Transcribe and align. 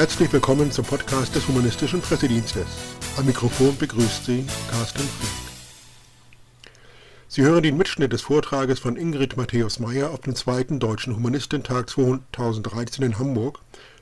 Herzlich 0.00 0.32
willkommen 0.32 0.72
zum 0.72 0.86
Podcast 0.86 1.34
des 1.34 1.46
Humanistischen 1.46 2.00
Pressedienstes. 2.00 2.64
Am 3.18 3.26
Mikrofon 3.26 3.76
begrüßt 3.76 4.24
Sie 4.24 4.46
Carsten 4.70 5.02
Fried. 5.02 6.72
Sie 7.28 7.42
hören 7.42 7.62
den 7.62 7.76
Mitschnitt 7.76 8.10
des 8.14 8.22
Vortrages 8.22 8.78
von 8.78 8.96
Ingrid 8.96 9.36
Matthäus 9.36 9.78
Meyer 9.78 10.08
auf 10.08 10.20
dem 10.20 10.34
zweiten 10.34 10.80
Deutschen 10.80 11.14
Humanistentag 11.14 11.90
2013 11.90 13.04
in 13.04 13.18
Hamburg 13.18 13.58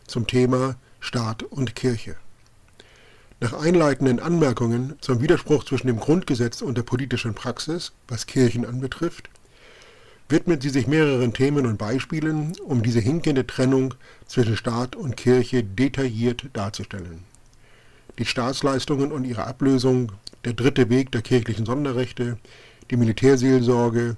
zum 0.06 0.28
Thema 0.28 0.76
Staat 1.00 1.42
und 1.42 1.74
Kirche. 1.74 2.14
Nach 3.40 3.54
einleitenden 3.54 4.20
Anmerkungen 4.20 4.94
zum 5.00 5.20
Widerspruch 5.20 5.64
zwischen 5.64 5.88
dem 5.88 5.98
Grundgesetz 5.98 6.62
und 6.62 6.78
der 6.78 6.84
politischen 6.84 7.34
Praxis, 7.34 7.90
was 8.06 8.26
Kirchen 8.26 8.64
anbetrifft, 8.64 9.30
widmet 10.28 10.62
sie 10.62 10.68
sich 10.68 10.86
mehreren 10.86 11.32
Themen 11.32 11.66
und 11.66 11.78
Beispielen, 11.78 12.52
um 12.64 12.82
diese 12.82 13.00
hinkende 13.00 13.46
Trennung 13.46 13.94
zwischen 14.26 14.56
Staat 14.56 14.94
und 14.94 15.16
Kirche 15.16 15.64
detailliert 15.64 16.46
darzustellen. 16.52 17.24
Die 18.18 18.26
Staatsleistungen 18.26 19.12
und 19.12 19.24
ihre 19.24 19.46
Ablösung, 19.46 20.12
der 20.44 20.52
dritte 20.52 20.90
Weg 20.90 21.12
der 21.12 21.22
kirchlichen 21.22 21.64
Sonderrechte, 21.64 22.38
die 22.90 22.96
Militärseelsorge, 22.96 24.16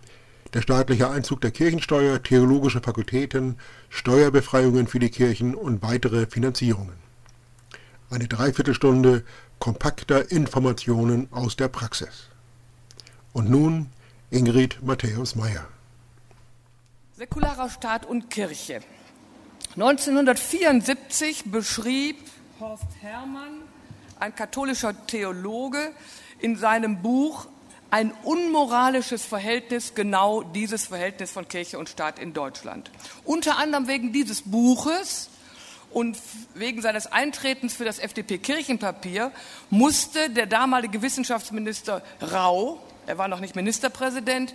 der 0.52 0.62
staatliche 0.62 1.08
Einzug 1.08 1.40
der 1.42 1.52
Kirchensteuer, 1.52 2.22
theologische 2.22 2.80
Fakultäten, 2.80 3.56
Steuerbefreiungen 3.88 4.88
für 4.88 4.98
die 4.98 5.10
Kirchen 5.10 5.54
und 5.54 5.82
weitere 5.82 6.26
Finanzierungen. 6.26 6.94
Eine 8.10 8.26
Dreiviertelstunde 8.26 9.22
kompakter 9.60 10.32
Informationen 10.32 11.28
aus 11.30 11.54
der 11.54 11.68
Praxis. 11.68 12.28
Und 13.32 13.48
nun 13.48 13.90
Ingrid 14.30 14.78
Matthäus 14.82 15.36
Meyer. 15.36 15.68
Säkularer 17.20 17.68
Staat 17.68 18.06
und 18.06 18.30
Kirche. 18.30 18.80
1974 19.74 21.44
beschrieb 21.44 22.16
Horst 22.58 22.86
Herrmann, 23.02 23.60
ein 24.18 24.34
katholischer 24.34 24.94
Theologe, 25.06 25.92
in 26.38 26.56
seinem 26.56 27.02
Buch 27.02 27.46
ein 27.90 28.12
unmoralisches 28.22 29.22
Verhältnis, 29.22 29.94
genau 29.94 30.42
dieses 30.42 30.86
Verhältnis 30.86 31.30
von 31.30 31.46
Kirche 31.46 31.78
und 31.78 31.90
Staat 31.90 32.18
in 32.18 32.32
Deutschland. 32.32 32.90
Unter 33.24 33.58
anderem 33.58 33.86
wegen 33.86 34.14
dieses 34.14 34.40
Buches 34.40 35.28
und 35.90 36.16
wegen 36.54 36.80
seines 36.80 37.06
Eintretens 37.06 37.74
für 37.74 37.84
das 37.84 37.98
FDP-Kirchenpapier 37.98 39.30
musste 39.68 40.30
der 40.30 40.46
damalige 40.46 41.02
Wissenschaftsminister 41.02 42.02
Rau, 42.32 42.80
er 43.06 43.18
war 43.18 43.28
noch 43.28 43.40
nicht 43.40 43.56
Ministerpräsident, 43.56 44.54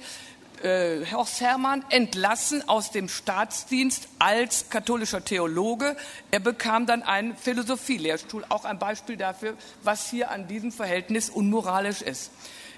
äh, 0.65 1.05
Horst 1.11 1.41
Herrmann 1.41 1.85
entlassen 1.89 2.67
aus 2.67 2.91
dem 2.91 3.07
Staatsdienst 3.07 4.07
als 4.19 4.69
katholischer 4.69 5.23
Theologe. 5.23 5.95
Er 6.31 6.39
bekam 6.39 6.85
dann 6.85 7.03
einen 7.03 7.37
Philosophielehrstuhl, 7.37 8.43
auch 8.49 8.65
ein 8.65 8.79
Beispiel 8.79 9.15
dafür, 9.15 9.53
was 9.83 10.09
hier 10.09 10.31
an 10.31 10.47
diesem 10.47 10.71
Verhältnis 10.71 11.29
unmoralisch 11.29 12.01
ist. 12.01 12.31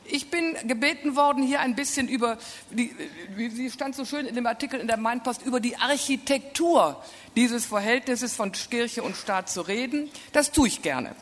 Ich 0.10 0.30
bin 0.30 0.56
gebeten 0.68 1.16
worden, 1.16 1.44
hier 1.44 1.60
ein 1.60 1.76
bisschen 1.76 2.08
über, 2.08 2.38
wie 2.70 3.50
sie 3.50 3.70
stand 3.70 3.96
so 3.96 4.06
schön 4.06 4.26
in 4.26 4.36
dem 4.36 4.46
Artikel 4.46 4.80
in 4.80 4.88
der 4.88 4.98
Mainpost, 4.98 5.46
über 5.46 5.60
die 5.60 5.76
Architektur 5.76 7.04
dieses 7.36 7.66
Verhältnisses 7.66 8.34
von 8.34 8.54
Kirche 8.54 9.04
und 9.04 9.18
Staat 9.18 9.50
zu 9.50 9.62
reden. 9.62 10.10
Das 10.32 10.52
tue 10.52 10.68
ich 10.68 10.82
gerne. 10.82 11.14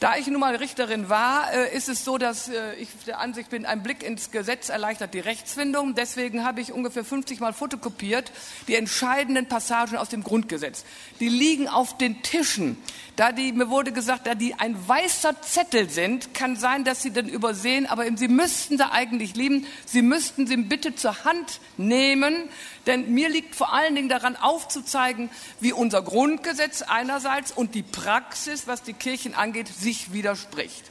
Da 0.00 0.16
ich 0.16 0.26
nun 0.26 0.40
mal 0.40 0.56
Richterin 0.56 1.08
war, 1.08 1.52
äh, 1.52 1.76
ist 1.76 1.88
es 1.88 2.04
so, 2.04 2.18
dass 2.18 2.48
äh, 2.48 2.74
ich 2.74 2.88
der 3.06 3.20
Ansicht 3.20 3.50
bin, 3.50 3.64
ein 3.64 3.82
Blick 3.82 4.02
ins 4.02 4.30
Gesetz 4.30 4.68
erleichtert 4.68 5.14
die 5.14 5.20
Rechtsfindung. 5.20 5.94
Deswegen 5.94 6.44
habe 6.44 6.60
ich 6.60 6.72
ungefähr 6.72 7.04
50 7.04 7.40
Mal 7.40 7.52
fotokopiert 7.52 8.32
die 8.68 8.74
entscheidenden 8.74 9.46
Passagen 9.46 9.96
aus 9.96 10.08
dem 10.08 10.24
Grundgesetz. 10.24 10.84
Die 11.20 11.28
liegen 11.28 11.68
auf 11.68 11.96
den 11.96 12.22
Tischen. 12.22 12.76
Da 13.16 13.30
die, 13.30 13.52
mir 13.52 13.70
wurde 13.70 13.92
gesagt, 13.92 14.26
da 14.26 14.34
die 14.34 14.54
ein 14.54 14.76
weißer 14.88 15.40
Zettel 15.42 15.88
sind, 15.88 16.34
kann 16.34 16.56
sein, 16.56 16.82
dass 16.82 17.02
Sie 17.02 17.10
den 17.10 17.28
übersehen, 17.28 17.86
aber 17.86 18.04
Sie 18.16 18.28
müssten 18.28 18.76
da 18.76 18.90
eigentlich 18.90 19.36
lieben. 19.36 19.66
Sie 19.86 20.02
müssten 20.02 20.46
sie 20.46 20.56
bitte 20.56 20.96
zur 20.96 21.24
Hand 21.24 21.60
nehmen, 21.76 22.48
denn 22.86 23.12
mir 23.12 23.28
liegt 23.28 23.54
vor 23.54 23.72
allen 23.72 23.94
Dingen 23.94 24.08
daran 24.08 24.36
aufzuzeigen, 24.36 25.30
wie 25.60 25.72
unser 25.72 26.02
Grundgesetz 26.02 26.82
einerseits 26.82 27.52
und 27.52 27.74
die 27.74 27.82
Praxis, 27.82 28.66
was 28.66 28.82
die 28.82 28.92
Kirchen 28.92 29.34
angeht, 29.34 29.68
sich 29.68 30.12
widerspricht. 30.12 30.90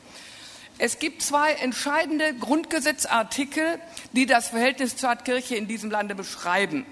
Es 0.80 1.00
gibt 1.00 1.22
zwei 1.22 1.54
entscheidende 1.54 2.34
Grundgesetzartikel, 2.34 3.80
die 4.14 4.26
das 4.26 4.50
Verhältnis 4.50 4.94
Staat-Kirche 4.94 5.56
in 5.56 5.68
diesem 5.68 5.92
Lande 5.92 6.16
beschreiben. 6.16 6.86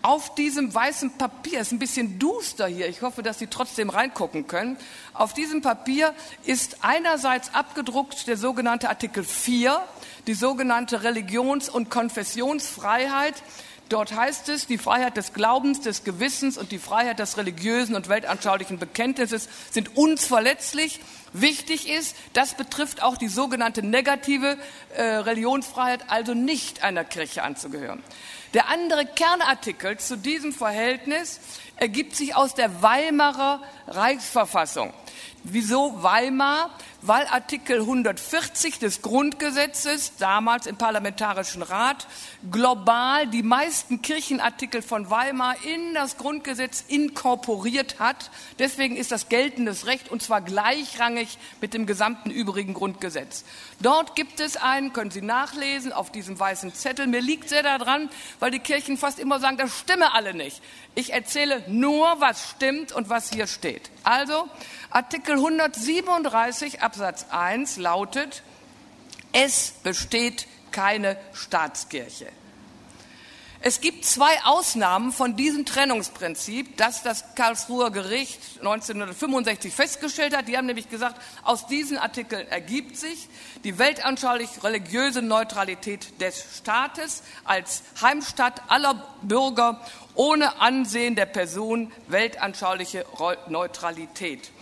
Auf 0.00 0.36
diesem 0.36 0.72
weißen 0.72 1.18
Papier, 1.18 1.60
ist 1.60 1.72
ein 1.72 1.80
bisschen 1.80 2.20
duster 2.20 2.68
hier, 2.68 2.88
ich 2.88 3.02
hoffe, 3.02 3.24
dass 3.24 3.40
Sie 3.40 3.48
trotzdem 3.48 3.90
reingucken 3.90 4.46
können. 4.46 4.78
Auf 5.12 5.34
diesem 5.34 5.60
Papier 5.60 6.14
ist 6.44 6.78
einerseits 6.82 7.52
abgedruckt 7.52 8.28
der 8.28 8.36
sogenannte 8.36 8.88
Artikel 8.88 9.24
4, 9.24 9.80
die 10.28 10.34
sogenannte 10.34 11.02
Religions- 11.02 11.68
und 11.68 11.90
Konfessionsfreiheit, 11.90 13.42
Dort 13.88 14.14
heißt 14.14 14.50
es, 14.50 14.66
die 14.66 14.76
Freiheit 14.76 15.16
des 15.16 15.32
Glaubens, 15.32 15.80
des 15.80 16.04
Gewissens 16.04 16.58
und 16.58 16.72
die 16.72 16.78
Freiheit 16.78 17.18
des 17.18 17.38
religiösen 17.38 17.94
und 17.94 18.10
weltanschaulichen 18.10 18.78
Bekenntnisses 18.78 19.48
sind 19.70 19.96
uns 19.96 20.26
verletzlich. 20.26 21.00
Wichtig 21.32 21.88
ist, 21.88 22.14
das 22.34 22.54
betrifft 22.54 23.02
auch 23.02 23.16
die 23.16 23.28
sogenannte 23.28 23.82
negative 23.82 24.58
äh, 24.94 25.02
Religionsfreiheit, 25.02 26.00
also 26.08 26.34
nicht 26.34 26.82
einer 26.82 27.04
Kirche 27.04 27.42
anzugehören. 27.42 28.02
Der 28.52 28.68
andere 28.68 29.06
Kernartikel 29.06 29.98
zu 29.98 30.16
diesem 30.16 30.52
Verhältnis 30.52 31.40
ergibt 31.76 32.14
sich 32.14 32.34
aus 32.34 32.54
der 32.54 32.82
Weimarer 32.82 33.62
Reichsverfassung. 33.86 34.92
Wieso 35.50 36.02
Weimar? 36.02 36.70
Weil 37.00 37.26
Artikel 37.28 37.80
140 37.80 38.80
des 38.80 39.02
Grundgesetzes, 39.02 40.16
damals 40.18 40.66
im 40.66 40.76
Parlamentarischen 40.76 41.62
Rat, 41.62 42.08
global 42.50 43.28
die 43.28 43.44
meisten 43.44 44.02
Kirchenartikel 44.02 44.82
von 44.82 45.08
Weimar 45.08 45.54
in 45.64 45.94
das 45.94 46.16
Grundgesetz 46.16 46.84
inkorporiert 46.88 48.00
hat. 48.00 48.30
Deswegen 48.58 48.96
ist 48.96 49.12
das 49.12 49.28
geltendes 49.28 49.86
Recht 49.86 50.10
und 50.10 50.22
zwar 50.22 50.40
gleichrangig 50.40 51.38
mit 51.60 51.72
dem 51.72 51.86
gesamten 51.86 52.30
übrigen 52.30 52.74
Grundgesetz. 52.74 53.44
Dort 53.80 54.16
gibt 54.16 54.40
es 54.40 54.56
einen, 54.56 54.92
können 54.92 55.12
Sie 55.12 55.22
nachlesen, 55.22 55.92
auf 55.92 56.10
diesem 56.10 56.38
weißen 56.38 56.74
Zettel. 56.74 57.06
Mir 57.06 57.20
liegt 57.22 57.48
sehr 57.48 57.62
daran, 57.62 58.10
weil 58.40 58.50
die 58.50 58.58
Kirchen 58.58 58.96
fast 58.96 59.20
immer 59.20 59.38
sagen, 59.38 59.56
das 59.56 59.78
stimme 59.78 60.12
alle 60.14 60.34
nicht. 60.34 60.60
Ich 60.96 61.12
erzähle 61.12 61.62
nur, 61.68 62.20
was 62.20 62.50
stimmt 62.50 62.90
und 62.90 63.08
was 63.08 63.30
hier 63.30 63.46
steht. 63.46 63.88
Also, 64.08 64.48
Artikel 64.88 65.34
137 65.34 66.80
Absatz 66.80 67.26
1 67.28 67.76
lautet, 67.76 68.42
es 69.32 69.74
besteht 69.82 70.46
keine 70.70 71.18
Staatskirche. 71.34 72.28
Es 73.60 73.80
gibt 73.80 74.04
zwei 74.04 74.40
Ausnahmen 74.44 75.10
von 75.10 75.34
diesem 75.34 75.66
Trennungsprinzip, 75.66 76.76
das 76.76 77.02
das 77.02 77.34
Karlsruher 77.34 77.90
Gericht 77.90 78.38
1965 78.58 79.74
festgestellt 79.74 80.36
hat. 80.36 80.46
Die 80.46 80.56
haben 80.56 80.66
nämlich 80.66 80.88
gesagt, 80.88 81.20
aus 81.42 81.66
diesen 81.66 81.98
Artikeln 81.98 82.46
ergibt 82.46 82.96
sich 82.96 83.28
die 83.64 83.76
weltanschaulich-religiöse 83.76 85.22
Neutralität 85.22 86.20
des 86.20 86.44
Staates 86.58 87.24
als 87.42 87.82
Heimstatt 88.00 88.62
aller 88.68 89.04
Bürger 89.22 89.80
ohne 90.14 90.60
Ansehen 90.60 91.16
der 91.16 91.26
Person 91.26 91.92
weltanschauliche 92.06 93.06
Neutralität. 93.48 94.52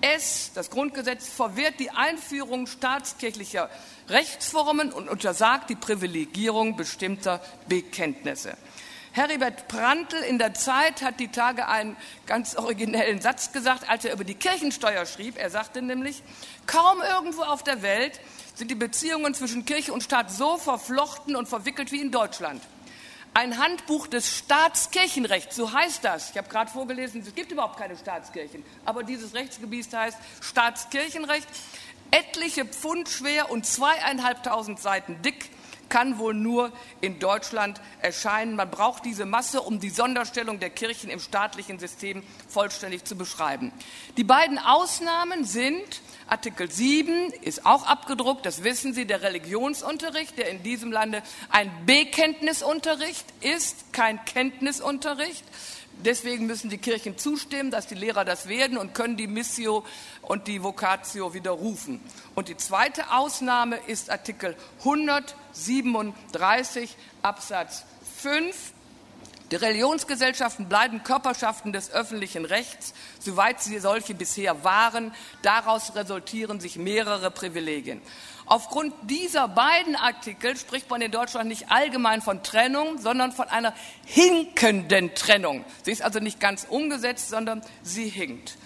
Es, 0.00 0.52
das 0.54 0.70
Grundgesetz, 0.70 1.28
verwehrt 1.28 1.74
die 1.78 1.90
Einführung 1.90 2.66
staatskirchlicher 2.66 3.68
Rechtsformen 4.08 4.92
und 4.92 5.08
untersagt 5.08 5.70
die 5.70 5.76
Privilegierung 5.76 6.76
bestimmter 6.76 7.40
Bekenntnisse. 7.68 8.56
Heribert 9.12 9.66
Prantl 9.66 10.16
in 10.16 10.38
der 10.38 10.54
Zeit 10.54 11.02
hat 11.02 11.18
die 11.18 11.28
Tage 11.28 11.66
einen 11.66 11.96
ganz 12.26 12.54
originellen 12.54 13.20
Satz 13.20 13.52
gesagt, 13.52 13.88
als 13.90 14.04
er 14.04 14.14
über 14.14 14.22
die 14.22 14.36
Kirchensteuer 14.36 15.04
schrieb. 15.04 15.36
Er 15.36 15.50
sagte 15.50 15.82
nämlich, 15.82 16.22
kaum 16.66 17.00
irgendwo 17.02 17.42
auf 17.42 17.64
der 17.64 17.82
Welt 17.82 18.20
sind 18.54 18.70
die 18.70 18.76
Beziehungen 18.76 19.34
zwischen 19.34 19.64
Kirche 19.64 19.92
und 19.92 20.04
Staat 20.04 20.30
so 20.30 20.58
verflochten 20.58 21.34
und 21.34 21.48
verwickelt 21.48 21.90
wie 21.90 22.00
in 22.00 22.12
Deutschland. 22.12 22.62
Ein 23.32 23.58
Handbuch 23.58 24.08
des 24.08 24.38
Staatskirchenrechts, 24.38 25.54
so 25.54 25.72
heißt 25.72 26.04
das. 26.04 26.30
Ich 26.30 26.36
habe 26.36 26.48
gerade 26.48 26.70
vorgelesen, 26.70 27.22
es 27.24 27.34
gibt 27.34 27.52
überhaupt 27.52 27.78
keine 27.78 27.96
Staatskirchen, 27.96 28.64
aber 28.84 29.04
dieses 29.04 29.34
Rechtsgebiet 29.34 29.92
heißt 29.92 30.18
Staatskirchenrecht. 30.40 31.46
Etliche 32.10 32.64
Pfund 32.64 33.08
schwer 33.08 33.50
und 33.50 33.64
zweieinhalbtausend 33.64 34.80
Seiten 34.80 35.22
dick 35.22 35.50
kann 35.88 36.18
wohl 36.18 36.34
nur 36.34 36.72
in 37.00 37.18
Deutschland 37.18 37.80
erscheinen. 38.00 38.56
Man 38.56 38.70
braucht 38.70 39.04
diese 39.04 39.26
Masse, 39.26 39.60
um 39.60 39.78
die 39.78 39.90
Sonderstellung 39.90 40.58
der 40.58 40.70
Kirchen 40.70 41.10
im 41.10 41.20
staatlichen 41.20 41.78
System 41.78 42.22
vollständig 42.48 43.04
zu 43.04 43.16
beschreiben. 43.16 43.72
Die 44.16 44.24
beiden 44.24 44.58
Ausnahmen 44.58 45.44
sind 45.44 46.00
Artikel 46.30 46.70
7 46.70 47.32
ist 47.42 47.66
auch 47.66 47.84
abgedruckt, 47.84 48.46
das 48.46 48.62
wissen 48.62 48.94
Sie, 48.94 49.04
der 49.04 49.22
Religionsunterricht, 49.22 50.38
der 50.38 50.48
in 50.48 50.62
diesem 50.62 50.92
Lande 50.92 51.24
ein 51.48 51.72
Bekenntnisunterricht 51.86 53.26
ist, 53.40 53.92
kein 53.92 54.24
Kenntnisunterricht. 54.24 55.44
Deswegen 56.04 56.46
müssen 56.46 56.70
die 56.70 56.78
Kirchen 56.78 57.18
zustimmen, 57.18 57.72
dass 57.72 57.88
die 57.88 57.96
Lehrer 57.96 58.24
das 58.24 58.48
werden 58.48 58.78
und 58.78 58.94
können 58.94 59.16
die 59.16 59.26
Missio 59.26 59.84
und 60.22 60.46
die 60.46 60.62
Vocatio 60.62 61.34
widerrufen. 61.34 62.00
Und 62.36 62.46
die 62.48 62.56
zweite 62.56 63.10
Ausnahme 63.10 63.80
ist 63.88 64.08
Artikel 64.08 64.54
137 64.78 66.96
Absatz 67.22 67.84
5. 68.18 68.72
Die 69.50 69.56
Religionsgesellschaften 69.56 70.68
bleiben 70.68 71.02
Körperschaften 71.02 71.72
des 71.72 71.90
öffentlichen 71.90 72.44
Rechts, 72.44 72.94
soweit 73.18 73.60
sie 73.60 73.80
solche 73.80 74.14
bisher 74.14 74.62
waren. 74.62 75.12
Daraus 75.42 75.96
resultieren 75.96 76.60
sich 76.60 76.76
mehrere 76.76 77.32
Privilegien. 77.32 78.00
Aufgrund 78.46 78.94
dieser 79.02 79.48
beiden 79.48 79.96
Artikel 79.96 80.56
spricht 80.56 80.88
man 80.88 81.00
in 81.00 81.10
Deutschland 81.10 81.48
nicht 81.48 81.70
allgemein 81.70 82.22
von 82.22 82.44
Trennung, 82.44 82.98
sondern 82.98 83.32
von 83.32 83.48
einer 83.48 83.74
hinkenden 84.06 85.14
Trennung. 85.16 85.64
Sie 85.82 85.90
ist 85.90 86.02
also 86.02 86.20
nicht 86.20 86.38
ganz 86.38 86.66
umgesetzt, 86.68 87.28
sondern 87.28 87.62
sie 87.82 88.08
hinkt. 88.08 88.56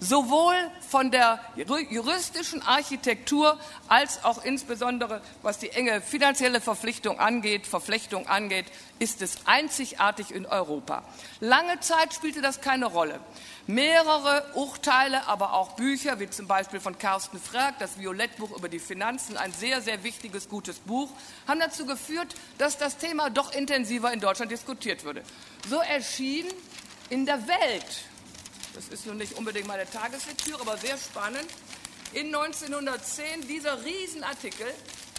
Sowohl 0.00 0.54
von 0.88 1.10
der 1.10 1.40
juristischen 1.56 2.62
Architektur 2.62 3.58
als 3.88 4.24
auch 4.24 4.44
insbesondere 4.44 5.20
was 5.42 5.58
die 5.58 5.70
enge 5.70 6.00
finanzielle 6.00 6.60
Verpflichtung 6.60 7.18
angeht, 7.18 7.66
Verflechtung 7.66 8.28
angeht, 8.28 8.66
ist 9.00 9.22
es 9.22 9.38
einzigartig 9.46 10.32
in 10.32 10.46
Europa. 10.46 11.02
Lange 11.40 11.80
Zeit 11.80 12.14
spielte 12.14 12.40
das 12.40 12.60
keine 12.60 12.86
Rolle. 12.86 13.20
Mehrere 13.66 14.44
Urteile, 14.54 15.26
aber 15.26 15.52
auch 15.52 15.72
Bücher, 15.72 16.20
wie 16.20 16.30
zum 16.30 16.46
Beispiel 16.46 16.80
von 16.80 16.96
Carsten 16.98 17.40
Frerk, 17.40 17.78
das 17.80 17.98
Violettbuch 17.98 18.56
über 18.56 18.68
die 18.68 18.78
Finanzen, 18.78 19.36
ein 19.36 19.52
sehr, 19.52 19.82
sehr 19.82 20.04
wichtiges, 20.04 20.48
gutes 20.48 20.78
Buch, 20.78 21.10
haben 21.46 21.60
dazu 21.60 21.86
geführt, 21.86 22.34
dass 22.56 22.78
das 22.78 22.98
Thema 22.98 23.30
doch 23.30 23.52
intensiver 23.52 24.12
in 24.12 24.20
Deutschland 24.20 24.52
diskutiert 24.52 25.04
wurde. 25.04 25.22
So 25.68 25.80
erschien 25.80 26.46
in 27.10 27.26
der 27.26 27.46
Welt, 27.48 28.04
das 28.78 28.86
ist 28.90 29.06
nun 29.06 29.16
nicht 29.16 29.36
unbedingt 29.36 29.66
meine 29.66 29.90
Tageslektüre, 29.90 30.60
aber 30.60 30.76
sehr 30.78 30.96
spannend, 30.96 31.46
in 32.12 32.26
1910 32.26 33.48
dieser 33.48 33.84
Riesenartikel, 33.84 34.68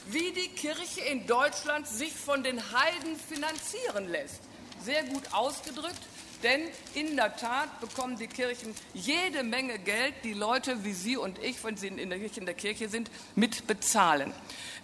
wie 0.07 0.31
die 0.31 0.47
Kirche 0.47 1.01
in 1.01 1.27
Deutschland 1.27 1.85
sich 1.85 2.13
von 2.13 2.41
den 2.41 2.57
Heiden 2.57 3.19
finanzieren 3.19 4.07
lässt. 4.07 4.39
Sehr 4.81 5.03
gut 5.03 5.23
ausgedrückt. 5.33 5.99
Denn 6.41 6.61
in 6.93 7.17
der 7.17 7.35
Tat 7.35 7.81
bekommen 7.81 8.15
die 8.15 8.27
Kirchen 8.27 8.73
jede 8.93 9.43
Menge 9.43 9.77
Geld, 9.77 10.13
die 10.23 10.31
Leute 10.31 10.85
wie 10.85 10.93
Sie 10.93 11.17
und 11.17 11.37
ich, 11.39 11.61
wenn 11.65 11.75
sie 11.75 11.87
in 11.87 12.09
der, 12.09 12.17
Kirche, 12.17 12.39
in 12.39 12.45
der 12.45 12.55
Kirche 12.55 12.87
sind, 12.87 13.11
mit 13.35 13.67
bezahlen. 13.67 14.33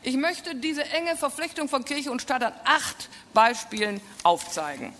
Ich 0.04 0.18
möchte 0.18 0.54
diese 0.54 0.84
enge 0.84 1.16
Verflechtung 1.16 1.70
von 1.70 1.86
Kirche 1.86 2.12
und 2.12 2.22
Staat 2.22 2.44
an 2.44 2.54
acht 2.66 3.10
Beispielen 3.34 4.02
aufzeigen. 4.24 4.94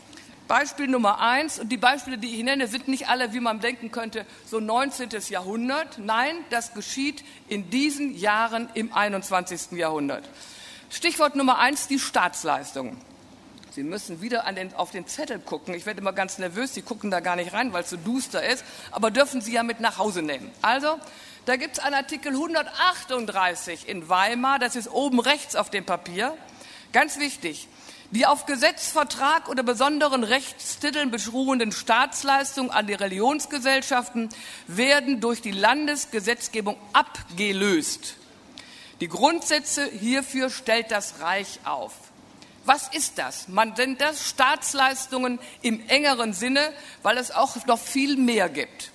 Beispiel 0.48 0.88
Nummer 0.88 1.20
eins, 1.20 1.60
und 1.60 1.70
die 1.70 1.78
Beispiele, 1.78 2.18
die 2.18 2.36
ich 2.36 2.44
nenne, 2.44 2.68
sind 2.68 2.88
nicht 2.88 3.10
alle, 3.10 3.34
wie 3.34 3.40
man 3.40 3.60
denken 3.60 3.92
könnte, 3.92 4.26
so 4.46 4.60
19. 4.60 5.10
Jahrhundert. 5.30 5.98
Nein, 5.98 6.36
das 6.52 6.74
geschieht 6.74 7.24
in 7.48 7.70
diesen 7.70 8.16
Jahren 8.16 8.70
im 8.76 8.94
21. 8.94 9.72
Jahrhundert. 9.72 10.24
Stichwort 10.90 11.36
Nummer 11.36 11.58
eins, 11.58 11.88
die 11.88 12.00
Staatsleistungen. 12.00 12.98
Sie 13.72 13.84
müssen 13.84 14.22
wieder 14.22 14.44
den, 14.54 14.74
auf 14.76 14.92
den 14.92 15.06
Zettel 15.06 15.40
gucken. 15.40 15.74
Ich 15.74 15.86
werde 15.86 16.00
immer 16.00 16.14
ganz 16.14 16.38
nervös, 16.38 16.74
Sie 16.74 16.82
gucken 16.82 17.12
da 17.12 17.20
gar 17.20 17.36
nicht 17.36 17.52
rein, 17.52 17.74
weil 17.74 17.84
es 17.84 17.90
so 17.90 17.98
duster 17.98 18.42
ist, 18.42 18.64
aber 18.92 19.12
dürfen 19.12 19.42
Sie 19.42 19.52
ja 19.52 19.64
mit 19.64 19.82
nach 19.82 19.98
Hause 19.98 20.22
nehmen. 20.22 20.50
Also, 20.62 20.98
da 21.46 21.58
gibt 21.58 21.78
es 21.78 21.84
einen 21.84 21.96
Artikel 21.96 22.32
138 22.32 23.90
in 23.90 24.08
Weimar, 24.08 24.60
das 24.60 24.78
ist 24.78 24.90
oben 24.90 25.20
rechts 25.20 25.58
auf 25.58 25.70
dem 25.70 25.86
Papier. 25.86 26.38
Ganz 26.94 27.20
wichtig. 27.20 27.68
Die 28.12 28.26
auf 28.26 28.46
Gesetz, 28.46 28.88
Vertrag 28.88 29.50
oder 29.50 29.64
besonderen 29.64 30.24
Rechtstiteln 30.24 31.10
beschruhenden 31.10 31.72
Staatsleistungen 31.72 32.72
an 32.72 32.88
die 32.88 32.94
Religionsgesellschaften 32.94 34.30
werden 34.68 35.22
durch 35.22 35.42
die 35.42 35.52
Landesgesetzgebung 35.52 36.78
abgelöst. 36.94 38.16
Die 39.02 39.08
Grundsätze 39.08 39.90
hierfür 39.90 40.50
stellt 40.50 40.92
das 40.92 41.20
Reich 41.20 41.60
auf. 41.66 41.94
Was 42.64 42.88
ist 42.88 43.18
das? 43.18 43.48
Man 43.48 43.74
nennt 43.74 44.02
das 44.02 44.28
Staatsleistungen 44.28 45.40
im 45.62 45.88
engeren 45.88 46.34
Sinne, 46.34 46.74
weil 47.04 47.18
es 47.18 47.32
auch 47.32 47.66
noch 47.66 47.80
viel 47.80 48.18
mehr 48.18 48.50
gibt. 48.50 48.92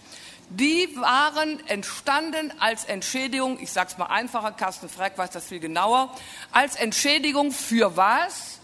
Die 0.48 0.88
waren 0.96 1.64
entstanden 1.68 2.52
als 2.58 2.84
Entschädigung, 2.84 3.60
ich 3.60 3.70
sage 3.70 3.90
es 3.92 3.98
mal 3.98 4.06
einfacher, 4.06 4.50
Carsten 4.52 4.88
Freck 4.88 5.16
weiß 5.16 5.30
das 5.30 5.46
viel 5.46 5.60
genauer, 5.60 6.12
als 6.50 6.74
Entschädigung 6.74 7.52
für 7.52 7.96
was? 7.96 8.59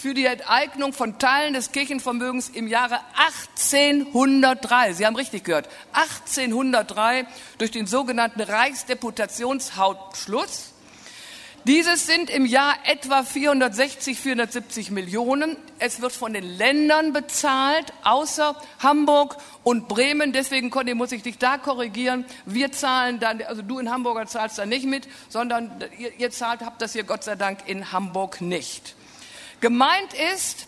Für 0.00 0.14
die 0.14 0.24
Enteignung 0.24 0.94
von 0.94 1.18
Teilen 1.18 1.52
des 1.52 1.72
Kirchenvermögens 1.72 2.48
im 2.48 2.68
Jahre 2.68 3.00
1803. 3.42 4.94
Sie 4.94 5.04
haben 5.04 5.14
richtig 5.14 5.44
gehört, 5.44 5.68
1803 5.92 7.26
durch 7.58 7.70
den 7.70 7.86
sogenannten 7.86 8.40
Reichsdeputationshauptschluss 8.40 10.72
dieses 11.64 12.06
sind 12.06 12.30
im 12.30 12.46
Jahr 12.46 12.74
etwa 12.84 13.22
460, 13.22 14.18
470 14.18 14.90
Millionen. 14.90 15.58
Es 15.78 16.00
wird 16.00 16.12
von 16.12 16.32
den 16.32 16.44
Ländern 16.44 17.12
bezahlt, 17.12 17.92
außer 18.02 18.56
Hamburg 18.78 19.36
und 19.62 19.86
Bremen. 19.86 20.32
Deswegen, 20.32 20.70
Conny, 20.70 20.94
muss 20.94 21.12
ich 21.12 21.22
dich 21.22 21.36
da 21.36 21.58
korrigieren. 21.58 22.24
Wir 22.46 22.72
zahlen 22.72 23.20
dann, 23.20 23.42
also 23.42 23.60
du 23.60 23.78
in 23.78 23.90
Hamburger 23.90 24.26
zahlst 24.26 24.58
da 24.58 24.64
nicht 24.64 24.86
mit, 24.86 25.06
sondern 25.28 25.70
ihr, 25.98 26.18
ihr 26.18 26.30
zahlt, 26.30 26.62
habt 26.62 26.80
das 26.80 26.94
hier 26.94 27.04
Gott 27.04 27.24
sei 27.24 27.36
Dank 27.36 27.58
in 27.66 27.92
Hamburg 27.92 28.40
nicht. 28.40 28.94
Gemeint 29.60 30.14
ist, 30.34 30.66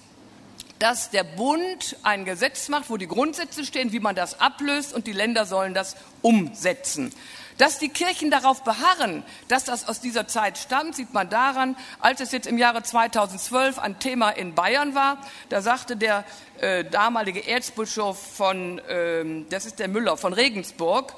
dass 0.78 1.10
der 1.10 1.24
Bund 1.24 1.96
ein 2.02 2.24
Gesetz 2.24 2.68
macht, 2.68 2.90
wo 2.90 2.96
die 2.96 3.06
Grundsätze 3.06 3.64
stehen, 3.64 3.92
wie 3.92 4.00
man 4.00 4.14
das 4.14 4.40
ablöst 4.40 4.92
und 4.92 5.06
die 5.06 5.12
Länder 5.12 5.46
sollen 5.46 5.74
das 5.74 5.96
umsetzen. 6.20 7.12
Dass 7.56 7.78
die 7.78 7.88
Kirchen 7.88 8.30
darauf 8.30 8.64
beharren, 8.64 9.22
dass 9.48 9.64
das 9.64 9.88
aus 9.88 10.00
dieser 10.00 10.26
Zeit 10.26 10.58
stammt, 10.58 10.96
sieht 10.96 11.14
man 11.14 11.30
daran, 11.30 11.76
als 12.00 12.20
es 12.20 12.32
jetzt 12.32 12.46
im 12.46 12.58
Jahre 12.58 12.82
2012 12.82 13.78
ein 13.78 13.98
Thema 13.98 14.30
in 14.30 14.54
Bayern 14.54 14.94
war. 14.94 15.18
Da 15.48 15.62
sagte 15.62 15.96
der 15.96 16.24
äh, 16.60 16.84
damalige 16.84 17.46
Erzbischof 17.46 18.18
von, 18.18 18.78
äh, 18.80 19.44
das 19.48 19.66
ist 19.66 19.78
der 19.78 19.88
Müller 19.88 20.16
von 20.16 20.32
Regensburg, 20.32 21.14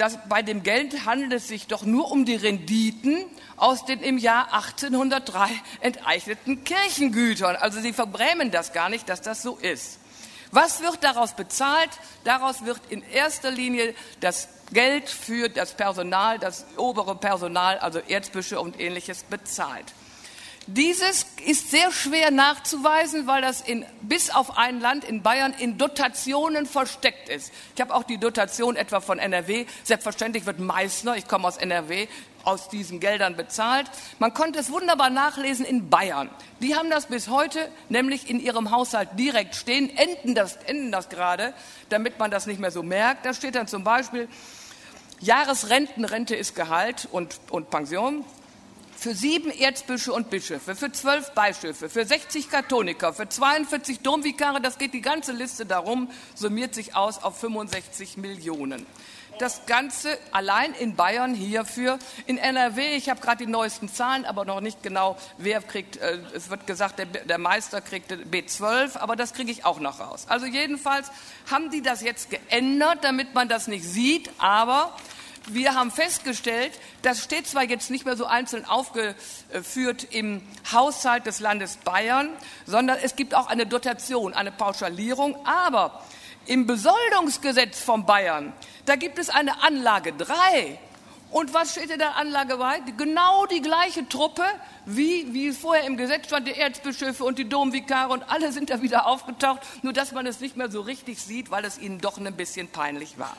dass 0.00 0.18
bei 0.30 0.40
dem 0.40 0.62
Geld 0.62 1.04
handelt 1.04 1.34
es 1.34 1.48
sich 1.48 1.66
doch 1.66 1.82
nur 1.82 2.10
um 2.10 2.24
die 2.24 2.34
Renditen 2.34 3.26
aus 3.58 3.84
den 3.84 4.00
im 4.00 4.16
Jahr 4.16 4.50
1803 4.54 5.50
enteigneten 5.80 6.64
Kirchengütern. 6.64 7.56
Also 7.56 7.82
sie 7.82 7.92
verbrämen 7.92 8.50
das 8.50 8.72
gar 8.72 8.88
nicht, 8.88 9.10
dass 9.10 9.20
das 9.20 9.42
so 9.42 9.56
ist. 9.56 9.98
Was 10.52 10.80
wird 10.80 11.04
daraus 11.04 11.34
bezahlt? 11.34 11.90
Daraus 12.24 12.64
wird 12.64 12.80
in 12.88 13.02
erster 13.02 13.50
Linie 13.50 13.94
das 14.20 14.48
Geld 14.72 15.10
für 15.10 15.50
das 15.50 15.74
Personal, 15.74 16.38
das 16.38 16.64
obere 16.78 17.14
Personal, 17.14 17.78
also 17.78 17.98
Erzbischof 17.98 18.62
und 18.62 18.80
ähnliches 18.80 19.24
bezahlt. 19.24 19.92
Dieses 20.72 21.26
ist 21.46 21.72
sehr 21.72 21.90
schwer 21.90 22.30
nachzuweisen, 22.30 23.26
weil 23.26 23.42
das 23.42 23.60
in, 23.60 23.84
bis 24.02 24.30
auf 24.30 24.56
ein 24.56 24.78
Land 24.80 25.02
in 25.02 25.20
Bayern 25.20 25.52
in 25.58 25.78
Dotationen 25.78 26.64
versteckt 26.64 27.28
ist. 27.28 27.52
Ich 27.74 27.80
habe 27.80 27.92
auch 27.92 28.04
die 28.04 28.18
Dotation 28.18 28.76
etwa 28.76 29.00
von 29.00 29.18
NRW. 29.18 29.66
Selbstverständlich 29.82 30.46
wird 30.46 30.60
Meißner, 30.60 31.16
ich 31.16 31.26
komme 31.26 31.48
aus 31.48 31.56
NRW, 31.56 32.06
aus 32.44 32.68
diesen 32.68 33.00
Geldern 33.00 33.34
bezahlt. 33.34 33.90
Man 34.20 34.32
konnte 34.32 34.60
es 34.60 34.70
wunderbar 34.70 35.10
nachlesen 35.10 35.64
in 35.64 35.90
Bayern. 35.90 36.30
Die 36.60 36.76
haben 36.76 36.88
das 36.88 37.06
bis 37.06 37.26
heute 37.26 37.68
nämlich 37.88 38.30
in 38.30 38.38
ihrem 38.38 38.70
Haushalt 38.70 39.08
direkt 39.18 39.56
stehen, 39.56 39.90
enden 39.96 40.36
das, 40.36 40.54
enden 40.54 40.92
das 40.92 41.08
gerade, 41.08 41.52
damit 41.88 42.20
man 42.20 42.30
das 42.30 42.46
nicht 42.46 42.60
mehr 42.60 42.70
so 42.70 42.84
merkt. 42.84 43.26
Da 43.26 43.34
steht 43.34 43.56
dann 43.56 43.66
zum 43.66 43.82
Beispiel, 43.82 44.28
Jahresrentenrente 45.18 46.36
ist 46.36 46.54
Gehalt 46.54 47.08
und, 47.10 47.40
und 47.50 47.70
Pension 47.70 48.24
für 49.00 49.14
sieben 49.14 49.50
Erzbischöfe 49.50 50.12
und 50.12 50.28
Bischöfe, 50.28 50.76
für 50.76 50.92
zwölf 50.92 51.32
Bischöfe, 51.32 51.88
für 51.88 52.04
60 52.04 52.50
Katholiker, 52.50 53.14
für 53.14 53.26
42 53.26 54.00
Domvikare, 54.00 54.60
das 54.60 54.76
geht 54.76 54.92
die 54.92 55.00
ganze 55.00 55.32
Liste 55.32 55.64
darum, 55.64 56.10
summiert 56.34 56.74
sich 56.74 56.94
aus 56.94 57.22
auf 57.22 57.40
65 57.40 58.18
Millionen. 58.18 58.84
Das 59.38 59.64
Ganze 59.64 60.18
allein 60.32 60.74
in 60.74 60.96
Bayern 60.96 61.32
hierfür. 61.32 61.98
In 62.26 62.36
NRW, 62.36 62.94
ich 62.94 63.08
habe 63.08 63.22
gerade 63.22 63.46
die 63.46 63.50
neuesten 63.50 63.88
Zahlen, 63.88 64.26
aber 64.26 64.44
noch 64.44 64.60
nicht 64.60 64.82
genau, 64.82 65.16
wer 65.38 65.62
kriegt, 65.62 65.96
äh, 65.96 66.18
es 66.34 66.50
wird 66.50 66.66
gesagt, 66.66 66.98
der, 66.98 67.06
der 67.06 67.38
Meister 67.38 67.80
kriegt 67.80 68.12
B12, 68.12 68.98
aber 68.98 69.16
das 69.16 69.32
kriege 69.32 69.50
ich 69.50 69.64
auch 69.64 69.80
noch 69.80 69.98
raus. 69.98 70.26
Also 70.28 70.44
jedenfalls 70.44 71.10
haben 71.50 71.70
die 71.70 71.80
das 71.80 72.02
jetzt 72.02 72.28
geändert, 72.28 72.98
damit 73.00 73.32
man 73.32 73.48
das 73.48 73.66
nicht 73.66 73.84
sieht, 73.84 74.30
aber 74.36 74.94
wir 75.48 75.74
haben 75.74 75.90
festgestellt, 75.90 76.72
das 77.02 77.22
steht 77.24 77.46
zwar 77.46 77.64
jetzt 77.64 77.90
nicht 77.90 78.04
mehr 78.04 78.16
so 78.16 78.26
einzeln 78.26 78.64
aufgeführt 78.64 80.06
im 80.10 80.42
Haushalt 80.72 81.26
des 81.26 81.40
Landes 81.40 81.78
Bayern, 81.78 82.30
sondern 82.66 82.98
es 83.02 83.16
gibt 83.16 83.34
auch 83.34 83.46
eine 83.48 83.66
Dotation, 83.66 84.34
eine 84.34 84.52
Pauschalierung, 84.52 85.36
aber 85.46 86.04
im 86.46 86.66
Besoldungsgesetz 86.66 87.80
von 87.80 88.06
Bayern, 88.06 88.52
da 88.86 88.96
gibt 88.96 89.18
es 89.18 89.30
eine 89.30 89.62
Anlage 89.62 90.12
3 90.12 90.78
Und 91.30 91.54
was 91.54 91.72
steht 91.72 91.90
in 91.90 91.98
der 91.98 92.16
Anlage 92.16 92.56
bei? 92.56 92.80
Genau 92.96 93.46
die 93.46 93.62
gleiche 93.62 94.08
Truppe, 94.08 94.42
wie, 94.84 95.32
wie 95.32 95.52
vorher 95.52 95.84
im 95.84 95.96
Gesetz 95.96 96.26
stand, 96.26 96.48
die 96.48 96.54
Erzbischöfe 96.54 97.22
und 97.24 97.38
die 97.38 97.48
Domvikare 97.48 98.12
und 98.12 98.28
alle 98.28 98.50
sind 98.50 98.70
da 98.70 98.82
wieder 98.82 99.06
aufgetaucht, 99.06 99.60
nur 99.82 99.92
dass 99.92 100.10
man 100.10 100.26
es 100.26 100.40
nicht 100.40 100.56
mehr 100.56 100.70
so 100.70 100.80
richtig 100.80 101.22
sieht, 101.22 101.50
weil 101.52 101.64
es 101.64 101.78
ihnen 101.78 102.00
doch 102.00 102.18
ein 102.18 102.34
bisschen 102.34 102.68
peinlich 102.68 103.16
war. 103.18 103.36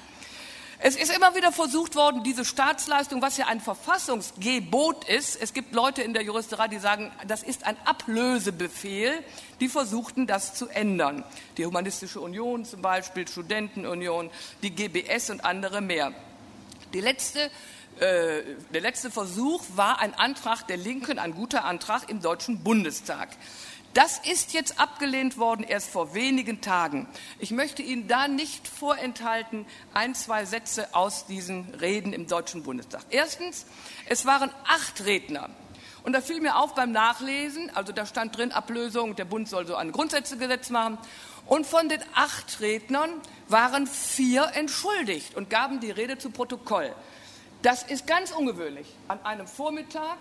Es 0.83 0.95
ist 0.95 1.15
immer 1.15 1.35
wieder 1.35 1.51
versucht 1.51 1.95
worden, 1.95 2.23
diese 2.23 2.43
Staatsleistung, 2.43 3.21
was 3.21 3.37
ja 3.37 3.45
ein 3.45 3.61
Verfassungsgebot 3.61 5.07
ist, 5.07 5.39
es 5.39 5.53
gibt 5.53 5.75
Leute 5.75 6.01
in 6.01 6.15
der 6.15 6.23
Juristerei, 6.23 6.69
die 6.69 6.79
sagen, 6.79 7.11
das 7.27 7.43
ist 7.43 7.67
ein 7.67 7.77
Ablösebefehl, 7.85 9.13
die 9.59 9.69
versuchten 9.69 10.25
das 10.25 10.55
zu 10.55 10.67
ändern. 10.69 11.23
Die 11.57 11.67
Humanistische 11.67 12.19
Union 12.19 12.65
zum 12.65 12.81
Beispiel, 12.81 13.27
Studentenunion, 13.27 14.31
die 14.63 14.71
GBS 14.71 15.29
und 15.29 15.45
andere 15.45 15.81
mehr. 15.81 16.13
Die 16.95 17.01
letzte 17.01 17.51
äh, 17.99 18.41
der 18.73 18.81
letzte 18.81 19.11
Versuch 19.11 19.63
war 19.75 19.99
ein 19.99 20.15
Antrag 20.15 20.65
der 20.67 20.77
Linken, 20.77 21.19
ein 21.19 21.35
guter 21.35 21.65
Antrag 21.65 22.09
im 22.09 22.21
Deutschen 22.21 22.63
Bundestag. 22.63 23.29
Das 23.93 24.19
ist 24.19 24.53
jetzt 24.53 24.79
abgelehnt 24.79 25.37
worden, 25.37 25.63
erst 25.63 25.89
vor 25.89 26.13
wenigen 26.13 26.61
Tagen. 26.61 27.09
Ich 27.39 27.51
möchte 27.51 27.81
Ihnen 27.81 28.07
da 28.07 28.29
nicht 28.29 28.65
vorenthalten 28.65 29.65
ein, 29.93 30.15
zwei 30.15 30.45
Sätze 30.45 30.95
aus 30.95 31.25
diesen 31.25 31.73
Reden 31.75 32.13
im 32.13 32.25
Deutschen 32.25 32.63
Bundestag. 32.63 33.03
Erstens, 33.09 33.65
es 34.07 34.25
waren 34.25 34.49
acht 34.65 35.03
Redner. 35.03 35.49
Und 36.03 36.13
da 36.13 36.21
fiel 36.21 36.39
mir 36.39 36.55
auf 36.55 36.73
beim 36.73 36.93
Nachlesen, 36.93 37.69
also 37.75 37.91
da 37.91 38.05
stand 38.05 38.37
drin 38.37 38.53
Ablösung, 38.53 39.15
der 39.17 39.25
Bund 39.25 39.49
soll 39.49 39.67
so 39.67 39.75
ein 39.75 39.91
Grundsätzegesetz 39.91 40.69
machen. 40.69 40.97
Und 41.45 41.67
von 41.67 41.89
den 41.89 42.01
acht 42.15 42.61
Rednern 42.61 43.09
waren 43.49 43.87
vier 43.87 44.51
entschuldigt 44.53 45.35
und 45.35 45.49
gaben 45.49 45.81
die 45.81 45.91
Rede 45.91 46.17
zu 46.17 46.29
Protokoll. 46.29 46.95
Das 47.61 47.83
ist 47.83 48.07
ganz 48.07 48.31
ungewöhnlich. 48.31 48.87
An 49.09 49.23
einem 49.25 49.47
Vormittag, 49.47 50.17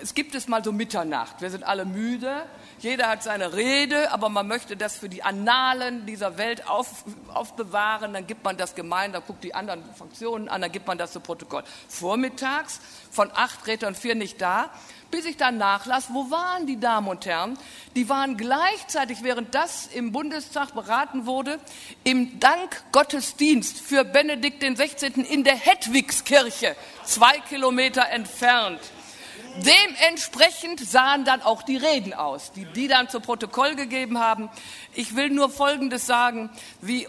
es 0.00 0.14
gibt 0.14 0.34
es 0.34 0.48
mal 0.48 0.62
so 0.64 0.72
Mitternacht, 0.72 1.40
wir 1.40 1.50
sind 1.50 1.64
alle 1.64 1.84
müde, 1.84 2.46
jeder 2.78 3.08
hat 3.08 3.22
seine 3.22 3.54
Rede, 3.54 4.12
aber 4.12 4.28
man 4.28 4.46
möchte 4.46 4.76
das 4.76 4.98
für 4.98 5.08
die 5.08 5.22
Annalen 5.22 6.06
dieser 6.06 6.38
Welt 6.38 6.68
auf, 6.68 7.04
aufbewahren, 7.32 8.12
dann 8.12 8.26
gibt 8.26 8.44
man 8.44 8.56
das 8.56 8.74
gemein, 8.74 9.12
dann 9.12 9.22
guckt 9.26 9.44
die 9.44 9.54
anderen 9.54 9.82
Fraktionen 9.96 10.48
an, 10.48 10.60
dann 10.60 10.72
gibt 10.72 10.86
man 10.86 10.98
das 10.98 11.12
zu 11.12 11.20
Protokoll. 11.20 11.64
Vormittags 11.88 12.80
von 13.10 13.30
acht 13.34 13.66
Rednern 13.66 13.94
vier 13.94 14.14
nicht 14.14 14.40
da, 14.40 14.70
bis 15.10 15.26
ich 15.26 15.36
dann 15.36 15.58
nachlas, 15.58 16.08
wo 16.12 16.30
waren 16.30 16.66
die 16.66 16.80
Damen 16.80 17.06
und 17.06 17.24
Herren? 17.24 17.56
Die 17.94 18.08
waren 18.08 18.36
gleichzeitig, 18.36 19.22
während 19.22 19.54
das 19.54 19.86
im 19.86 20.10
Bundestag 20.10 20.74
beraten 20.74 21.26
wurde, 21.26 21.60
im 22.02 22.40
Dankgottesdienst 22.40 23.80
für 23.80 24.04
Benedikt 24.04 24.60
XVI. 24.60 25.22
in 25.22 25.44
der 25.44 25.54
Hedwigskirche, 25.54 26.74
zwei 27.04 27.38
Kilometer 27.48 28.08
entfernt. 28.08 28.80
Dementsprechend 29.56 30.80
sahen 30.80 31.24
dann 31.24 31.40
auch 31.40 31.62
die 31.62 31.76
Reden 31.76 32.12
aus, 32.12 32.52
die 32.52 32.64
die 32.64 32.88
dann 32.88 33.08
zu 33.08 33.20
Protokoll 33.20 33.76
gegeben 33.76 34.18
haben. 34.18 34.50
Ich 34.94 35.14
will 35.14 35.30
nur 35.30 35.48
Folgendes 35.48 36.06
sagen, 36.06 36.50
wie 36.80 37.06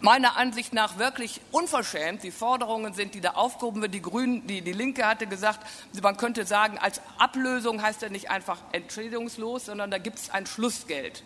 meiner 0.00 0.36
Ansicht 0.36 0.74
nach 0.74 0.98
wirklich 0.98 1.40
unverschämt 1.52 2.22
die 2.22 2.30
Forderungen 2.30 2.92
sind, 2.92 3.14
die 3.14 3.20
da 3.20 3.30
aufgehoben 3.30 3.80
werden. 3.80 3.92
Die 3.92 4.02
Grünen, 4.02 4.46
die, 4.46 4.60
die 4.60 4.72
Linke 4.72 5.06
hatte 5.06 5.26
gesagt, 5.26 5.66
man 6.02 6.16
könnte 6.16 6.44
sagen, 6.44 6.78
als 6.78 7.00
Ablösung 7.18 7.80
heißt 7.80 8.02
er 8.02 8.10
nicht 8.10 8.30
einfach 8.30 8.58
entschädigungslos, 8.72 9.66
sondern 9.66 9.90
da 9.90 9.98
gibt 9.98 10.18
es 10.18 10.30
ein 10.30 10.46
Schlussgeld. 10.46 11.22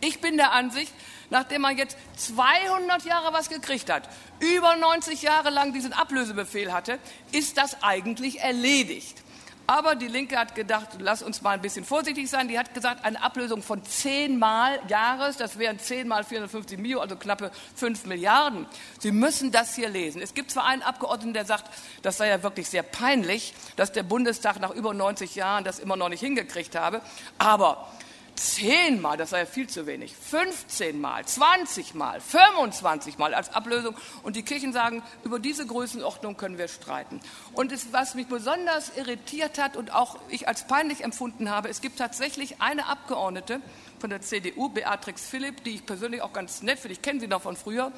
Ich 0.00 0.20
bin 0.20 0.36
der 0.36 0.52
Ansicht, 0.52 0.92
nachdem 1.30 1.62
man 1.62 1.76
jetzt 1.76 1.96
200 2.16 3.04
Jahre 3.04 3.32
was 3.32 3.48
gekriegt 3.48 3.90
hat, 3.90 4.08
über 4.40 4.76
90 4.76 5.22
Jahre 5.22 5.50
lang 5.50 5.72
diesen 5.72 5.92
Ablösebefehl 5.92 6.72
hatte, 6.72 6.98
ist 7.32 7.56
das 7.58 7.82
eigentlich 7.82 8.40
erledigt. 8.40 9.23
Aber 9.66 9.94
die 9.94 10.08
Linke 10.08 10.38
hat 10.38 10.54
gedacht, 10.54 10.88
lass 10.98 11.22
uns 11.22 11.40
mal 11.40 11.52
ein 11.52 11.62
bisschen 11.62 11.86
vorsichtig 11.86 12.28
sein. 12.28 12.48
Die 12.48 12.58
hat 12.58 12.74
gesagt, 12.74 13.04
eine 13.04 13.22
Ablösung 13.22 13.62
von 13.62 13.82
zehnmal 13.84 14.78
Jahres, 14.88 15.38
das 15.38 15.58
wären 15.58 15.78
zehnmal 15.78 16.22
450 16.22 16.78
Mio, 16.78 17.00
also 17.00 17.16
knappe 17.16 17.50
fünf 17.74 18.04
Milliarden. 18.04 18.66
Sie 18.98 19.10
müssen 19.10 19.52
das 19.52 19.74
hier 19.74 19.88
lesen. 19.88 20.20
Es 20.20 20.34
gibt 20.34 20.50
zwar 20.50 20.66
einen 20.66 20.82
Abgeordneten, 20.82 21.32
der 21.32 21.46
sagt, 21.46 21.70
das 22.02 22.18
sei 22.18 22.28
ja 22.28 22.42
wirklich 22.42 22.68
sehr 22.68 22.82
peinlich, 22.82 23.54
dass 23.76 23.90
der 23.90 24.02
Bundestag 24.02 24.60
nach 24.60 24.70
über 24.70 24.92
90 24.92 25.34
Jahren 25.34 25.64
das 25.64 25.78
immer 25.78 25.96
noch 25.96 26.10
nicht 26.10 26.20
hingekriegt 26.20 26.76
habe, 26.76 27.00
aber 27.38 27.88
zehnmal, 28.36 29.16
das 29.16 29.30
sei 29.30 29.40
ja 29.40 29.46
viel 29.46 29.68
zu 29.68 29.86
wenig, 29.86 30.14
15 30.16 31.00
Mal, 31.00 31.24
20 31.24 31.94
Mal, 31.94 32.20
25 32.20 33.18
Mal 33.18 33.34
als 33.34 33.54
Ablösung. 33.54 33.94
Und 34.22 34.36
die 34.36 34.42
Kirchen 34.42 34.72
sagen, 34.72 35.02
über 35.24 35.38
diese 35.38 35.66
Größenordnung 35.66 36.36
können 36.36 36.58
wir 36.58 36.68
streiten. 36.68 37.20
Und 37.52 37.72
es, 37.72 37.92
was 37.92 38.14
mich 38.14 38.26
besonders 38.26 38.96
irritiert 38.96 39.58
hat 39.58 39.76
und 39.76 39.92
auch 39.92 40.18
ich 40.28 40.48
als 40.48 40.66
peinlich 40.66 41.02
empfunden 41.02 41.50
habe, 41.50 41.68
es 41.68 41.80
gibt 41.80 41.98
tatsächlich 41.98 42.60
eine 42.60 42.86
Abgeordnete 42.86 43.60
von 43.98 44.10
der 44.10 44.20
CDU, 44.20 44.68
Beatrix 44.68 45.26
Philipp, 45.26 45.64
die 45.64 45.76
ich 45.76 45.86
persönlich 45.86 46.22
auch 46.22 46.32
ganz 46.32 46.62
nett 46.62 46.78
finde, 46.78 46.92
ich 46.94 47.02
kenne 47.02 47.20
sie 47.20 47.28
noch 47.28 47.42
von 47.42 47.56
früher, 47.56 47.92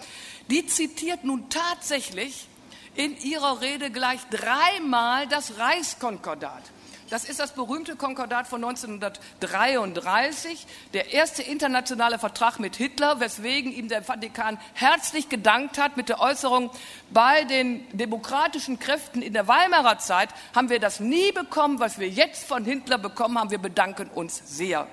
die 0.49 0.67
zitiert 0.67 1.25
nun 1.25 1.49
tatsächlich 1.51 2.49
in 2.95 3.17
ihrer 3.21 3.61
Rede 3.61 3.91
gleich 3.91 4.21
dreimal 4.31 5.27
das 5.27 5.59
Reichskonkordat. 5.59 6.63
Das 7.09 7.25
ist 7.25 7.39
das 7.39 7.53
berühmte 7.53 7.95
Konkordat 7.95 8.49
von 8.49 8.65
1933, 8.65 10.67
der 10.93 11.13
erste 11.13 11.43
internationale 11.43 12.19
Vertrag 12.19 12.59
mit 12.59 12.75
Hitler, 12.75 13.21
weswegen 13.21 13.73
ihm 13.73 13.89
der 13.89 14.03
Vatikan 14.03 14.59
herzlich 14.75 15.29
gedankt 15.29 15.79
hat 15.79 15.97
mit 15.97 16.09
der 16.09 16.21
Äußerung, 16.21 16.71
bei 17.11 17.45
den 17.45 17.87
demokratischen 17.97 18.81
Kräften 18.81 19.23
in 19.23 19.35
der 19.35 19.47
Weimarer 19.47 19.99
Zeit 19.99 20.31
haben 20.53 20.69
wir 20.69 20.81
das 20.81 20.99
nie 20.99 21.31
bekommen, 21.31 21.79
was 21.79 22.01
wir 22.01 22.09
jetzt 22.09 22.45
von 22.45 22.65
Hitler 22.65 22.99
bekommen 22.99 23.39
haben. 23.39 23.53
Wir 23.53 23.59
bedanken 23.59 24.11
uns 24.13 24.43
sehr. 24.45 24.89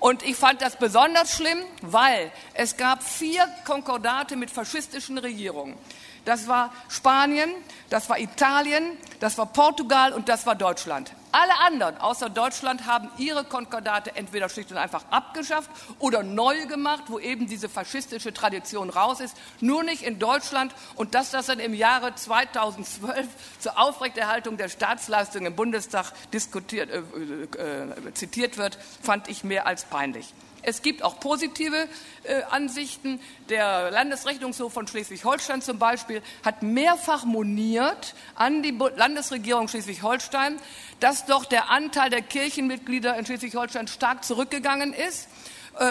Und 0.00 0.24
ich 0.24 0.34
fand 0.34 0.60
das 0.60 0.76
besonders 0.76 1.36
schlimm, 1.36 1.58
weil 1.82 2.32
es 2.54 2.76
gab 2.76 3.02
vier 3.02 3.46
Konkordate 3.64 4.34
mit 4.34 4.50
faschistischen 4.50 5.18
Regierungen. 5.18 5.76
Das 6.24 6.48
war 6.48 6.72
Spanien, 6.88 7.50
das 7.90 8.08
war 8.08 8.18
Italien, 8.18 8.96
das 9.20 9.36
war 9.38 9.46
Portugal 9.46 10.12
und 10.12 10.28
das 10.28 10.46
war 10.46 10.54
Deutschland. 10.54 11.12
Alle 11.32 11.58
anderen 11.58 11.96
außer 11.96 12.30
Deutschland 12.30 12.86
haben 12.86 13.10
ihre 13.18 13.42
Konkordate 13.42 14.14
entweder 14.14 14.48
schlicht 14.48 14.70
und 14.70 14.78
einfach 14.78 15.04
abgeschafft 15.10 15.68
oder 15.98 16.22
neu 16.22 16.66
gemacht, 16.66 17.04
wo 17.08 17.18
eben 17.18 17.48
diese 17.48 17.68
faschistische 17.68 18.32
Tradition 18.32 18.88
raus 18.88 19.18
ist. 19.18 19.36
Nur 19.60 19.82
nicht 19.82 20.02
in 20.02 20.20
Deutschland. 20.20 20.72
Und 20.94 21.16
dass 21.16 21.32
das 21.32 21.46
dann 21.46 21.58
im 21.58 21.74
Jahre 21.74 22.14
2012 22.14 23.26
zur 23.58 23.80
Aufrechterhaltung 23.80 24.56
der 24.56 24.68
Staatsleistung 24.68 25.44
im 25.44 25.56
Bundestag 25.56 26.12
diskutiert, 26.32 26.88
äh, 26.90 27.00
äh, 27.00 28.14
zitiert 28.14 28.56
wird, 28.56 28.78
fand 29.02 29.26
ich 29.28 29.42
mehr 29.42 29.66
als 29.66 29.86
peinlich. 29.86 30.32
Es 30.66 30.82
gibt 30.82 31.02
auch 31.02 31.20
positive 31.20 31.88
äh, 32.24 32.42
Ansichten. 32.50 33.20
Der 33.48 33.90
Landesrechnungshof 33.90 34.72
von 34.72 34.86
Schleswig-Holstein 34.86 35.62
zum 35.62 35.78
Beispiel 35.78 36.22
hat 36.44 36.62
mehrfach 36.62 37.24
moniert 37.24 38.14
an 38.34 38.62
die 38.62 38.70
Landesregierung 38.70 39.68
Schleswig-Holstein, 39.68 40.58
dass 41.00 41.26
doch 41.26 41.44
der 41.44 41.70
Anteil 41.70 42.10
der 42.10 42.22
Kirchenmitglieder 42.22 43.16
in 43.18 43.26
Schleswig-Holstein 43.26 43.88
stark 43.88 44.24
zurückgegangen 44.24 44.92
ist 44.92 45.28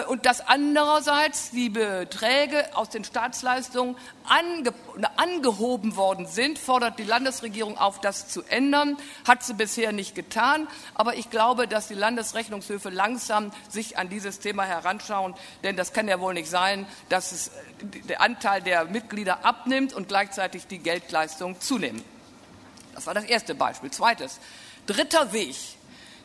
und 0.08 0.24
dass 0.24 0.40
andererseits 0.40 1.50
die 1.50 1.68
Beträge 1.68 2.64
aus 2.74 2.88
den 2.88 3.04
Staatsleistungen 3.04 3.96
ange 4.26 4.72
angehoben 5.16 5.96
worden 5.96 6.26
sind, 6.26 6.58
fordert 6.58 6.98
die 6.98 7.04
Landesregierung 7.04 7.76
auf, 7.76 8.00
das 8.00 8.28
zu 8.28 8.42
ändern. 8.44 8.96
Hat 9.26 9.42
sie 9.42 9.52
bisher 9.52 9.92
nicht 9.92 10.14
getan. 10.14 10.68
Aber 10.94 11.16
ich 11.16 11.28
glaube, 11.28 11.68
dass 11.68 11.88
die 11.88 11.94
Landesrechnungshöfe 11.94 12.88
langsam 12.88 13.52
sich 13.68 13.98
an 13.98 14.08
dieses 14.08 14.38
Thema 14.38 14.64
heranschauen. 14.64 15.34
Denn 15.62 15.76
das 15.76 15.92
kann 15.92 16.08
ja 16.08 16.18
wohl 16.18 16.32
nicht 16.32 16.48
sein, 16.48 16.86
dass 17.10 17.32
es, 17.32 17.50
der 18.08 18.22
Anteil 18.22 18.62
der 18.62 18.86
Mitglieder 18.86 19.44
abnimmt 19.44 19.92
und 19.92 20.08
gleichzeitig 20.08 20.66
die 20.66 20.78
Geldleistungen 20.78 21.60
zunehmen. 21.60 22.02
Das 22.94 23.06
war 23.06 23.12
das 23.12 23.24
erste 23.24 23.54
Beispiel. 23.54 23.90
Zweites. 23.90 24.40
Dritter 24.86 25.32
Weg 25.32 25.56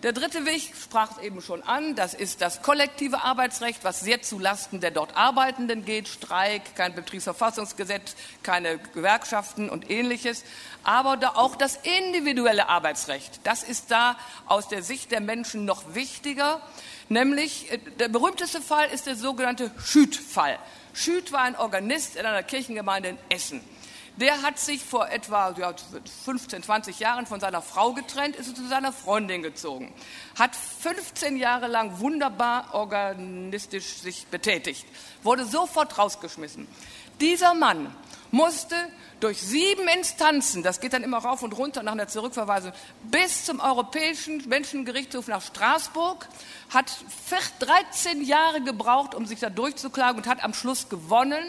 der 0.04 0.14
dritte 0.14 0.46
Weg 0.46 0.74
sprach 0.82 1.12
es 1.12 1.24
eben 1.24 1.42
schon 1.42 1.62
an, 1.64 1.96
das 1.96 2.14
ist 2.14 2.42
das 2.42 2.62
kollektive 2.62 3.22
Arbeitsrecht, 3.22 3.84
was 3.84 4.00
sehr 4.00 4.22
zu 4.22 4.40
Lasten 4.40 4.80
der 4.80 4.92
dort 4.92 5.18
Arbeitenden 5.18 5.84
geht, 5.84 6.08
Streik, 6.08 6.76
kein 6.76 6.96
Betriebsverfassungsgesetz, 6.96 8.16
keine 8.42 8.78
Gewerkschaften 8.78 9.70
und 9.70 9.90
ähnliches, 9.90 10.46
aber 10.84 11.18
da 11.18 11.30
auch 11.36 11.56
das 11.56 11.78
individuelle 11.84 12.70
Arbeitsrecht. 12.70 13.42
Das 13.44 13.64
ist 13.64 13.92
da 13.92 14.18
aus 14.46 14.70
der 14.70 14.84
Sicht 14.84 15.12
der 15.12 15.20
Menschen 15.20 15.66
noch 15.66 15.94
wichtiger, 15.94 16.62
nämlich 17.10 17.72
äh, 17.72 17.78
der 18.00 18.08
berühmteste 18.08 18.62
Fall 18.62 18.90
ist 18.90 19.06
der 19.06 19.16
sogenannte 19.16 19.70
Schüt-Fall. 19.84 20.58
Schüt 20.94 21.32
war 21.32 21.42
ein 21.42 21.58
Organist 21.58 22.16
in 22.16 22.26
einer 22.26 22.44
Kirchengemeinde 22.44 23.10
in 23.10 23.18
Essen. 23.30 23.62
Der 24.20 24.42
hat 24.42 24.60
sich 24.60 24.84
vor 24.84 25.10
etwa 25.10 25.56
ja, 25.58 25.74
15, 26.26 26.64
20 26.64 27.00
Jahren 27.00 27.26
von 27.26 27.40
seiner 27.40 27.62
Frau 27.62 27.94
getrennt, 27.94 28.36
ist 28.36 28.54
zu 28.54 28.68
seiner 28.68 28.92
Freundin 28.92 29.42
gezogen, 29.42 29.94
hat 30.38 30.58
15 30.58 31.38
Jahre 31.38 31.68
lang 31.68 32.00
wunderbar 32.00 32.74
organistisch 32.74 34.00
sich 34.00 34.28
betätigt, 34.28 34.86
wurde 35.24 35.46
sofort 35.46 35.98
rausgeschmissen. 35.98 36.68
Dieser 37.22 37.54
Mann 37.54 37.96
musste 38.32 38.76
durch 39.22 39.42
sieben 39.42 39.88
Instanzen, 39.88 40.64
das 40.64 40.82
geht 40.82 40.92
dann 40.92 41.04
immer 41.04 41.20
rauf 41.20 41.42
und 41.42 41.58
runter 41.58 41.82
nach 41.82 41.94
einer 41.94 42.10
Zurückverweisung, 42.10 42.74
bis 43.04 43.46
zum 43.46 43.62
Europäischen 43.62 44.48
Menschengerichtshof 44.50 45.30
nach 45.30 45.42
Straßburg, 45.42 46.28
hat 46.72 46.92
13 47.60 48.22
Jahre 48.26 48.60
gebraucht, 48.62 49.16
um 49.16 49.26
sich 49.26 49.40
da 49.40 49.50
durchzuklagen 49.50 50.22
und 50.22 50.28
hat 50.28 50.44
am 50.44 50.54
Schluss 50.54 50.90
gewonnen. 50.90 51.46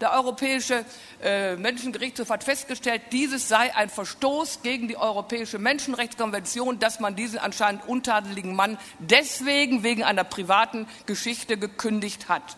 Der 0.00 0.12
Europäische 0.12 0.84
äh, 1.22 1.56
Menschengerichtshof 1.56 2.30
hat 2.30 2.44
festgestellt, 2.44 3.02
dieses 3.10 3.48
sei 3.48 3.74
ein 3.74 3.88
Verstoß 3.90 4.62
gegen 4.62 4.86
die 4.86 4.96
Europäische 4.96 5.58
Menschenrechtskonvention, 5.58 6.78
dass 6.78 7.00
man 7.00 7.16
diesen 7.16 7.40
anscheinend 7.40 7.86
untadeligen 7.88 8.54
Mann 8.54 8.78
deswegen 9.00 9.82
wegen 9.82 10.04
einer 10.04 10.24
privaten 10.24 10.86
Geschichte 11.06 11.56
gekündigt 11.56 12.28
hat. 12.28 12.56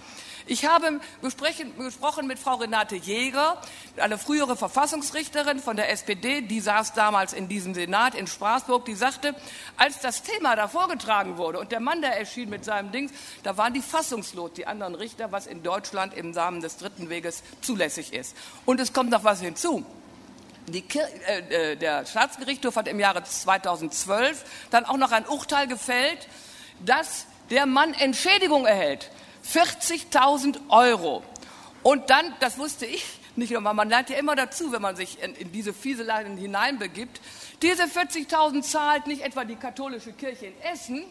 Ich 0.50 0.64
habe 0.64 0.98
gesprochen 1.22 2.26
mit 2.26 2.40
Frau 2.40 2.56
Renate 2.56 2.96
Jäger, 2.96 3.56
eine 3.98 4.18
frühere 4.18 4.56
Verfassungsrichterin 4.56 5.60
von 5.60 5.76
der 5.76 5.92
SPD, 5.92 6.40
die 6.40 6.58
saß 6.58 6.92
damals 6.92 7.32
in 7.32 7.46
diesem 7.46 7.72
Senat 7.72 8.16
in 8.16 8.26
Straßburg, 8.26 8.84
die 8.84 8.96
sagte, 8.96 9.36
als 9.76 10.00
das 10.00 10.24
Thema 10.24 10.56
da 10.56 10.66
vorgetragen 10.66 11.38
wurde 11.38 11.60
und 11.60 11.70
der 11.70 11.78
Mann 11.78 12.02
da 12.02 12.08
erschien 12.08 12.50
mit 12.50 12.64
seinem 12.64 12.90
Ding, 12.90 13.12
da 13.44 13.56
waren 13.58 13.74
die 13.74 13.80
fassungslos, 13.80 14.54
die 14.54 14.66
anderen 14.66 14.96
Richter, 14.96 15.30
was 15.30 15.46
in 15.46 15.62
Deutschland 15.62 16.14
im 16.14 16.34
Samen 16.34 16.60
des 16.60 16.78
dritten 16.78 17.10
Weges 17.10 17.44
zulässig 17.60 18.12
ist. 18.12 18.36
Und 18.66 18.80
es 18.80 18.92
kommt 18.92 19.10
noch 19.10 19.22
was 19.22 19.40
hinzu. 19.40 19.86
Äh, 20.68 21.38
äh, 21.38 21.76
der 21.76 22.04
Staatsgerichtshof 22.06 22.74
hat 22.74 22.88
im 22.88 22.98
Jahre 22.98 23.22
2012 23.22 24.44
dann 24.72 24.84
auch 24.84 24.96
noch 24.96 25.12
ein 25.12 25.28
Urteil 25.28 25.68
gefällt, 25.68 26.26
dass 26.84 27.26
der 27.50 27.66
Mann 27.66 27.94
Entschädigung 27.94 28.66
erhält 28.66 29.10
40.000 29.46 30.58
Euro. 30.68 31.22
Und 31.82 32.10
dann, 32.10 32.34
das 32.40 32.58
wusste 32.58 32.86
ich 32.86 33.04
nicht 33.36 33.52
nur, 33.52 33.60
man 33.60 33.88
lernt 33.88 34.10
ja 34.10 34.16
immer 34.16 34.36
dazu, 34.36 34.72
wenn 34.72 34.82
man 34.82 34.96
sich 34.96 35.22
in, 35.22 35.34
in 35.34 35.52
diese 35.52 35.72
Fieseleien 35.72 36.36
hineinbegibt. 36.36 37.20
Diese 37.62 37.84
40.000 37.84 38.62
zahlt 38.62 39.06
nicht 39.06 39.22
etwa 39.22 39.44
die 39.44 39.56
katholische 39.56 40.12
Kirche 40.12 40.46
in 40.46 40.60
Essen. 40.62 41.04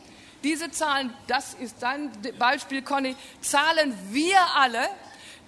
Diese 0.43 0.71
Zahlen, 0.71 1.13
das 1.27 1.53
ist 1.53 1.77
dein 1.81 2.11
Beispiel, 2.37 2.81
Conny, 2.81 3.15
zahlen 3.41 3.97
wir 4.11 4.37
alle, 4.55 4.89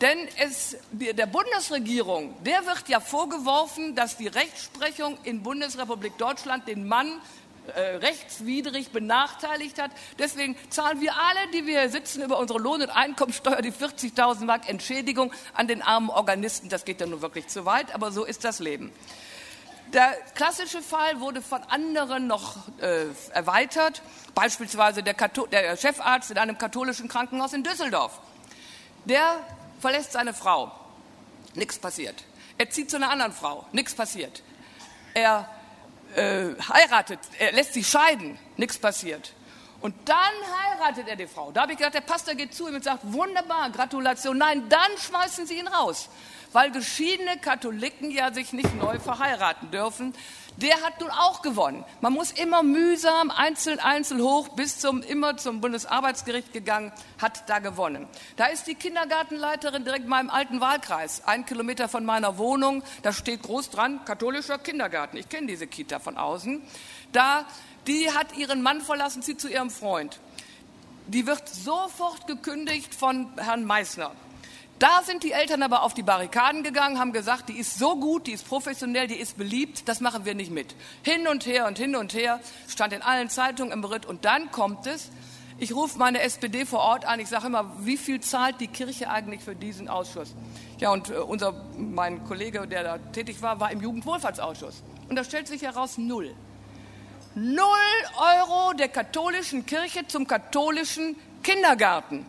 denn 0.01 0.27
es, 0.37 0.75
der 0.91 1.27
Bundesregierung, 1.27 2.33
der 2.43 2.65
wird 2.65 2.89
ja 2.89 2.99
vorgeworfen, 2.99 3.95
dass 3.95 4.17
die 4.17 4.27
Rechtsprechung 4.27 5.17
in 5.23 5.43
Bundesrepublik 5.43 6.17
Deutschland 6.17 6.67
den 6.67 6.87
Mann 6.87 7.21
äh, 7.67 7.97
rechtswidrig 7.97 8.89
benachteiligt 8.91 9.79
hat. 9.81 9.91
Deswegen 10.17 10.55
zahlen 10.69 10.99
wir 10.99 11.13
alle, 11.15 11.51
die 11.53 11.67
wir 11.67 11.81
hier 11.81 11.89
sitzen, 11.89 12.23
über 12.23 12.39
unsere 12.39 12.59
Lohn- 12.59 12.81
und 12.81 12.89
Einkommensteuer 12.89 13.61
die 13.61 13.71
40.000 13.71 14.45
Mark 14.45 14.67
Entschädigung 14.67 15.31
an 15.53 15.67
den 15.67 15.81
armen 15.81 16.09
Organisten. 16.09 16.69
Das 16.69 16.85
geht 16.85 17.01
ja 17.01 17.07
nun 17.07 17.21
wirklich 17.21 17.47
zu 17.47 17.65
weit, 17.65 17.93
aber 17.93 18.11
so 18.11 18.23
ist 18.25 18.43
das 18.43 18.59
Leben. 18.59 18.91
Der 19.93 20.13
klassische 20.35 20.81
Fall 20.81 21.19
wurde 21.19 21.41
von 21.41 21.61
anderen 21.63 22.25
noch 22.25 22.55
äh, 22.79 23.05
erweitert, 23.33 24.01
beispielsweise 24.33 25.03
der, 25.03 25.13
der 25.13 25.77
Chefarzt 25.77 26.31
in 26.31 26.37
einem 26.37 26.57
katholischen 26.57 27.09
Krankenhaus 27.09 27.53
in 27.53 27.63
Düsseldorf. 27.63 28.21
Der 29.05 29.45
verlässt 29.79 30.13
seine 30.13 30.33
Frau, 30.33 30.71
nichts 31.55 31.77
passiert. 31.77 32.23
Er 32.57 32.69
zieht 32.69 32.89
zu 32.89 32.97
einer 32.97 33.09
anderen 33.09 33.33
Frau, 33.33 33.65
nichts 33.71 33.93
passiert. 33.93 34.43
Er 35.13 35.49
äh, 36.15 36.55
heiratet, 36.73 37.19
er 37.39 37.51
lässt 37.51 37.73
sich 37.73 37.87
scheiden, 37.87 38.37
nichts 38.57 38.77
passiert. 38.77 39.33
Und 39.81 39.95
dann 40.05 40.17
heiratet 40.17 41.07
er 41.07 41.15
die 41.15 41.27
Frau. 41.27 41.51
Da 41.51 41.61
habe 41.61 41.71
ich 41.71 41.77
gedacht, 41.77 41.95
der 41.95 42.01
Pastor 42.01 42.35
geht 42.35 42.53
zu 42.53 42.67
ihm 42.67 42.75
und 42.75 42.83
sagt, 42.83 43.01
wunderbar, 43.03 43.69
Gratulation. 43.71 44.37
Nein, 44.37 44.69
dann 44.69 44.91
schmeißen 44.97 45.47
sie 45.47 45.57
ihn 45.57 45.67
raus, 45.67 46.09
weil 46.51 46.71
geschiedene 46.71 47.37
Katholiken 47.39 48.11
ja 48.11 48.31
sich 48.31 48.53
nicht 48.53 48.75
neu 48.75 48.99
verheiraten 48.99 49.71
dürfen 49.71 50.13
der 50.61 50.81
hat 50.81 50.99
nun 51.01 51.09
auch 51.09 51.41
gewonnen. 51.41 51.83
Man 52.01 52.13
muss 52.13 52.31
immer 52.31 52.61
mühsam, 52.61 53.31
einzeln, 53.31 53.79
einzeln 53.79 54.21
hoch, 54.21 54.49
bis 54.49 54.79
zum, 54.79 55.01
immer 55.01 55.37
zum 55.37 55.59
Bundesarbeitsgericht 55.59 56.53
gegangen, 56.53 56.91
hat 57.19 57.49
da 57.49 57.59
gewonnen. 57.59 58.07
Da 58.35 58.45
ist 58.45 58.67
die 58.67 58.75
Kindergartenleiterin 58.75 59.83
direkt 59.83 60.03
in 60.03 60.09
meinem 60.09 60.29
alten 60.29 60.61
Wahlkreis, 60.61 61.23
ein 61.25 61.45
Kilometer 61.45 61.89
von 61.89 62.05
meiner 62.05 62.37
Wohnung, 62.37 62.83
da 63.01 63.11
steht 63.11 63.41
groß 63.41 63.71
dran, 63.71 64.05
katholischer 64.05 64.59
Kindergarten. 64.59 65.17
Ich 65.17 65.29
kenne 65.29 65.47
diese 65.47 65.67
Kita 65.67 65.99
von 65.99 66.17
außen. 66.17 66.61
Da, 67.11 67.45
die 67.87 68.11
hat 68.11 68.37
ihren 68.37 68.61
Mann 68.61 68.81
verlassen, 68.81 69.23
zieht 69.23 69.41
zu 69.41 69.49
ihrem 69.49 69.71
Freund. 69.71 70.19
Die 71.07 71.25
wird 71.25 71.49
sofort 71.49 72.27
gekündigt 72.27 72.93
von 72.93 73.27
Herrn 73.37 73.65
Meissner. 73.65 74.11
Da 74.81 75.03
sind 75.05 75.21
die 75.21 75.31
Eltern 75.31 75.61
aber 75.61 75.83
auf 75.83 75.93
die 75.93 76.01
Barrikaden 76.01 76.63
gegangen, 76.63 76.97
haben 76.97 77.13
gesagt, 77.13 77.49
die 77.49 77.59
ist 77.59 77.77
so 77.77 77.97
gut, 77.97 78.25
die 78.25 78.31
ist 78.31 78.47
professionell, 78.47 79.05
die 79.05 79.19
ist 79.19 79.37
beliebt, 79.37 79.87
das 79.87 80.01
machen 80.01 80.25
wir 80.25 80.33
nicht 80.33 80.49
mit. 80.49 80.73
Hin 81.03 81.27
und 81.27 81.45
her 81.45 81.67
und 81.67 81.77
hin 81.77 81.95
und 81.95 82.15
her, 82.15 82.39
stand 82.67 82.91
in 82.91 83.03
allen 83.03 83.29
Zeitungen 83.29 83.71
im 83.73 83.81
Bericht. 83.81 84.07
Und 84.07 84.25
dann 84.25 84.49
kommt 84.49 84.87
es, 84.87 85.11
ich 85.59 85.75
rufe 85.75 85.99
meine 85.99 86.21
SPD 86.21 86.65
vor 86.65 86.79
Ort 86.79 87.05
an, 87.05 87.19
ich 87.19 87.29
sage 87.29 87.45
immer, 87.45 87.71
wie 87.85 87.95
viel 87.95 88.21
zahlt 88.21 88.59
die 88.59 88.69
Kirche 88.69 89.07
eigentlich 89.11 89.41
für 89.41 89.53
diesen 89.53 89.87
Ausschuss? 89.87 90.33
Ja, 90.79 90.89
und 90.89 91.11
äh, 91.11 91.17
unser, 91.17 91.53
mein 91.77 92.23
Kollege, 92.23 92.67
der 92.67 92.83
da 92.83 92.97
tätig 92.97 93.39
war, 93.43 93.59
war 93.59 93.71
im 93.71 93.81
Jugendwohlfahrtsausschuss. 93.81 94.81
Und 95.07 95.15
da 95.15 95.23
stellt 95.23 95.47
sich 95.47 95.61
heraus, 95.61 95.99
null. 95.99 96.33
Null 97.35 97.67
Euro 98.17 98.73
der 98.73 98.87
katholischen 98.87 99.63
Kirche 99.63 100.07
zum 100.07 100.25
katholischen 100.25 101.17
Kindergarten. 101.43 102.25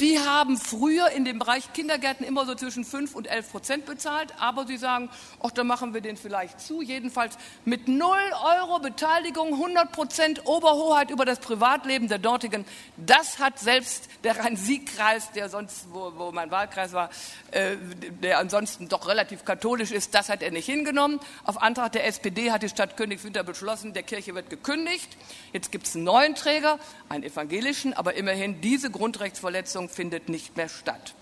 Die 0.00 0.18
haben 0.18 0.58
früher 0.58 1.08
in 1.12 1.24
dem 1.24 1.38
Bereich 1.38 1.72
Kindergärten 1.72 2.26
immer 2.26 2.44
so 2.44 2.54
zwischen 2.54 2.84
5 2.84 3.14
und 3.14 3.28
11 3.28 3.50
Prozent 3.50 3.86
bezahlt, 3.86 4.34
aber 4.38 4.66
sie 4.66 4.76
sagen, 4.76 5.08
ach, 5.42 5.50
dann 5.52 5.66
machen 5.66 5.94
wir 5.94 6.02
den 6.02 6.18
vielleicht 6.18 6.60
zu. 6.60 6.82
Jedenfalls 6.82 7.38
mit 7.64 7.88
0 7.88 8.06
Euro 8.60 8.78
Beteiligung, 8.78 9.54
100 9.54 9.92
Prozent 9.92 10.46
Oberhoheit 10.46 11.10
über 11.10 11.24
das 11.24 11.38
Privatleben 11.38 12.08
der 12.08 12.18
dortigen. 12.18 12.66
Das 12.98 13.38
hat 13.38 13.58
selbst 13.58 14.10
der 14.22 14.38
Rhein-Sieg-Kreis, 14.38 15.32
der 15.32 15.48
sonst, 15.48 15.86
wo, 15.90 16.12
wo, 16.14 16.30
mein 16.30 16.50
Wahlkreis 16.50 16.92
war, 16.92 17.08
äh, 17.52 17.76
der 18.22 18.38
ansonsten 18.38 18.90
doch 18.90 19.08
relativ 19.08 19.46
katholisch 19.46 19.92
ist, 19.92 20.14
das 20.14 20.28
hat 20.28 20.42
er 20.42 20.50
nicht 20.50 20.66
hingenommen. 20.66 21.20
Auf 21.44 21.62
Antrag 21.62 21.92
der 21.92 22.06
SPD 22.06 22.52
hat 22.52 22.62
die 22.62 22.68
Stadt 22.68 22.98
Königswinter 22.98 23.44
beschlossen, 23.44 23.94
der 23.94 24.02
Kirche 24.02 24.34
wird 24.34 24.50
gekündigt. 24.50 25.16
Jetzt 25.54 25.72
gibt 25.72 25.86
es 25.86 25.94
einen 25.94 26.04
neuen 26.04 26.34
Träger, 26.34 26.78
einen 27.08 27.24
evangelischen, 27.24 27.94
aber 27.94 28.12
immerhin 28.14 28.60
diese 28.60 28.90
Grundrechtsverletzung 28.90 29.85
Vergewaltigung 29.86 29.88
findet 29.88 30.28
nicht 30.28 30.56
mehr 30.56 30.68
statt. 30.68 31.14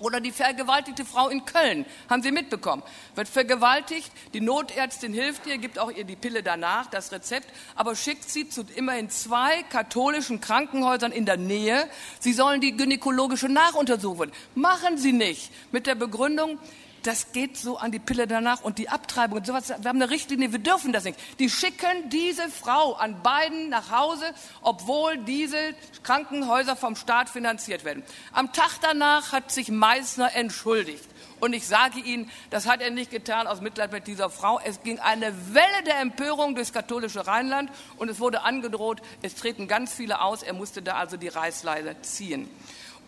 Oder 0.00 0.20
die 0.20 0.32
vergewaltigte 0.32 1.04
Frau 1.04 1.28
in 1.28 1.44
Köln, 1.44 1.86
haben 2.10 2.22
Sie 2.22 2.32
mitbekommen, 2.32 2.82
wird 3.14 3.28
vergewaltigt, 3.28 4.10
die 4.34 4.40
Notärztin 4.40 5.14
hilft 5.14 5.46
ihr, 5.46 5.56
gibt 5.56 5.78
auch 5.78 5.90
ihr 5.90 6.04
die 6.04 6.16
Pille 6.16 6.42
danach, 6.42 6.88
das 6.90 7.12
Rezept, 7.12 7.46
aber 7.76 7.94
schickt 7.94 8.28
sie 8.28 8.48
zu 8.48 8.66
immerhin 8.74 9.08
zwei 9.08 9.62
katholischen 9.70 10.40
Krankenhäusern 10.40 11.12
in 11.12 11.26
der 11.26 11.36
Nähe. 11.36 11.88
Sie 12.18 12.32
sollen 12.32 12.60
die 12.60 12.76
gynäkologische 12.76 13.48
Nachuntersuchung. 13.48 14.30
Machen 14.54 14.98
Sie 14.98 15.12
nicht. 15.12 15.50
Mit 15.70 15.86
der 15.86 15.94
Begründung, 15.94 16.58
das 17.06 17.32
geht 17.32 17.56
so 17.56 17.76
an 17.76 17.92
die 17.92 17.98
Pille 17.98 18.26
danach 18.26 18.62
und 18.62 18.78
die 18.78 18.88
Abtreibung 18.88 19.38
und 19.38 19.46
sowas. 19.46 19.68
Wir 19.68 19.88
haben 19.88 20.00
eine 20.00 20.10
Richtlinie, 20.10 20.52
wir 20.52 20.58
dürfen 20.58 20.92
das 20.92 21.04
nicht. 21.04 21.18
Die 21.38 21.50
schicken 21.50 22.08
diese 22.08 22.48
Frau 22.48 22.94
an 22.94 23.22
beiden 23.22 23.68
nach 23.68 23.90
Hause, 23.90 24.24
obwohl 24.62 25.18
diese 25.18 25.74
Krankenhäuser 26.02 26.76
vom 26.76 26.96
Staat 26.96 27.28
finanziert 27.28 27.84
werden. 27.84 28.02
Am 28.32 28.52
Tag 28.52 28.78
danach 28.80 29.32
hat 29.32 29.52
sich 29.52 29.70
Meissner 29.70 30.34
entschuldigt. 30.34 31.04
Und 31.40 31.52
ich 31.52 31.66
sage 31.66 32.00
Ihnen, 32.00 32.30
das 32.48 32.66
hat 32.66 32.80
er 32.80 32.90
nicht 32.90 33.10
getan 33.10 33.46
aus 33.46 33.60
Mitleid 33.60 33.92
mit 33.92 34.06
dieser 34.06 34.30
Frau. 34.30 34.60
Es 34.64 34.82
ging 34.82 34.98
eine 34.98 35.54
Welle 35.54 35.82
der 35.84 36.00
Empörung 36.00 36.54
durchs 36.54 36.72
katholische 36.72 37.26
Rheinland 37.26 37.70
und 37.98 38.08
es 38.08 38.18
wurde 38.18 38.42
angedroht, 38.42 39.02
es 39.20 39.34
treten 39.34 39.68
ganz 39.68 39.92
viele 39.92 40.22
aus. 40.22 40.42
Er 40.42 40.54
musste 40.54 40.80
da 40.80 40.94
also 40.94 41.18
die 41.18 41.28
Reißleine 41.28 42.00
ziehen. 42.00 42.48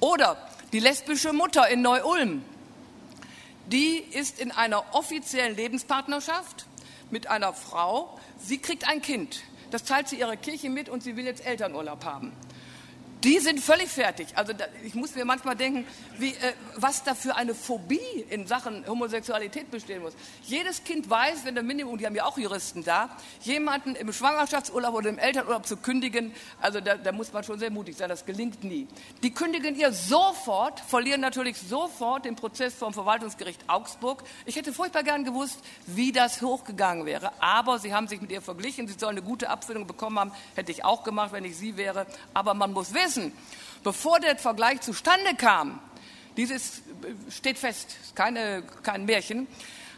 Oder 0.00 0.36
die 0.72 0.80
lesbische 0.80 1.32
Mutter 1.32 1.68
in 1.68 1.80
Neu-Ulm, 1.80 2.44
die 3.66 3.98
ist 3.98 4.38
in 4.38 4.52
einer 4.52 4.94
offiziellen 4.94 5.56
Lebenspartnerschaft 5.56 6.66
mit 7.10 7.26
einer 7.26 7.52
Frau. 7.52 8.18
Sie 8.38 8.58
kriegt 8.58 8.88
ein 8.88 9.02
Kind. 9.02 9.42
Das 9.70 9.84
teilt 9.84 10.08
sie 10.08 10.18
ihrer 10.18 10.36
Kirche 10.36 10.70
mit 10.70 10.88
und 10.88 11.02
sie 11.02 11.16
will 11.16 11.24
jetzt 11.24 11.44
Elternurlaub 11.44 12.04
haben. 12.04 12.32
Die 13.24 13.38
sind 13.38 13.60
völlig 13.60 13.88
fertig. 13.88 14.28
Also 14.34 14.52
da, 14.52 14.66
ich 14.84 14.94
muss 14.94 15.14
mir 15.14 15.24
manchmal 15.24 15.56
denken, 15.56 15.86
wie, 16.18 16.30
äh, 16.30 16.52
was 16.76 17.02
da 17.02 17.14
für 17.14 17.34
eine 17.34 17.54
Phobie 17.54 17.98
in 18.28 18.46
Sachen 18.46 18.86
Homosexualität 18.86 19.70
bestehen 19.70 20.02
muss. 20.02 20.12
Jedes 20.42 20.84
Kind 20.84 21.08
weiß, 21.08 21.44
wenn 21.44 21.54
der 21.54 21.64
Minimum, 21.64 21.96
die 21.96 22.04
haben 22.04 22.14
ja 22.14 22.26
auch 22.26 22.36
Juristen 22.36 22.84
da, 22.84 23.08
jemanden 23.40 23.96
im 23.96 24.12
Schwangerschaftsurlaub 24.12 24.94
oder 24.94 25.08
im 25.08 25.18
Elternurlaub 25.18 25.66
zu 25.66 25.78
kündigen, 25.78 26.34
also 26.60 26.80
da, 26.80 26.96
da 26.96 27.10
muss 27.10 27.32
man 27.32 27.42
schon 27.42 27.58
sehr 27.58 27.70
mutig 27.70 27.96
sein, 27.96 28.10
das 28.10 28.26
gelingt 28.26 28.62
nie. 28.62 28.86
Die 29.22 29.32
kündigen 29.32 29.76
ihr 29.76 29.92
sofort, 29.92 30.80
verlieren 30.80 31.22
natürlich 31.22 31.56
sofort 31.58 32.26
den 32.26 32.36
Prozess 32.36 32.74
vom 32.74 32.92
Verwaltungsgericht 32.92 33.64
Augsburg. 33.66 34.24
Ich 34.44 34.56
hätte 34.56 34.74
furchtbar 34.74 35.04
gern 35.04 35.24
gewusst, 35.24 35.60
wie 35.86 36.12
das 36.12 36.42
hochgegangen 36.42 37.06
wäre, 37.06 37.32
aber 37.40 37.78
sie 37.78 37.94
haben 37.94 38.08
sich 38.08 38.20
mit 38.20 38.30
ihr 38.30 38.42
verglichen, 38.42 38.86
sie 38.86 38.98
sollen 38.98 39.16
eine 39.16 39.26
gute 39.26 39.48
Abfindung 39.48 39.86
bekommen 39.86 40.18
haben, 40.18 40.32
hätte 40.54 40.70
ich 40.70 40.84
auch 40.84 41.02
gemacht, 41.02 41.32
wenn 41.32 41.46
ich 41.46 41.56
sie 41.56 41.78
wäre, 41.78 42.06
aber 42.34 42.52
man 42.52 42.72
muss 42.72 42.92
wissen, 42.92 43.05
wissen, 43.06 43.32
bevor 43.82 44.20
der 44.20 44.36
Vergleich 44.36 44.80
zustande 44.80 45.34
kam, 45.36 45.80
dieses 46.36 46.82
steht 47.30 47.58
fest, 47.58 47.96
keine, 48.14 48.62
kein 48.82 49.04
Märchen, 49.04 49.46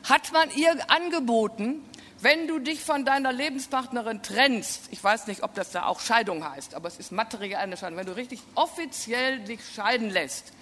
hat 0.08 0.32
man 0.32 0.50
ihr 0.54 0.90
angeboten, 0.90 1.84
wenn 2.20 2.48
du 2.48 2.58
dich 2.58 2.82
von 2.82 3.04
deiner 3.04 3.32
Lebenspartnerin 3.32 4.22
trennst, 4.22 4.88
ich 4.90 5.02
weiß 5.02 5.28
nicht, 5.28 5.42
ob 5.42 5.54
das 5.54 5.70
da 5.70 5.86
auch 5.86 6.00
Scheidung 6.00 6.48
heißt, 6.48 6.74
aber 6.74 6.88
es 6.88 6.98
ist 6.98 7.12
materiell 7.12 7.58
eine 7.58 7.76
Scheidung, 7.76 7.98
wenn 7.98 8.06
du 8.06 8.16
richtig 8.16 8.40
offiziell 8.54 9.40
dich 9.40 9.60
scheiden 9.74 10.10
lässt, 10.10 10.52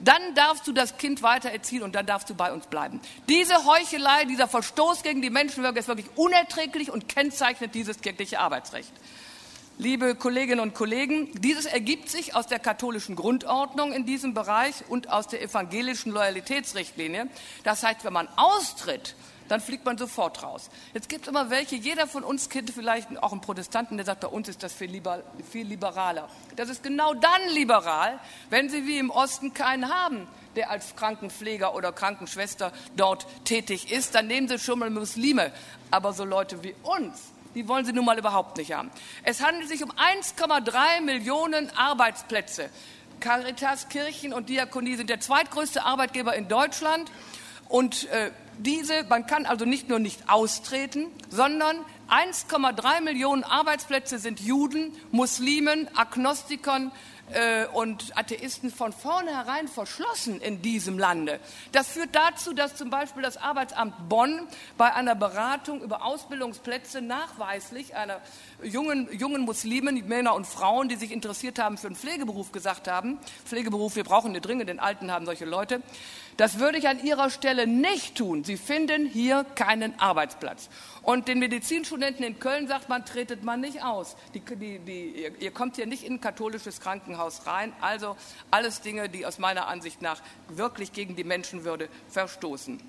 dann 0.00 0.34
darfst 0.34 0.66
du 0.66 0.72
das 0.72 0.96
Kind 0.96 1.22
weiter 1.22 1.50
erziehen 1.50 1.82
und 1.82 1.94
dann 1.94 2.06
darfst 2.06 2.28
du 2.28 2.34
bei 2.34 2.52
uns 2.52 2.66
bleiben. 2.66 3.00
Diese 3.28 3.64
Heuchelei, 3.64 4.24
dieser 4.24 4.48
Verstoß 4.48 5.02
gegen 5.02 5.22
die 5.22 5.30
Menschenwürde 5.30 5.78
ist 5.78 5.88
wirklich 5.88 6.08
unerträglich 6.16 6.90
und 6.90 7.08
kennzeichnet 7.08 7.74
dieses 7.74 8.00
kirchliche 8.00 8.40
Arbeitsrecht. 8.40 8.92
Liebe 9.76 10.14
Kolleginnen 10.14 10.60
und 10.60 10.72
Kollegen, 10.72 11.32
dieses 11.40 11.66
ergibt 11.66 12.08
sich 12.08 12.36
aus 12.36 12.46
der 12.46 12.60
katholischen 12.60 13.16
Grundordnung 13.16 13.92
in 13.92 14.06
diesem 14.06 14.32
Bereich 14.32 14.84
und 14.88 15.10
aus 15.10 15.26
der 15.26 15.42
evangelischen 15.42 16.12
Loyalitätsrichtlinie. 16.12 17.26
Das 17.64 17.82
heißt, 17.82 18.04
wenn 18.04 18.12
man 18.12 18.28
austritt, 18.36 19.16
dann 19.48 19.60
fliegt 19.60 19.84
man 19.84 19.98
sofort 19.98 20.44
raus. 20.44 20.70
Jetzt 20.94 21.08
gibt 21.08 21.22
es 21.22 21.28
immer 21.28 21.50
welche, 21.50 21.74
jeder 21.74 22.06
von 22.06 22.22
uns 22.22 22.48
kennt 22.50 22.70
vielleicht 22.70 23.18
auch 23.18 23.32
einen 23.32 23.40
Protestanten, 23.40 23.96
der 23.96 24.06
sagt, 24.06 24.20
bei 24.20 24.28
uns 24.28 24.48
ist 24.48 24.62
das 24.62 24.72
viel, 24.72 24.92
liber, 24.92 25.24
viel 25.50 25.66
liberaler. 25.66 26.28
Das 26.54 26.68
ist 26.68 26.84
genau 26.84 27.12
dann 27.12 27.48
liberal, 27.52 28.20
wenn 28.50 28.70
sie 28.70 28.86
wie 28.86 28.98
im 28.98 29.10
Osten 29.10 29.54
keinen 29.54 29.92
haben, 29.92 30.28
der 30.54 30.70
als 30.70 30.94
Krankenpfleger 30.94 31.74
oder 31.74 31.90
Krankenschwester 31.90 32.72
dort 32.96 33.26
tätig 33.44 33.90
ist. 33.90 34.14
Dann 34.14 34.28
nehmen 34.28 34.46
sie 34.46 34.60
schon 34.60 34.78
mal 34.78 34.88
Muslime. 34.88 35.50
Aber 35.90 36.12
so 36.12 36.24
Leute 36.24 36.62
wie 36.62 36.76
uns, 36.84 37.33
die 37.54 37.68
wollen 37.68 37.84
sie 37.84 37.92
nun 37.92 38.04
mal 38.04 38.18
überhaupt 38.18 38.56
nicht 38.56 38.72
haben. 38.72 38.90
Es 39.22 39.42
handelt 39.42 39.68
sich 39.68 39.82
um 39.82 39.90
1,3 39.92 41.00
Millionen 41.02 41.70
Arbeitsplätze. 41.76 42.70
Caritas, 43.20 43.88
Kirchen 43.88 44.32
und 44.32 44.48
Diakonie 44.48 44.96
sind 44.96 45.08
der 45.08 45.20
zweitgrößte 45.20 45.84
Arbeitgeber 45.84 46.34
in 46.34 46.48
Deutschland. 46.48 47.10
Und 47.68 48.08
äh, 48.10 48.30
diese, 48.58 49.04
man 49.04 49.26
kann 49.26 49.46
also 49.46 49.64
nicht 49.64 49.88
nur 49.88 49.98
nicht 49.98 50.28
austreten, 50.28 51.06
sondern 51.30 51.76
1,3 52.08 53.00
Millionen 53.00 53.44
Arbeitsplätze 53.44 54.18
sind 54.18 54.40
Juden, 54.40 54.92
Muslimen, 55.10 55.88
Agnostikern, 55.96 56.92
äh, 57.32 57.66
und 57.72 58.16
Atheisten 58.16 58.70
von 58.70 58.92
vornherein 58.92 59.68
verschlossen 59.68 60.40
in 60.40 60.62
diesem 60.62 60.98
Lande. 60.98 61.40
Das 61.72 61.88
führt 61.88 62.14
dazu, 62.14 62.52
dass 62.52 62.76
zum 62.76 62.90
Beispiel 62.90 63.22
das 63.22 63.36
Arbeitsamt 63.36 64.08
Bonn 64.08 64.46
bei 64.76 64.92
einer 64.92 65.14
Beratung 65.14 65.80
über 65.82 66.04
Ausbildungsplätze 66.04 67.00
nachweislich 67.00 67.96
einer 67.96 68.20
jungen, 68.62 69.08
jungen 69.16 69.42
Muslimen, 69.42 70.06
Männer 70.06 70.34
und 70.34 70.46
Frauen, 70.46 70.88
die 70.88 70.96
sich 70.96 71.12
interessiert 71.12 71.58
haben 71.58 71.78
für 71.78 71.88
einen 71.88 71.96
Pflegeberuf, 71.96 72.52
gesagt 72.52 72.88
haben, 72.88 73.18
Pflegeberuf, 73.44 73.96
wir 73.96 74.04
brauchen 74.04 74.30
eine 74.30 74.40
dringend, 74.40 74.68
den 74.68 74.80
Alten 74.80 75.10
haben 75.10 75.26
solche 75.26 75.44
Leute, 75.44 75.82
das 76.36 76.58
würde 76.58 76.78
ich 76.78 76.88
an 76.88 77.04
Ihrer 77.04 77.30
Stelle 77.30 77.66
nicht 77.66 78.16
tun. 78.16 78.42
Sie 78.42 78.56
finden 78.56 79.06
hier 79.06 79.44
keinen 79.54 79.98
Arbeitsplatz. 80.00 80.68
Und 81.02 81.28
den 81.28 81.38
Medizinstudenten 81.38 82.24
in 82.24 82.40
Köln 82.40 82.66
sagt 82.66 82.88
man, 82.88 83.04
tretet 83.04 83.44
man 83.44 83.60
nicht 83.60 83.84
aus. 83.84 84.16
Die, 84.34 84.40
die, 84.40 84.78
die, 84.80 85.30
ihr 85.38 85.50
kommt 85.52 85.76
hier 85.76 85.86
nicht 85.86 86.02
in 86.02 86.14
ein 86.14 86.20
katholisches 86.20 86.80
Krankenhaus 86.80 87.13
rein. 87.46 87.72
Also 87.80 88.16
alles 88.50 88.80
Dinge, 88.80 89.08
die 89.08 89.26
aus 89.26 89.38
meiner 89.38 89.68
Ansicht 89.68 90.02
nach 90.02 90.20
wirklich 90.48 90.92
gegen 90.92 91.16
die 91.16 91.24
Menschenwürde 91.24 91.88
verstoßen. 92.10 92.82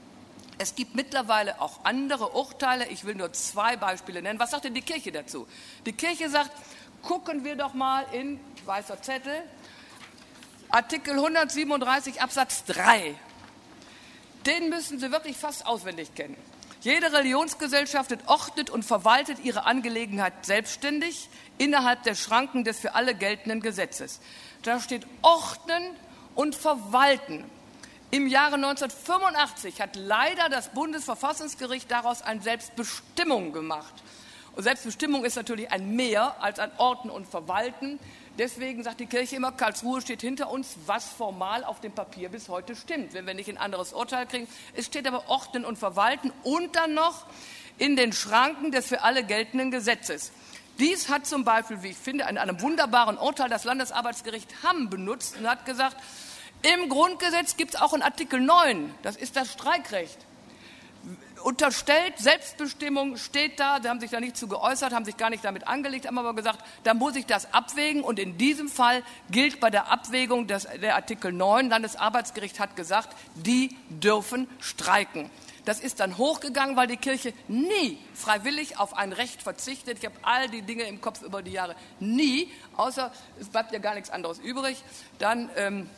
Es 0.57 0.75
gibt 0.75 0.95
mittlerweile 0.95 1.59
auch 1.61 1.83
andere 1.83 2.29
Urteile. 2.29 2.87
Ich 2.87 3.05
will 3.05 3.15
nur 3.15 3.33
zwei 3.33 3.75
Beispiele 3.75 4.21
nennen. 4.21 4.39
Was 4.39 4.51
sagt 4.51 4.65
denn 4.65 4.73
die 4.73 4.81
Kirche 4.81 5.11
dazu? 5.11 5.47
Die 5.85 5.93
Kirche 5.93 6.29
sagt, 6.29 6.51
gucken 7.01 7.43
wir 7.43 7.55
doch 7.55 7.73
mal 7.73 8.05
in 8.13 8.39
weißer 8.65 9.01
Zettel, 9.01 9.43
Artikel 10.69 11.13
137 11.13 12.21
Absatz 12.21 12.63
3 12.65 13.15
den 14.45 14.69
müssen 14.69 14.99
Sie 14.99 15.11
wirklich 15.11 15.37
fast 15.37 15.65
auswendig 15.65 16.13
kennen. 16.13 16.37
Jede 16.85 17.11
Religionsgesellschaft 17.11 18.15
ordnet 18.27 18.69
und 18.69 18.85
verwaltet 18.85 19.39
ihre 19.43 19.65
Angelegenheit 19.65 20.45
selbstständig 20.45 21.29
innerhalb 21.57 22.03
der 22.03 22.13
Schranken 22.13 22.63
des 22.63 22.77
für 22.77 22.93
alle 22.93 23.15
geltenden 23.15 23.59
Gesetzes. 23.59 24.19
Da 24.61 24.79
steht 24.79 25.07
ordnen 25.23 25.81
und 26.35 26.53
verwalten. 26.53 27.43
Im 28.11 28.27
Jahre 28.27 28.57
1985 28.57 29.81
hat 29.81 29.95
leider 29.95 30.47
das 30.49 30.69
Bundesverfassungsgericht 30.75 31.89
daraus 31.89 32.21
eine 32.21 32.43
Selbstbestimmung 32.43 33.51
gemacht. 33.51 33.95
Und 34.55 34.61
Selbstbestimmung 34.61 35.25
ist 35.25 35.37
natürlich 35.37 35.71
ein 35.71 35.95
Mehr 35.95 36.35
als 36.39 36.59
ein 36.59 36.71
Orten 36.77 37.09
und 37.09 37.25
Verwalten. 37.27 37.97
Deswegen 38.37 38.83
sagt 38.83 38.99
die 38.99 39.05
Kirche 39.05 39.37
immer, 39.37 39.53
Karlsruhe 39.53 40.01
steht 40.01 40.21
hinter 40.21 40.51
uns, 40.51 40.75
was 40.85 41.05
formal 41.05 41.63
auf 41.63 41.79
dem 41.79 41.93
Papier 41.93 42.27
bis 42.29 42.49
heute 42.49 42.75
stimmt, 42.75 43.13
wenn 43.13 43.25
wir 43.25 43.33
nicht 43.33 43.49
ein 43.49 43.57
anderes 43.57 43.93
Urteil 43.93 44.25
kriegen. 44.25 44.47
Es 44.73 44.87
steht 44.87 45.07
aber 45.07 45.29
Ordnen 45.29 45.63
und 45.63 45.77
Verwalten 45.77 46.33
und 46.43 46.75
dann 46.75 46.93
noch 46.93 47.25
in 47.77 47.95
den 47.95 48.11
Schranken 48.11 48.71
des 48.71 48.87
für 48.87 49.03
alle 49.03 49.23
geltenden 49.23 49.71
Gesetzes. 49.71 50.33
Dies 50.79 51.07
hat 51.07 51.25
zum 51.25 51.45
Beispiel, 51.45 51.81
wie 51.83 51.89
ich 51.89 51.97
finde, 51.97 52.25
in 52.29 52.37
einem 52.37 52.61
wunderbaren 52.61 53.17
Urteil 53.17 53.49
das 53.49 53.63
Landesarbeitsgericht 53.63 54.63
Hamm 54.63 54.89
benutzt 54.89 55.37
und 55.37 55.47
hat 55.47 55.65
gesagt, 55.65 55.95
im 56.61 56.89
Grundgesetz 56.89 57.55
gibt 57.55 57.75
es 57.75 57.81
auch 57.81 57.93
in 57.93 58.01
Artikel 58.01 58.41
9, 58.41 58.93
das 59.01 59.15
ist 59.15 59.37
das 59.37 59.53
Streikrecht 59.53 60.17
unterstellt, 61.45 62.17
Selbstbestimmung 62.17 63.17
steht 63.17 63.59
da, 63.59 63.79
sie 63.79 63.87
haben 63.87 63.99
sich 63.99 64.09
da 64.09 64.19
nicht 64.19 64.35
zu 64.35 64.47
geäußert, 64.47 64.93
haben 64.93 65.05
sich 65.05 65.15
gar 65.15 65.29
nicht 65.29 65.45
damit 65.45 65.67
angelegt, 65.67 66.07
haben 66.07 66.17
aber 66.17 66.33
gesagt, 66.33 66.59
da 66.83 66.95
muss 66.95 67.15
ich 67.15 67.27
das 67.27 67.53
abwägen 67.53 68.01
und 68.01 68.17
in 68.17 68.39
diesem 68.39 68.67
Fall 68.67 69.03
gilt 69.29 69.59
bei 69.59 69.69
der 69.69 69.91
Abwägung 69.91 70.47
des, 70.47 70.67
der 70.81 70.95
Artikel 70.95 71.31
9, 71.31 71.69
Landesarbeitsgericht 71.69 72.59
hat 72.59 72.75
gesagt, 72.75 73.15
die 73.35 73.77
dürfen 73.89 74.47
streiken. 74.59 75.29
Das 75.65 75.79
ist 75.79 75.99
dann 75.99 76.17
hochgegangen, 76.17 76.77
weil 76.77 76.87
die 76.87 76.97
Kirche 76.97 77.31
nie 77.47 77.99
freiwillig 78.15 78.79
auf 78.79 78.95
ein 78.95 79.13
Recht 79.13 79.43
verzichtet. 79.43 79.99
Ich 79.99 80.05
habe 80.05 80.15
all 80.23 80.49
die 80.49 80.63
Dinge 80.63 80.83
im 80.83 80.99
Kopf 80.99 81.21
über 81.21 81.43
die 81.43 81.51
Jahre. 81.51 81.75
Nie, 81.99 82.51
außer 82.75 83.11
es 83.39 83.49
bleibt 83.49 83.71
ja 83.71 83.79
gar 83.79 83.93
nichts 83.93 84.09
anderes 84.09 84.39
übrig. 84.39 84.83
Dann 85.19 85.49
ähm, 85.55 85.89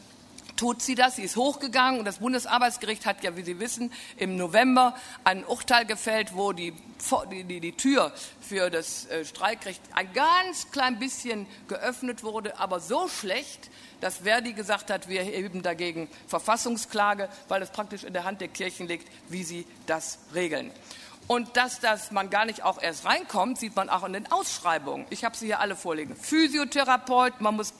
tut 0.57 0.81
sie 0.81 0.95
das. 0.95 1.15
Sie 1.15 1.23
ist 1.23 1.37
hochgegangen 1.37 1.99
und 1.99 2.05
das 2.05 2.17
Bundesarbeitsgericht 2.17 3.05
hat 3.05 3.23
ja, 3.23 3.37
wie 3.37 3.43
Sie 3.43 3.59
wissen, 3.59 3.93
im 4.17 4.35
November 4.35 4.95
ein 5.23 5.45
Urteil 5.45 5.85
gefällt, 5.85 6.35
wo 6.35 6.51
die, 6.51 6.73
die, 7.31 7.59
die 7.61 7.71
Tür 7.71 8.11
für 8.41 8.69
das 8.69 9.05
äh, 9.05 9.23
Streikrecht 9.23 9.81
ein 9.93 10.11
ganz 10.13 10.71
klein 10.71 10.99
bisschen 10.99 11.47
geöffnet 11.67 12.23
wurde, 12.23 12.59
aber 12.59 12.79
so 12.79 13.07
schlecht, 13.07 13.69
dass 14.01 14.17
Verdi 14.17 14.53
gesagt 14.53 14.91
hat, 14.91 15.07
wir 15.07 15.21
erheben 15.21 15.61
dagegen 15.61 16.09
Verfassungsklage, 16.27 17.29
weil 17.47 17.61
es 17.61 17.71
praktisch 17.71 18.03
in 18.03 18.13
der 18.13 18.25
Hand 18.25 18.41
der 18.41 18.47
Kirchen 18.47 18.87
liegt, 18.87 19.07
wie 19.29 19.43
sie 19.43 19.65
das 19.85 20.19
regeln. 20.33 20.71
Und 21.27 21.57
dass 21.57 21.81
das 21.81 22.11
man 22.11 22.29
gar 22.29 22.45
nicht 22.45 22.63
auch 22.63 22.81
erst 22.81 23.03
reinkommt, 23.05 23.59
sieht 23.59 23.75
man 23.75 23.89
auch 23.89 24.05
in 24.05 24.13
den 24.13 24.31
Ausschreibungen. 24.31 25.05
Ich 25.09 25.25
habe 25.25 25.35
sie 25.35 25.47
hier 25.47 25.59
alle 25.59 25.75
vorliegen. 25.75 26.15
Physiotherapeut, 26.15 27.41
man 27.41 27.55
muss 27.57 27.73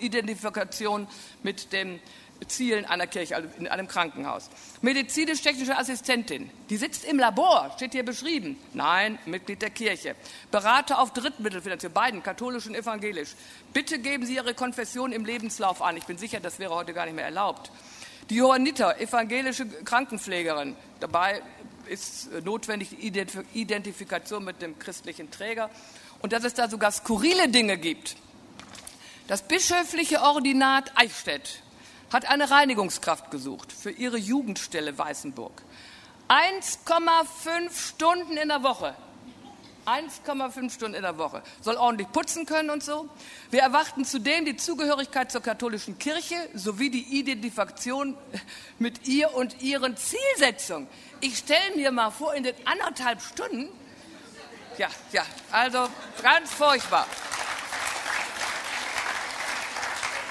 Identifikation 0.00 1.06
mit 1.42 1.72
dem 1.74 2.00
Zielen 2.48 2.84
einer 2.84 3.06
Kirche, 3.06 3.36
also 3.36 3.48
in 3.58 3.68
einem 3.68 3.88
Krankenhaus. 3.88 4.50
Medizinisch-technische 4.82 5.76
Assistentin, 5.76 6.50
die 6.68 6.76
sitzt 6.76 7.04
im 7.04 7.18
Labor, 7.18 7.72
steht 7.76 7.92
hier 7.92 8.04
beschrieben. 8.04 8.58
Nein, 8.74 9.18
Mitglied 9.26 9.62
der 9.62 9.70
Kirche. 9.70 10.14
Berater 10.50 10.98
auf 10.98 11.12
Drittmittelfinanzierung, 11.12 11.94
beiden, 11.94 12.22
katholisch 12.22 12.66
und 12.66 12.74
evangelisch. 12.74 13.30
Bitte 13.72 13.98
geben 13.98 14.26
Sie 14.26 14.34
Ihre 14.34 14.54
Konfession 14.54 15.12
im 15.12 15.24
Lebenslauf 15.24 15.80
an. 15.80 15.96
Ich 15.96 16.04
bin 16.04 16.18
sicher, 16.18 16.40
das 16.40 16.58
wäre 16.58 16.74
heute 16.74 16.92
gar 16.92 17.06
nicht 17.06 17.14
mehr 17.14 17.24
erlaubt. 17.24 17.70
Die 18.30 18.36
Johanniter, 18.36 19.00
evangelische 19.00 19.66
Krankenpflegerin. 19.66 20.76
Dabei 21.00 21.42
ist 21.86 22.30
notwendig 22.44 22.90
die 22.90 23.12
Identifikation 23.54 24.44
mit 24.44 24.62
dem 24.62 24.78
christlichen 24.78 25.30
Träger. 25.30 25.70
Und 26.20 26.32
dass 26.32 26.44
es 26.44 26.54
da 26.54 26.68
sogar 26.68 26.90
skurrile 26.90 27.48
Dinge 27.48 27.76
gibt. 27.76 28.16
Das 29.26 29.42
bischöfliche 29.42 30.20
Ordinat 30.22 30.92
Eichstätt 30.96 31.60
hat 32.14 32.26
eine 32.26 32.48
Reinigungskraft 32.48 33.32
gesucht 33.32 33.72
für 33.72 33.90
ihre 33.90 34.16
Jugendstelle 34.16 34.96
Weißenburg. 34.96 35.62
1,5 36.28 37.76
Stunden 37.76 38.36
in 38.36 38.50
der 38.50 38.62
Woche. 38.62 38.94
1,5 39.84 40.70
Stunden 40.70 40.94
in 40.94 41.02
der 41.02 41.18
Woche. 41.18 41.42
Soll 41.60 41.74
ordentlich 41.74 42.10
putzen 42.12 42.46
können 42.46 42.70
und 42.70 42.84
so. 42.84 43.08
Wir 43.50 43.62
erwarten 43.62 44.04
zudem 44.04 44.44
die 44.44 44.56
Zugehörigkeit 44.56 45.32
zur 45.32 45.42
katholischen 45.42 45.98
Kirche 45.98 46.36
sowie 46.54 46.88
die 46.88 47.18
Identifikation 47.18 48.16
mit 48.78 49.08
ihr 49.08 49.34
und 49.34 49.60
ihren 49.60 49.96
Zielsetzungen. 49.96 50.86
Ich 51.20 51.38
stelle 51.38 51.74
mir 51.74 51.90
mal 51.90 52.12
vor, 52.12 52.32
in 52.34 52.44
den 52.44 52.54
anderthalb 52.64 53.20
Stunden, 53.22 53.68
ja, 54.78 54.88
ja, 55.10 55.26
also 55.50 55.88
ganz 56.22 56.52
furchtbar. 56.52 57.08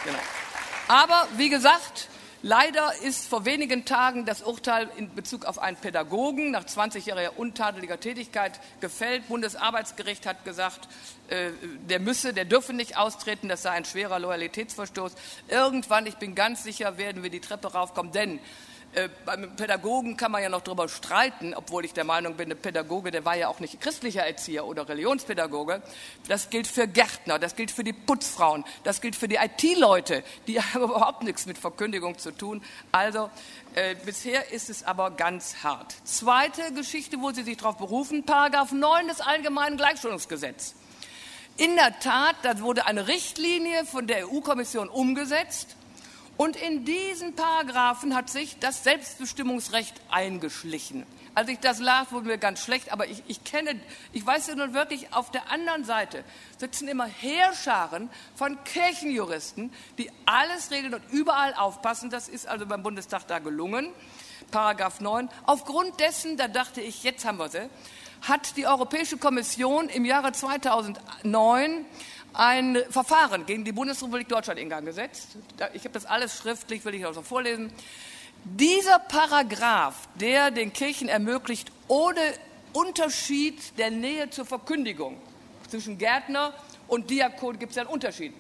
Genau. 0.06 0.43
Aber 0.88 1.28
wie 1.38 1.50
gesagt, 1.50 2.10
Leider 2.46 2.94
ist 3.02 3.30
vor 3.30 3.46
wenigen 3.46 3.86
Tagen 3.86 4.26
das 4.26 4.42
Urteil 4.42 4.90
in 4.98 5.16
Bezug 5.16 5.46
auf 5.46 5.60
einen 5.60 5.78
Pädagogen 5.78 6.52
nach 6.52 6.66
20-jähriger 6.66 7.38
untadeliger 7.38 8.02
Tätigkeit 8.02 8.60
gefällt. 8.82 9.30
Bundesarbeitsgericht 9.30 10.26
hat 10.26 10.44
gesagt, 10.44 10.90
äh, 11.30 11.52
der 11.88 12.02
müsse, 12.02 12.34
der 12.34 12.44
dürfe 12.44 12.74
nicht 12.74 12.98
austreten, 12.98 13.48
das 13.48 13.62
sei 13.62 13.70
ein 13.70 13.86
schwerer 13.86 14.20
Loyalitätsverstoß. 14.20 15.14
Irgendwann, 15.48 16.06
ich 16.06 16.16
bin 16.16 16.36
ganz 16.36 16.64
sicher, 16.64 16.98
werden 16.98 17.24
wir 17.24 17.30
die 17.30 17.40
Treppe 17.40 17.72
raufkommen, 17.72 18.12
denn 18.12 18.42
äh, 18.96 19.10
beim 19.26 19.56
Pädagogen 19.56 20.18
kann 20.18 20.32
man 20.32 20.44
ja 20.44 20.50
noch 20.50 20.62
darüber 20.62 20.88
streiten, 20.88 21.54
obwohl 21.56 21.86
ich 21.86 21.94
der 21.94 22.04
Meinung 22.04 22.36
bin, 22.36 22.50
der 22.50 22.56
Pädagoge, 22.56 23.10
der 23.10 23.26
war 23.26 23.36
ja 23.36 23.48
auch 23.48 23.60
nicht 23.60 23.82
christlicher 23.82 24.26
Erzieher 24.26 24.66
oder 24.66 24.88
Religionspädagoge. 24.88 25.82
Das 26.28 26.50
gilt 26.50 26.68
für 26.68 26.88
Gärtner, 26.88 27.40
das 27.40 27.56
gilt 27.56 27.72
für 27.72 27.84
die 27.84 27.94
Putzfrauen, 27.94 28.64
das 28.84 29.02
gilt 29.02 29.16
für 29.16 29.28
die 29.28 29.38
IT-Leute. 29.38 30.24
Die 30.48 30.62
haben 30.62 30.84
überhaupt 30.84 31.24
nichts 31.24 31.46
mit 31.46 31.58
Verkündigung 31.58 32.18
zu 32.18 32.32
tun. 32.32 32.64
Also 32.92 33.30
äh, 33.76 33.96
bisher 34.06 34.52
ist 34.52 34.70
es 34.70 34.84
aber 34.84 35.12
ganz 35.12 35.64
hart. 35.64 35.96
Zweite 36.04 36.74
Geschichte, 36.74 37.18
wo 37.20 37.32
Sie 37.32 37.44
sich 37.44 37.58
darauf 37.58 37.78
berufen, 37.78 38.26
Paragraph 38.26 38.72
9 38.72 39.08
des 39.08 39.22
Allgemeinen 39.22 39.78
Gleichstellungsgesetzes. 39.78 40.76
In 41.58 41.76
der 41.76 42.00
Tat, 42.00 42.36
da 42.44 42.60
wurde 42.62 42.86
eine 42.86 43.08
Richtlinie 43.08 43.86
von 43.86 44.08
der 44.08 44.28
EU-Kommission 44.28 44.90
umgesetzt 44.90 45.76
und 46.38 46.56
in 46.56 46.86
diesen 46.86 47.36
Paragraphen 47.36 48.16
hat 48.16 48.30
sich 48.30 48.58
das 48.60 48.84
Selbstbestimmungsrecht 48.84 49.94
eingeschlichen. 50.10 51.06
Als 51.36 51.50
ich 51.50 51.60
das 51.60 51.80
las, 51.80 52.12
wurde 52.12 52.28
mir 52.28 52.38
ganz 52.38 52.62
schlecht, 52.62 52.92
aber 52.92 53.08
ich, 53.08 53.24
ich 53.28 53.44
kenne, 53.44 53.80
ich 54.12 54.26
weiß 54.26 54.48
ja 54.48 54.56
nun 54.56 54.74
wirklich, 54.74 55.14
auf 55.14 55.32
der 55.32 55.52
anderen 55.52 55.84
Seite 55.84 56.24
sitzen 56.60 56.88
immer 56.88 57.06
Heerscharen 57.06 58.10
von 58.36 58.64
Kirchenjuristen, 58.66 59.72
die 59.98 60.12
alles 60.26 60.70
regeln 60.70 60.94
und 60.94 61.04
überall 61.12 61.56
aufpassen. 61.56 62.12
Das 62.12 62.30
ist 62.30 62.48
also 62.48 62.68
beim 62.68 62.84
Bundestag 62.84 63.28
da 63.28 63.40
gelungen. 63.40 63.90
Paragraph 64.52 65.02
9. 65.02 65.30
Aufgrund 65.48 66.00
dessen, 66.00 66.38
da 66.38 66.48
dachte 66.48 66.82
ich, 66.82 67.04
jetzt 67.04 67.26
haben 67.26 67.40
wir 67.40 67.50
sie, 67.50 67.68
hat 68.22 68.56
die 68.56 68.68
Europäische 68.68 69.18
Kommission 69.18 69.90
im 69.90 70.06
Jahre 70.06 70.32
2009 70.32 71.86
ein 72.34 72.78
Verfahren 72.90 73.46
gegen 73.46 73.64
die 73.64 73.72
Bundesrepublik 73.72 74.28
Deutschland 74.28 74.60
in 74.60 74.70
Gang 74.70 74.86
gesetzt. 74.86 75.38
Ich 75.74 75.84
habe 75.84 75.94
das 75.94 76.06
alles 76.06 76.38
schriftlich, 76.38 76.84
will 76.86 76.96
ich 76.96 77.06
auch 77.06 77.14
so 77.14 77.22
vorlesen. 77.22 77.72
Dieser 78.44 79.00
Paragraph, 79.00 79.96
der 80.16 80.52
den 80.52 80.74
Kirchen 80.74 81.08
ermöglicht, 81.08 81.72
ohne 81.88 82.20
Unterschied 82.74 83.78
der 83.78 83.92
Nähe 83.92 84.30
zur 84.30 84.46
Verkündigung 84.46 85.18
zwischen 85.70 85.98
Gärtner 85.98 86.54
und 86.88 87.10
Diakon 87.10 87.58
gibt 87.60 87.72
es 87.72 87.76
ja 87.78 87.84
einen 87.84 87.92
Unterschied. 87.92 88.34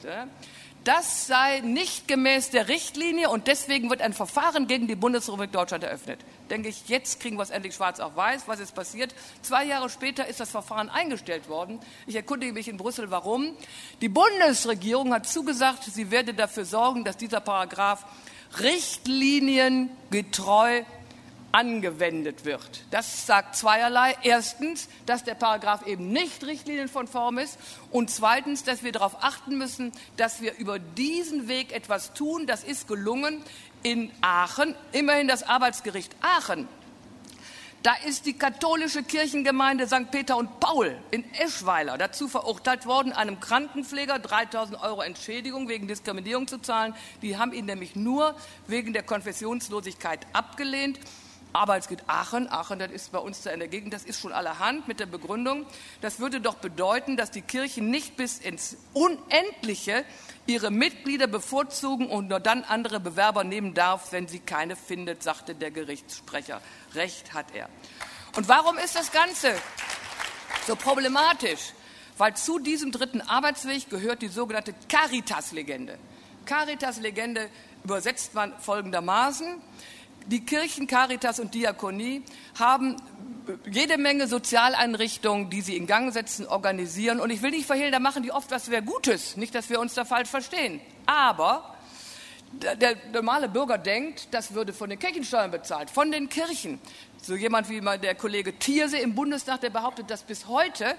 Das 0.83 1.27
sei 1.27 1.61
nicht 1.61 2.07
gemäß 2.07 2.49
der 2.49 2.67
Richtlinie 2.67 3.29
und 3.29 3.47
deswegen 3.47 3.89
wird 3.89 4.01
ein 4.01 4.13
Verfahren 4.13 4.67
gegen 4.67 4.87
die 4.87 4.95
Bundesrepublik 4.95 5.51
Deutschland 5.51 5.83
eröffnet. 5.83 6.19
Denke 6.49 6.69
ich, 6.69 6.87
jetzt 6.87 7.19
kriegen 7.19 7.37
wir 7.37 7.43
es 7.43 7.49
endlich 7.49 7.75
schwarz 7.75 7.99
auf 7.99 8.15
weiß, 8.15 8.43
was 8.47 8.59
ist 8.59 8.75
passiert. 8.75 9.13
Zwei 9.41 9.65
Jahre 9.65 9.89
später 9.89 10.27
ist 10.27 10.39
das 10.39 10.51
Verfahren 10.51 10.89
eingestellt 10.89 11.49
worden. 11.49 11.79
Ich 12.05 12.15
erkundige 12.15 12.53
mich 12.53 12.67
in 12.67 12.77
Brüssel, 12.77 13.09
warum. 13.11 13.57
Die 14.01 14.09
Bundesregierung 14.09 15.13
hat 15.13 15.27
zugesagt, 15.27 15.83
sie 15.83 16.11
werde 16.11 16.33
dafür 16.33 16.65
sorgen, 16.65 17.03
dass 17.03 17.17
dieser 17.17 17.39
Paragraph 17.39 18.05
richtliniengetreu 18.59 20.83
angewendet 21.53 22.45
wird. 22.45 22.83
Das 22.89 23.27
sagt 23.27 23.55
zweierlei. 23.55 24.15
Erstens, 24.23 24.89
dass 25.05 25.23
der 25.23 25.35
Paragraph 25.35 25.85
eben 25.85 26.11
nicht 26.11 26.43
richtlinienkonform 26.43 27.37
ist 27.37 27.59
und 27.91 28.09
zweitens, 28.09 28.63
dass 28.63 28.83
wir 28.83 28.91
darauf 28.91 29.23
achten 29.23 29.57
müssen, 29.57 29.91
dass 30.17 30.41
wir 30.41 30.57
über 30.57 30.79
diesen 30.79 31.47
Weg 31.47 31.71
etwas 31.71 32.13
tun. 32.13 32.47
Das 32.47 32.63
ist 32.63 32.87
gelungen 32.87 33.43
in 33.83 34.11
Aachen, 34.21 34.75
immerhin 34.91 35.27
das 35.27 35.43
Arbeitsgericht 35.43 36.15
Aachen. 36.21 36.67
Da 37.83 37.95
ist 38.07 38.25
die 38.25 38.37
katholische 38.37 39.03
Kirchengemeinde 39.03 39.87
St. 39.87 40.09
Peter 40.09 40.37
und 40.37 40.61
Paul 40.61 40.97
in 41.11 41.25
Eschweiler 41.33 41.97
dazu 41.97 42.29
verurteilt 42.29 42.85
worden, 42.85 43.11
einem 43.11 43.41
Krankenpfleger 43.41 44.19
3000 44.19 44.81
Euro 44.81 45.01
Entschädigung 45.01 45.67
wegen 45.67 45.89
Diskriminierung 45.89 46.47
zu 46.47 46.59
zahlen. 46.59 46.95
Die 47.21 47.37
haben 47.37 47.51
ihn 47.51 47.65
nämlich 47.65 47.97
nur 47.97 48.35
wegen 48.67 48.93
der 48.93 49.03
Konfessionslosigkeit 49.03 50.25
abgelehnt. 50.31 50.97
Arbeitsgebiet 51.53 52.03
Aachen. 52.07 52.51
Aachen, 52.51 52.79
das 52.79 52.91
ist 52.91 53.11
bei 53.11 53.19
uns 53.19 53.41
da 53.41 53.51
in 53.51 53.59
der 53.59 53.67
Gegend, 53.67 53.93
das 53.93 54.03
ist 54.03 54.19
schon 54.19 54.33
allerhand 54.33 54.87
mit 54.87 54.99
der 54.99 55.05
Begründung. 55.05 55.65
Das 56.01 56.19
würde 56.19 56.41
doch 56.41 56.55
bedeuten, 56.55 57.15
dass 57.15 57.31
die 57.31 57.41
Kirche 57.41 57.81
nicht 57.81 58.17
bis 58.17 58.39
ins 58.39 58.77
Unendliche 58.93 60.03
ihre 60.45 60.71
Mitglieder 60.71 61.27
bevorzugen 61.27 62.09
und 62.09 62.27
nur 62.27 62.39
dann 62.39 62.63
andere 62.63 62.99
Bewerber 62.99 63.43
nehmen 63.43 63.73
darf, 63.73 64.11
wenn 64.11 64.27
sie 64.27 64.39
keine 64.39 64.75
findet, 64.75 65.23
sagte 65.23 65.55
der 65.55 65.71
Gerichtssprecher. 65.71 66.61
Recht 66.95 67.33
hat 67.33 67.53
er. 67.53 67.69
Und 68.35 68.47
warum 68.47 68.77
ist 68.77 68.95
das 68.95 69.11
Ganze 69.11 69.53
so 70.67 70.75
problematisch? 70.75 71.73
Weil 72.17 72.35
zu 72.35 72.59
diesem 72.59 72.91
dritten 72.91 73.21
Arbeitsweg 73.21 73.89
gehört 73.89 74.21
die 74.21 74.27
sogenannte 74.27 74.73
Caritas-Legende. 74.89 75.97
Caritas-Legende 76.45 77.49
übersetzt 77.83 78.33
man 78.33 78.57
folgendermaßen. 78.59 79.61
Die 80.27 80.45
Kirchen, 80.45 80.87
Caritas 80.87 81.39
und 81.39 81.53
Diakonie 81.53 82.23
haben 82.57 82.95
jede 83.69 83.97
Menge 83.97 84.27
Sozialeinrichtungen, 84.27 85.49
die 85.49 85.61
sie 85.61 85.75
in 85.75 85.85
Gang 85.85 86.13
setzen, 86.13 86.47
organisieren. 86.47 87.19
Und 87.19 87.29
ich 87.29 87.41
will 87.41 87.51
nicht 87.51 87.65
verhehlen, 87.65 87.91
da 87.91 87.99
machen 87.99 88.23
die 88.23 88.31
oft 88.31 88.49
was 88.51 88.65
sehr 88.65 88.81
Gutes. 88.81 89.35
Nicht, 89.35 89.53
dass 89.53 89.69
wir 89.69 89.79
uns 89.79 89.93
da 89.93 90.05
falsch 90.05 90.29
verstehen. 90.29 90.79
Aber 91.05 91.75
der 92.53 92.95
normale 93.11 93.49
Bürger 93.49 93.77
denkt, 93.77 94.29
das 94.31 94.53
würde 94.53 94.73
von 94.73 94.89
den 94.89 94.99
Kirchensteuern 94.99 95.51
bezahlt, 95.51 95.89
von 95.89 96.11
den 96.11 96.29
Kirchen. 96.29 96.79
So 97.21 97.35
jemand 97.35 97.69
wie 97.69 97.81
der 97.81 98.15
Kollege 98.15 98.57
Thierse 98.57 98.97
im 98.97 99.15
Bundestag, 99.15 99.61
der 99.61 99.71
behauptet, 99.71 100.09
dass 100.09 100.23
bis 100.23 100.47
heute 100.47 100.95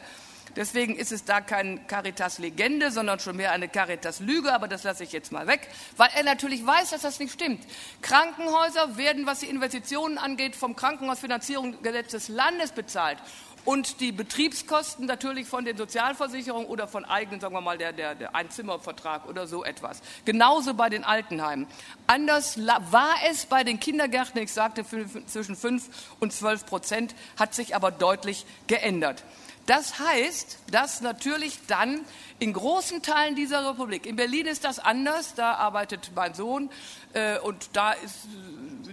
Deswegen 0.57 0.97
ist 0.97 1.13
es 1.13 1.25
da 1.25 1.41
kein 1.41 1.87
Caritas-Legende, 1.87 2.91
sondern 2.91 3.19
schon 3.19 3.37
mehr 3.37 3.53
eine 3.53 3.69
Caritas-Lüge, 3.69 4.53
aber 4.53 4.69
das 4.69 4.85
lasse 4.85 5.05
ich 5.05 5.13
jetzt 5.13 5.33
mal 5.33 5.47
weg, 5.47 5.69
weil 5.97 6.11
er 6.15 6.23
natürlich 6.23 6.65
weiß, 6.65 6.91
dass 6.91 7.03
das 7.03 7.19
nicht 7.19 7.33
stimmt. 7.33 7.65
Krankenhäuser 8.03 8.97
werden, 8.97 9.27
was 9.27 9.41
die 9.41 9.49
Investitionen 9.49 10.19
angeht, 10.19 10.55
vom 10.55 10.77
Krankenhausfinanzierungsgesetz 10.77 12.13
des 12.13 12.29
Landes 12.29 12.73
bezahlt 12.73 13.19
und 13.65 14.01
die 14.01 14.13
Betriebskosten 14.13 15.07
natürlich 15.07 15.47
von 15.47 15.65
den 15.65 15.77
Sozialversicherungen 15.77 16.69
oder 16.69 16.87
von 16.87 17.05
eigenen, 17.05 17.41
sagen 17.41 17.55
wir 17.55 17.61
mal, 17.61 17.79
der, 17.79 17.93
der, 17.93 18.15
der 18.15 18.35
Einzimmervertrag 18.35 19.27
oder 19.27 19.47
so 19.47 19.65
etwas. 19.65 20.03
Genauso 20.25 20.75
bei 20.75 20.91
den 20.91 21.05
Altenheimen. 21.05 21.67
Anders 22.07 22.59
war 22.59 23.15
es 23.29 23.47
bei 23.47 23.65
den 23.65 23.81
Kindergärten, 23.81 24.41
ich 24.43 24.53
sagte 24.53 24.85
zwischen 25.27 25.57
5 25.57 25.89
und 26.21 26.33
12 26.33 26.67
Prozent, 26.67 27.15
hat 27.39 27.55
sich 27.55 27.75
aber 27.75 27.91
deutlich 27.91 28.45
geändert. 28.67 29.25
Das 29.67 29.99
heißt, 29.99 30.59
dass 30.71 31.01
natürlich 31.01 31.59
dann 31.67 32.05
in 32.39 32.53
großen 32.53 33.03
Teilen 33.03 33.35
dieser 33.35 33.69
Republik, 33.69 34.05
in 34.05 34.17
Berlin 34.17 34.47
ist 34.47 34.65
das 34.65 34.79
anders, 34.79 35.35
da 35.35 35.55
arbeitet 35.55 36.11
mein 36.15 36.35
Sohn 36.35 36.71
äh, 37.15 37.39
und 37.39 37.71
da 37.73 37.93
ist, 37.93 38.27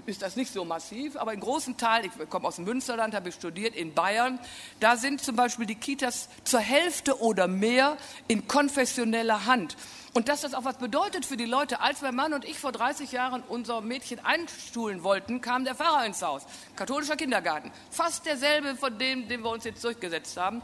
ist 0.06 0.22
das 0.22 0.36
nicht 0.36 0.52
so 0.52 0.66
massiv, 0.66 1.16
aber 1.16 1.34
in 1.34 1.40
großen 1.40 1.78
Teilen, 1.78 2.06
ich 2.06 2.30
komme 2.30 2.48
aus 2.48 2.56
dem 2.56 2.66
Münsterland, 2.66 3.14
habe 3.14 3.30
ich 3.30 3.36
studiert, 3.36 3.76
in 3.76 3.94
Bayern, 3.94 4.40
da 4.80 4.98
sind 4.98 5.22
zum 5.22 5.36
Beispiel 5.36 5.66
die 5.66 5.76
Kitas 5.76 6.30
zur 6.44 6.60
Hälfte 6.60 7.20
oder 7.22 7.48
mehr 7.48 7.98
in 8.28 8.48
konfessioneller 8.48 9.46
Hand. 9.46 9.76
Und 10.14 10.28
dass 10.28 10.42
das 10.42 10.54
auch 10.54 10.66
was 10.66 10.78
bedeutet 10.78 11.26
für 11.26 11.38
die 11.38 11.46
Leute. 11.46 11.80
Als 11.80 12.02
mein 12.02 12.16
Mann 12.16 12.34
und 12.34 12.44
ich 12.44 12.60
vor 12.60 12.74
30 12.74 13.14
Jahren 13.14 13.44
unser 13.48 13.80
Mädchen 13.80 14.20
einstuhlen 14.20 15.04
wollten, 15.04 15.40
kam 15.40 15.64
der 15.64 15.76
Pfarrer 15.76 16.06
ins 16.06 16.22
Haus. 16.22 16.44
Katholischer 16.76 17.16
Kindergarten. 17.16 17.72
Fast 17.92 18.26
derselbe 18.26 18.76
von 18.76 18.98
dem, 18.98 19.30
den 19.30 19.42
wir 19.42 19.50
uns 19.50 19.64
jetzt 19.64 19.84
durchgesetzt 19.84 20.36
haben. 20.36 20.62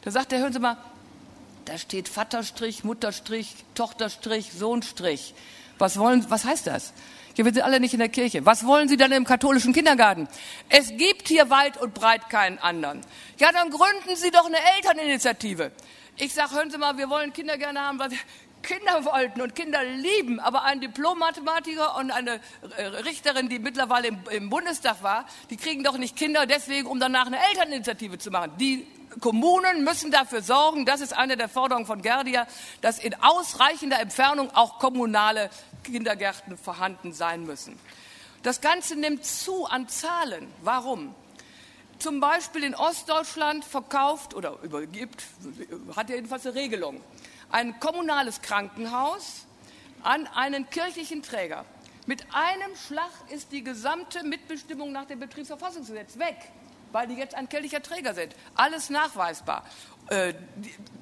Da 0.00 0.10
sagt 0.10 0.32
er, 0.32 0.38
hören 0.38 0.52
Sie 0.52 0.60
mal, 0.60 0.78
da 1.66 1.76
steht 1.76 2.08
Vaterstrich, 2.08 2.84
Mutterstrich, 2.84 3.64
Tochterstrich, 3.74 4.52
Sohnstrich. 4.52 5.34
Was 5.78 5.98
wollen, 5.98 6.24
was 6.30 6.44
heißt 6.44 6.66
das? 6.66 6.94
Ja, 7.36 7.44
wir 7.44 7.52
sind 7.52 7.62
alle 7.62 7.80
nicht 7.80 7.92
in 7.92 7.98
der 8.00 8.08
Kirche. 8.08 8.46
Was 8.46 8.64
wollen 8.66 8.88
Sie 8.88 8.96
dann 8.96 9.12
im 9.12 9.24
katholischen 9.24 9.74
Kindergarten? 9.74 10.26
Es 10.70 10.88
gibt 10.96 11.28
hier 11.28 11.50
weit 11.50 11.76
und 11.76 11.92
breit 11.92 12.30
keinen 12.30 12.58
anderen. 12.58 13.02
Ja, 13.38 13.52
dann 13.52 13.68
gründen 13.68 14.16
Sie 14.16 14.30
doch 14.30 14.46
eine 14.46 14.56
Elterninitiative. 14.76 15.70
Ich 16.16 16.32
sage, 16.32 16.54
hören 16.54 16.70
Sie 16.70 16.78
mal, 16.78 16.96
wir 16.96 17.10
wollen 17.10 17.34
Kinder 17.34 17.58
gerne 17.58 17.80
haben, 17.80 17.98
weil 17.98 18.08
Kinder 18.66 19.04
wollten 19.04 19.40
und 19.40 19.54
Kinder 19.54 19.84
lieben, 19.84 20.40
aber 20.40 20.64
ein 20.64 20.80
Diplom-Mathematiker 20.80 21.96
und 21.96 22.10
eine 22.10 22.40
äh, 22.76 22.82
Richterin, 22.82 23.48
die 23.48 23.60
mittlerweile 23.60 24.08
im, 24.08 24.18
im, 24.30 24.50
Bundestag 24.50 25.04
war, 25.04 25.24
die 25.50 25.56
kriegen 25.56 25.84
doch 25.84 25.96
nicht 25.96 26.16
Kinder 26.16 26.46
deswegen, 26.46 26.88
um 26.88 26.98
danach 26.98 27.26
eine 27.26 27.38
Elterninitiative 27.50 28.18
zu 28.18 28.32
machen. 28.32 28.50
Die 28.58 28.84
Kommunen 29.20 29.84
müssen 29.84 30.10
dafür 30.10 30.42
sorgen, 30.42 30.84
das 30.84 31.00
ist 31.00 31.16
eine 31.16 31.36
der 31.36 31.48
Forderungen 31.48 31.86
von 31.86 32.02
Gerdia, 32.02 32.48
dass 32.80 32.98
in 32.98 33.14
ausreichender 33.14 34.00
Entfernung 34.00 34.50
auch 34.52 34.80
kommunale 34.80 35.48
Kindergärten 35.84 36.58
vorhanden 36.58 37.12
sein 37.12 37.46
müssen. 37.46 37.78
Das 38.42 38.60
Ganze 38.60 38.96
nimmt 38.96 39.24
zu 39.24 39.66
an 39.66 39.88
Zahlen. 39.88 40.48
Warum? 40.62 41.14
Zum 42.00 42.18
Beispiel 42.18 42.64
in 42.64 42.74
Ostdeutschland 42.74 43.64
verkauft 43.64 44.34
oder 44.34 44.58
übergibt, 44.62 45.22
hat 45.94 46.10
jedenfalls 46.10 46.44
eine 46.46 46.56
Regelung 46.56 47.00
ein 47.50 47.78
kommunales 47.80 48.42
Krankenhaus 48.42 49.46
an 50.02 50.26
einen 50.28 50.68
kirchlichen 50.70 51.22
Träger 51.22 51.64
Mit 52.06 52.24
einem 52.32 52.76
Schlag 52.76 53.10
ist 53.30 53.50
die 53.50 53.64
gesamte 53.64 54.22
Mitbestimmung 54.22 54.92
nach 54.92 55.06
dem 55.06 55.18
Betriebsverfassungsgesetz 55.18 56.18
weg, 56.18 56.36
weil 56.92 57.08
die 57.08 57.14
jetzt 57.14 57.34
ein 57.34 57.48
kirchlicher 57.48 57.82
Träger 57.82 58.14
sind. 58.14 58.34
Alles 58.54 58.90
nachweisbar. 58.90 59.64
Äh, 60.08 60.34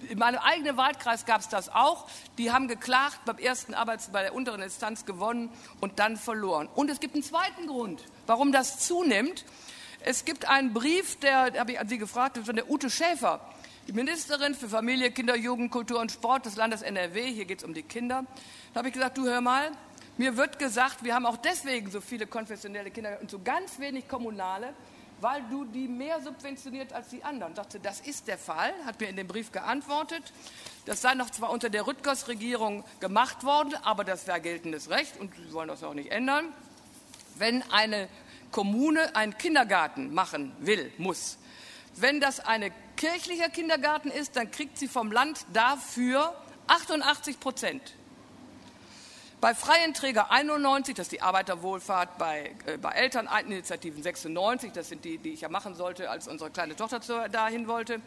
in 0.08 0.18
meinem 0.18 0.38
eigenen 0.38 0.78
Wahlkreis 0.78 1.26
gab 1.26 1.42
es 1.42 1.50
das 1.50 1.68
auch. 1.68 2.08
Die 2.38 2.52
haben 2.52 2.68
geklagt, 2.68 3.20
beim 3.26 3.36
ersten 3.36 3.74
Arbeits 3.74 4.08
bei 4.08 4.22
der 4.22 4.34
unteren 4.34 4.62
Instanz 4.62 5.04
gewonnen 5.04 5.50
und 5.82 5.98
dann 5.98 6.16
verloren. 6.16 6.70
Und 6.74 6.90
es 6.90 7.00
gibt 7.00 7.14
einen 7.14 7.22
zweiten 7.22 7.66
Grund, 7.66 8.02
warum 8.26 8.50
das 8.50 8.78
zunimmt. 8.86 9.44
Es 10.00 10.24
gibt 10.24 10.48
einen 10.48 10.72
Brief, 10.72 11.18
der 11.20 11.58
habe 11.58 11.72
ich 11.72 11.80
an 11.80 11.88
Sie 11.88 11.98
gefragt, 11.98 12.38
von 12.38 12.56
der 12.56 12.70
Ute 12.70 12.88
Schäfer, 12.88 13.40
die 13.86 13.92
Ministerin 13.92 14.54
für 14.54 14.68
Familie, 14.68 15.10
Kinder, 15.10 15.36
Jugend, 15.36 15.70
Kultur 15.70 16.00
und 16.00 16.10
Sport 16.10 16.46
des 16.46 16.56
Landes 16.56 16.82
NRW. 16.82 17.32
Hier 17.32 17.44
geht 17.44 17.58
es 17.58 17.64
um 17.64 17.74
die 17.74 17.82
Kinder. 17.82 18.24
Da 18.72 18.78
habe 18.78 18.88
ich 18.88 18.94
gesagt, 18.94 19.18
du 19.18 19.26
hör 19.26 19.40
mal, 19.40 19.70
mir 20.16 20.36
wird 20.36 20.58
gesagt, 20.58 21.04
wir 21.04 21.14
haben 21.14 21.26
auch 21.26 21.36
deswegen 21.36 21.90
so 21.90 22.00
viele 22.00 22.26
konfessionelle 22.26 22.90
Kinder 22.90 23.18
und 23.20 23.30
so 23.30 23.40
ganz 23.40 23.78
wenig 23.78 24.08
kommunale, 24.08 24.72
weil 25.20 25.42
du 25.50 25.64
die 25.66 25.86
mehr 25.86 26.20
subventioniert 26.22 26.92
als 26.92 27.08
die 27.08 27.22
anderen. 27.24 27.54
Dachte, 27.54 27.78
das 27.78 28.00
ist 28.00 28.26
der 28.26 28.38
Fall, 28.38 28.72
hat 28.86 29.00
mir 29.00 29.08
in 29.08 29.16
dem 29.16 29.26
Brief 29.26 29.52
geantwortet. 29.52 30.22
Das 30.86 31.02
sei 31.02 31.14
noch 31.14 31.30
zwar 31.30 31.50
unter 31.50 31.68
der 31.68 31.86
Rüttgers-Regierung 31.86 32.84
gemacht 33.00 33.44
worden, 33.44 33.74
aber 33.82 34.04
das 34.04 34.26
wäre 34.26 34.40
geltendes 34.40 34.88
Recht 34.88 35.20
und 35.20 35.34
sie 35.34 35.52
wollen 35.52 35.68
das 35.68 35.82
auch 35.82 35.94
nicht 35.94 36.10
ändern. 36.10 36.46
Wenn 37.36 37.62
eine 37.70 38.08
Kommune 38.50 39.14
einen 39.14 39.36
Kindergarten 39.36 40.14
machen 40.14 40.52
will, 40.60 40.90
muss, 40.96 41.38
wenn 41.96 42.20
das 42.20 42.40
ein 42.40 42.70
kirchlicher 42.96 43.48
Kindergarten 43.48 44.10
ist, 44.10 44.36
dann 44.36 44.50
kriegt 44.50 44.78
sie 44.78 44.88
vom 44.88 45.12
Land 45.12 45.46
dafür 45.52 46.34
88 46.66 47.40
Prozent. 47.40 47.94
Bei 49.40 49.54
freien 49.54 49.92
Träger 49.92 50.30
91, 50.30 50.94
das 50.94 51.06
ist 51.06 51.12
die 51.12 51.20
Arbeiterwohlfahrt, 51.20 52.16
bei, 52.16 52.54
äh, 52.64 52.78
bei 52.78 52.92
Elterneninitiativen 52.92 54.02
96, 54.02 54.72
das 54.72 54.88
sind 54.88 55.04
die, 55.04 55.18
die 55.18 55.34
ich 55.34 55.42
ja 55.42 55.50
machen 55.50 55.74
sollte, 55.74 56.08
als 56.08 56.28
unsere 56.28 56.50
kleine 56.50 56.76
Tochter 56.76 57.28
dahin 57.28 57.68
wollte. 57.68 58.00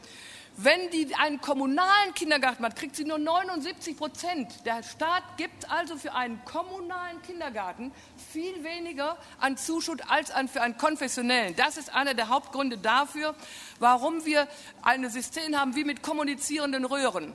Wenn 0.59 0.89
die 0.89 1.13
einen 1.13 1.39
kommunalen 1.39 2.15
Kindergarten 2.15 2.65
hat, 2.65 2.75
kriegt 2.75 2.95
sie 2.95 3.05
nur 3.05 3.19
79 3.19 3.95
Prozent. 3.95 4.65
Der 4.65 4.81
Staat 4.81 5.37
gibt 5.37 5.69
also 5.69 5.97
für 5.97 6.15
einen 6.15 6.43
kommunalen 6.45 7.21
Kindergarten 7.21 7.91
viel 8.31 8.63
weniger 8.63 9.19
an 9.39 9.55
Zuschuss 9.55 9.99
als 10.07 10.31
an 10.31 10.47
für 10.47 10.63
einen 10.63 10.75
konfessionellen. 10.75 11.55
Das 11.55 11.77
ist 11.77 11.93
einer 11.93 12.15
der 12.15 12.29
Hauptgründe 12.29 12.79
dafür, 12.79 13.35
warum 13.77 14.25
wir 14.25 14.47
ein 14.81 15.07
System 15.11 15.55
haben 15.55 15.75
wie 15.75 15.83
mit 15.83 16.01
kommunizierenden 16.01 16.85
Röhren. 16.85 17.33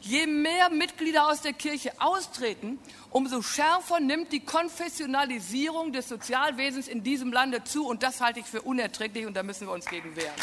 Je 0.00 0.26
mehr 0.26 0.68
Mitglieder 0.68 1.28
aus 1.28 1.42
der 1.42 1.52
Kirche 1.52 1.92
austreten, 2.00 2.80
umso 3.10 3.42
schärfer 3.42 4.00
nimmt 4.00 4.32
die 4.32 4.40
Konfessionalisierung 4.40 5.92
des 5.92 6.08
Sozialwesens 6.08 6.88
in 6.88 7.04
diesem 7.04 7.32
Lande 7.32 7.62
zu. 7.62 7.86
Und 7.86 8.02
das 8.02 8.20
halte 8.20 8.40
ich 8.40 8.46
für 8.46 8.62
unerträglich 8.62 9.24
und 9.24 9.34
da 9.34 9.44
müssen 9.44 9.68
wir 9.68 9.72
uns 9.72 9.86
gegen 9.86 10.16
wehren. 10.16 10.34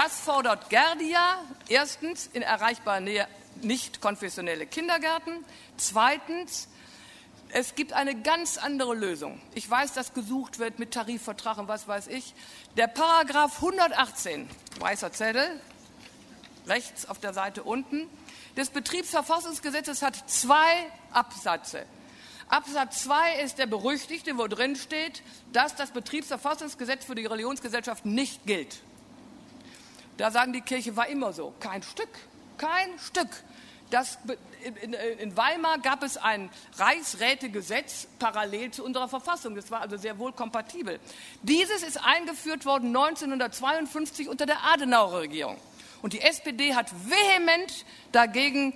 Was 0.00 0.20
fordert 0.20 0.70
Gerdia? 0.70 1.44
Erstens 1.68 2.30
in 2.32 2.42
erreichbarer 2.42 3.00
Nähe 3.00 3.26
nicht 3.62 4.00
konfessionelle 4.00 4.64
Kindergärten. 4.64 5.44
Zweitens 5.76 6.68
es 7.48 7.74
gibt 7.74 7.92
eine 7.92 8.14
ganz 8.14 8.58
andere 8.58 8.94
Lösung. 8.94 9.40
Ich 9.56 9.68
weiß, 9.68 9.94
dass 9.94 10.14
gesucht 10.14 10.60
wird 10.60 10.78
mit 10.78 10.92
Tarifvertrag 10.92 11.58
und 11.58 11.66
was 11.66 11.88
weiß 11.88 12.06
ich. 12.06 12.32
Der 12.76 12.86
Paragraph 12.86 13.56
118, 13.56 14.48
weißer 14.78 15.10
Zettel, 15.10 15.60
rechts 16.68 17.08
auf 17.08 17.18
der 17.18 17.34
Seite 17.34 17.64
unten, 17.64 18.06
des 18.56 18.70
Betriebsverfassungsgesetzes 18.70 20.02
hat 20.02 20.30
zwei 20.30 20.92
Absätze. 21.10 21.84
Absatz 22.48 23.02
2 23.02 23.40
ist 23.40 23.58
der 23.58 23.66
berüchtigte, 23.66 24.38
wo 24.38 24.46
drin 24.46 24.76
steht, 24.76 25.24
dass 25.52 25.74
das 25.74 25.90
Betriebsverfassungsgesetz 25.90 27.04
für 27.04 27.16
die 27.16 27.26
Religionsgesellschaft 27.26 28.06
nicht 28.06 28.46
gilt. 28.46 28.78
Da 30.18 30.30
sagen 30.30 30.52
die 30.52 30.60
Kirche 30.60 30.94
war 30.96 31.06
immer 31.06 31.32
so. 31.32 31.54
Kein 31.60 31.82
Stück, 31.82 32.10
kein 32.58 32.98
Stück. 32.98 33.28
Das, 33.90 34.18
in, 34.82 34.92
in, 34.92 35.36
Weimar 35.36 35.78
gab 35.78 36.02
es 36.02 36.18
ein 36.18 36.50
Reichsrätegesetz 36.76 38.06
parallel 38.18 38.70
zu 38.70 38.84
unserer 38.84 39.08
Verfassung. 39.08 39.54
Das 39.54 39.70
war 39.70 39.80
also 39.80 39.96
sehr 39.96 40.18
wohl 40.18 40.32
kompatibel. 40.32 41.00
Dieses 41.42 41.82
ist 41.82 42.04
eingeführt 42.04 42.66
worden 42.66 42.88
1952 42.88 44.28
unter 44.28 44.44
der 44.44 44.62
Adenauer 44.64 45.20
Regierung. 45.20 45.56
Und 46.02 46.12
die 46.12 46.20
SPD 46.20 46.74
hat 46.74 46.92
vehement 47.08 47.86
dagegen 48.12 48.74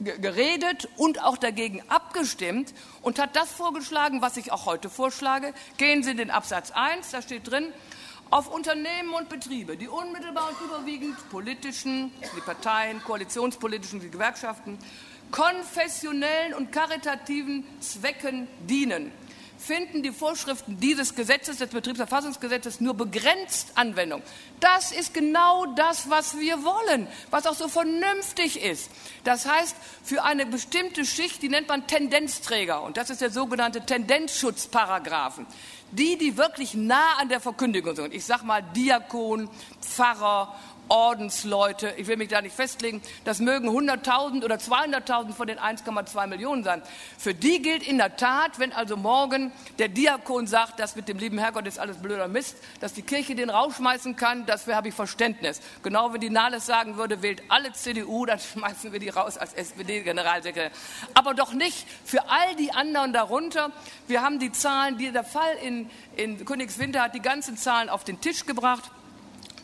geredet 0.00 0.88
und 0.96 1.22
auch 1.22 1.36
dagegen 1.36 1.82
abgestimmt 1.88 2.72
und 3.02 3.18
hat 3.18 3.36
das 3.36 3.52
vorgeschlagen, 3.52 4.22
was 4.22 4.36
ich 4.36 4.50
auch 4.50 4.66
heute 4.66 4.88
vorschlage. 4.90 5.52
Gehen 5.76 6.02
Sie 6.02 6.12
in 6.12 6.16
den 6.16 6.30
Absatz 6.30 6.70
1, 6.70 7.10
da 7.10 7.22
steht 7.22 7.50
drin, 7.50 7.72
auf 8.34 8.48
Unternehmen 8.48 9.14
und 9.14 9.28
Betriebe, 9.28 9.76
die 9.76 9.86
unmittelbar 9.86 10.48
und 10.48 10.60
überwiegend 10.66 11.16
politischen, 11.30 12.10
die 12.36 12.40
Parteien, 12.40 13.00
koalitionspolitischen, 13.04 14.00
die 14.00 14.10
Gewerkschaften, 14.10 14.76
konfessionellen 15.30 16.52
und 16.54 16.72
karitativen 16.72 17.64
Zwecken 17.78 18.48
dienen, 18.68 19.12
finden 19.56 20.02
die 20.02 20.10
Vorschriften 20.10 20.80
dieses 20.80 21.14
Gesetzes, 21.14 21.58
des 21.58 21.70
Betriebsverfassungsgesetzes, 21.70 22.80
nur 22.80 22.94
begrenzt 22.94 23.70
Anwendung. 23.76 24.20
Das 24.58 24.90
ist 24.90 25.14
genau 25.14 25.66
das, 25.66 26.10
was 26.10 26.36
wir 26.36 26.64
wollen, 26.64 27.06
was 27.30 27.46
auch 27.46 27.54
so 27.54 27.68
vernünftig 27.68 28.60
ist. 28.60 28.90
Das 29.22 29.46
heißt, 29.46 29.76
für 30.02 30.24
eine 30.24 30.44
bestimmte 30.44 31.06
Schicht, 31.06 31.40
die 31.40 31.48
nennt 31.48 31.68
man 31.68 31.86
Tendenzträger, 31.86 32.82
und 32.82 32.96
das 32.96 33.10
ist 33.10 33.20
der 33.20 33.30
sogenannte 33.30 33.86
Tendenzschutzparagraphen 33.86 35.46
die, 35.90 36.18
die 36.18 36.36
wirklich 36.36 36.74
nah 36.74 37.18
an 37.20 37.28
der 37.28 37.40
Verkündigung 37.40 37.94
sind. 37.94 38.14
Ich 38.14 38.24
sage 38.24 38.44
mal 38.44 38.62
Diakon, 38.62 39.48
Pfarrer, 39.80 40.54
Ordensleute, 40.88 41.94
ich 41.96 42.06
will 42.06 42.16
mich 42.16 42.28
da 42.28 42.42
nicht 42.42 42.54
festlegen, 42.54 43.02
das 43.24 43.38
mögen 43.38 43.68
100.000 43.68 44.44
oder 44.44 44.56
200.000 44.56 45.32
von 45.32 45.46
den 45.46 45.58
1,2 45.58 46.26
Millionen 46.26 46.64
sein. 46.64 46.82
Für 47.18 47.34
die 47.34 47.62
gilt 47.62 47.86
in 47.86 47.98
der 47.98 48.16
Tat, 48.16 48.58
wenn 48.58 48.72
also 48.72 48.96
morgen 48.96 49.52
der 49.78 49.88
Diakon 49.88 50.46
sagt, 50.46 50.78
das 50.78 50.96
mit 50.96 51.08
dem 51.08 51.18
lieben 51.18 51.38
Herrgott 51.38 51.66
ist 51.66 51.78
alles 51.78 51.96
blöder 51.96 52.28
Mist, 52.28 52.56
dass 52.80 52.92
die 52.92 53.02
Kirche 53.02 53.34
den 53.34 53.50
rausschmeißen 53.50 54.16
kann, 54.16 54.46
dafür 54.46 54.76
habe 54.76 54.88
ich 54.88 54.94
Verständnis. 54.94 55.60
Genau 55.82 56.12
wenn 56.12 56.20
die 56.20 56.30
Nahles 56.30 56.66
sagen 56.66 56.96
würde, 56.96 57.22
wählt 57.22 57.42
alle 57.48 57.72
CDU, 57.72 58.26
dann 58.26 58.38
schmeißen 58.54 58.92
wir 58.92 59.00
die 59.00 59.08
raus 59.08 59.38
als 59.38 59.54
SPD-Generalsekretär. 59.54 60.70
Aber 61.14 61.34
doch 61.34 61.52
nicht 61.52 61.86
für 62.04 62.28
all 62.28 62.56
die 62.56 62.72
anderen 62.72 63.12
darunter. 63.12 63.70
Wir 64.06 64.22
haben 64.22 64.38
die 64.38 64.52
Zahlen, 64.52 64.98
die 64.98 65.10
der 65.10 65.24
Fall 65.24 65.56
in, 65.62 65.90
in 66.16 66.44
Königswinter 66.44 67.02
hat 67.02 67.14
die 67.14 67.20
ganzen 67.20 67.56
Zahlen 67.56 67.88
auf 67.88 68.04
den 68.04 68.20
Tisch 68.20 68.46
gebracht. 68.46 68.90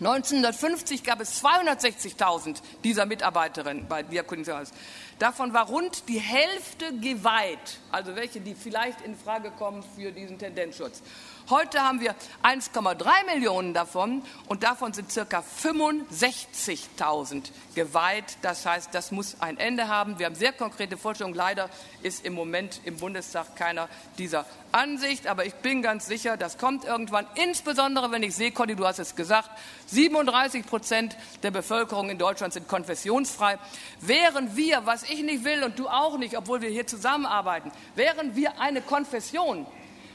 1950 0.01 1.05
gab 1.05 1.21
es 1.21 1.45
260.000 1.45 2.57
dieser 2.83 3.05
Mitarbeiterinnen 3.05 3.87
bei 3.87 4.03
Diakonismus. 4.03 4.71
Davon 5.19 5.53
war 5.53 5.67
rund 5.67 6.09
die 6.09 6.19
Hälfte 6.19 6.97
geweiht, 6.99 7.79
also 7.93 8.17
welche, 8.17 8.41
die 8.41 8.55
vielleicht 8.55 9.03
in 9.03 9.15
Frage 9.15 9.51
kommen 9.51 9.85
für 9.95 10.11
diesen 10.11 10.39
Tendenzschutz. 10.39 11.03
Heute 11.51 11.83
haben 11.83 12.01
wir 12.01 12.15
1,3 12.45 13.27
Millionen 13.27 13.75
davon 13.75 14.23
und 14.47 14.63
davon 14.63 14.93
sind 14.93 15.11
circa 15.11 15.43
65.000 15.61 17.51
geweiht. 17.75 18.39
Das 18.43 18.65
heißt, 18.65 18.95
das 18.95 19.11
muss 19.11 19.37
ein 19.41 19.59
Ende 19.59 19.89
haben. 19.89 20.21
Wir 20.21 20.27
haben 20.27 20.37
sehr 20.37 20.53
konkrete 20.53 20.97
Vorstellungen. 20.97 21.35
Leider 21.35 21.69
ist 22.03 22.25
im 22.25 22.35
Moment 22.35 22.81
im 22.85 22.99
Bundestag 22.99 23.57
keiner 23.57 23.89
dieser 24.17 24.47
Ansicht, 24.71 25.27
aber 25.27 25.45
ich 25.45 25.55
bin 25.55 25.83
ganz 25.83 26.07
sicher, 26.07 26.37
das 26.37 26.57
kommt 26.57 26.85
irgendwann. 26.85 27.27
Insbesondere, 27.35 28.13
wenn 28.13 28.23
ich 28.23 28.37
sehe, 28.37 28.53
Conny, 28.53 28.77
du 28.77 28.87
hast 28.87 29.01
es 29.01 29.17
gesagt, 29.17 29.51
37 29.87 30.65
Prozent 30.65 31.17
der 31.43 31.51
Bevölkerung 31.51 32.11
in 32.11 32.19
Deutschland 32.19 32.53
sind 32.53 32.69
konfessionsfrei. 32.69 33.59
Wären 34.01 34.55
wir, 34.55 34.87
was 34.87 35.03
ich 35.03 35.25
nicht 35.25 35.43
will 35.43 35.65
und 35.65 35.81
du 35.81 35.89
auch 35.89 36.17
nicht, 36.17 36.39
obwohl 36.39 36.61
wir 36.61 36.71
hier 36.71 36.87
zusammenarbeiten, 36.87 37.73
wären 37.97 38.37
wir 38.37 38.61
eine 38.61 38.83
Konfession, 38.83 39.67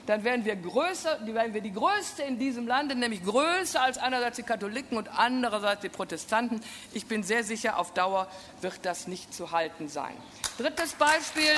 dann 0.05 0.23
wären 0.23 0.45
wir 0.45 0.55
größer, 0.55 1.19
wären 1.25 1.53
wir 1.53 1.61
die 1.61 1.73
größte 1.73 2.23
in 2.23 2.37
diesem 2.37 2.67
Lande, 2.67 2.95
nämlich 2.95 3.23
größer 3.23 3.81
als 3.81 3.97
einerseits 3.97 4.37
die 4.37 4.43
Katholiken 4.43 4.97
und 4.97 5.09
andererseits 5.09 5.81
die 5.81 5.89
Protestanten. 5.89 6.61
Ich 6.93 7.07
bin 7.07 7.23
sehr 7.23 7.43
sicher, 7.43 7.77
auf 7.77 7.93
Dauer 7.93 8.27
wird 8.61 8.79
das 8.83 9.07
nicht 9.07 9.33
zu 9.33 9.51
halten 9.51 9.87
sein. 9.87 10.15
Drittes 10.57 10.93
Beispiel. 10.93 11.55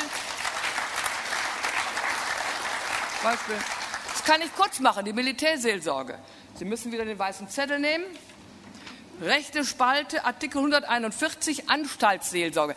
Beispiel. 3.23 3.55
Das 4.09 4.23
kann 4.23 4.41
ich 4.41 4.53
kurz 4.55 4.79
machen, 4.79 5.03
die 5.05 5.13
Militärseelsorge. 5.13 6.17
Sie 6.55 6.65
müssen 6.65 6.91
wieder 6.91 7.05
den 7.05 7.19
weißen 7.19 7.49
Zettel 7.49 7.79
nehmen 7.79 8.05
rechte 9.21 9.65
Spalte, 9.65 10.25
Artikel 10.25 10.59
141, 10.59 11.69
Anstaltsseelsorge. 11.69 12.75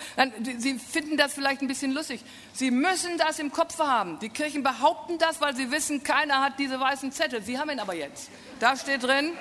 Sie 0.58 0.78
finden 0.78 1.16
das 1.16 1.34
vielleicht 1.34 1.62
ein 1.62 1.68
bisschen 1.68 1.92
lustig. 1.92 2.20
Sie 2.52 2.70
müssen 2.70 3.18
das 3.18 3.38
im 3.38 3.52
Kopf 3.52 3.78
haben. 3.78 4.18
Die 4.20 4.28
Kirchen 4.28 4.62
behaupten 4.62 5.18
das, 5.18 5.40
weil 5.40 5.54
sie 5.56 5.70
wissen, 5.70 6.02
keiner 6.02 6.40
hat 6.40 6.58
diese 6.58 6.80
weißen 6.80 7.12
Zettel. 7.12 7.42
Sie 7.42 7.58
haben 7.58 7.70
ihn 7.70 7.80
aber 7.80 7.94
jetzt. 7.94 8.30
Da 8.58 8.76
steht 8.76 9.02
drin, 9.02 9.32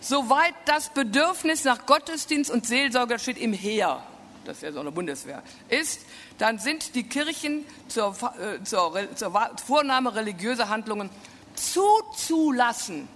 soweit 0.00 0.54
das 0.66 0.90
Bedürfnis 0.90 1.64
nach 1.64 1.86
Gottesdienst 1.86 2.50
und 2.50 2.66
Seelsorge 2.66 3.18
steht 3.18 3.38
im 3.38 3.52
Heer. 3.52 4.02
das 4.44 4.56
ist 4.56 4.62
ja 4.62 4.72
so 4.72 4.80
eine 4.80 4.90
Bundeswehr, 4.90 5.42
ist, 5.68 6.00
dann 6.38 6.58
sind 6.58 6.94
die 6.94 7.04
Kirchen 7.04 7.64
zur, 7.88 8.16
äh, 8.40 8.62
zur, 8.64 9.08
zur 9.14 9.50
Vornahme 9.64 10.14
religiöser 10.14 10.68
Handlungen 10.68 11.10
zuzulassen. 11.54 13.08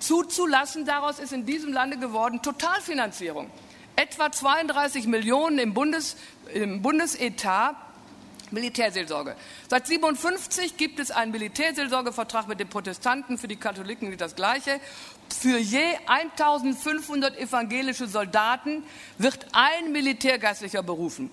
Zuzulassen, 0.00 0.84
daraus 0.84 1.18
ist 1.18 1.32
in 1.32 1.46
diesem 1.46 1.72
Lande 1.72 1.98
geworden 1.98 2.42
Totalfinanzierung. 2.42 3.50
Etwa 3.96 4.32
32 4.32 5.06
Millionen 5.06 5.58
im, 5.58 5.74
Bundes, 5.74 6.16
im 6.52 6.82
Bundesetat 6.82 7.76
Militärseelsorge. 8.50 9.36
Seit 9.68 9.86
57 9.86 10.76
gibt 10.76 10.98
es 10.98 11.10
einen 11.10 11.32
Militärseelsorgevertrag 11.32 12.48
mit 12.48 12.60
den 12.60 12.68
Protestanten, 12.68 13.38
für 13.38 13.48
die 13.48 13.56
Katholiken 13.56 14.16
das 14.16 14.34
Gleiche. 14.34 14.80
Für 15.28 15.58
je 15.58 15.84
1500 16.06 17.38
evangelische 17.38 18.08
Soldaten 18.08 18.82
wird 19.18 19.46
ein 19.52 19.92
Militärgeistlicher 19.92 20.82
berufen. 20.82 21.30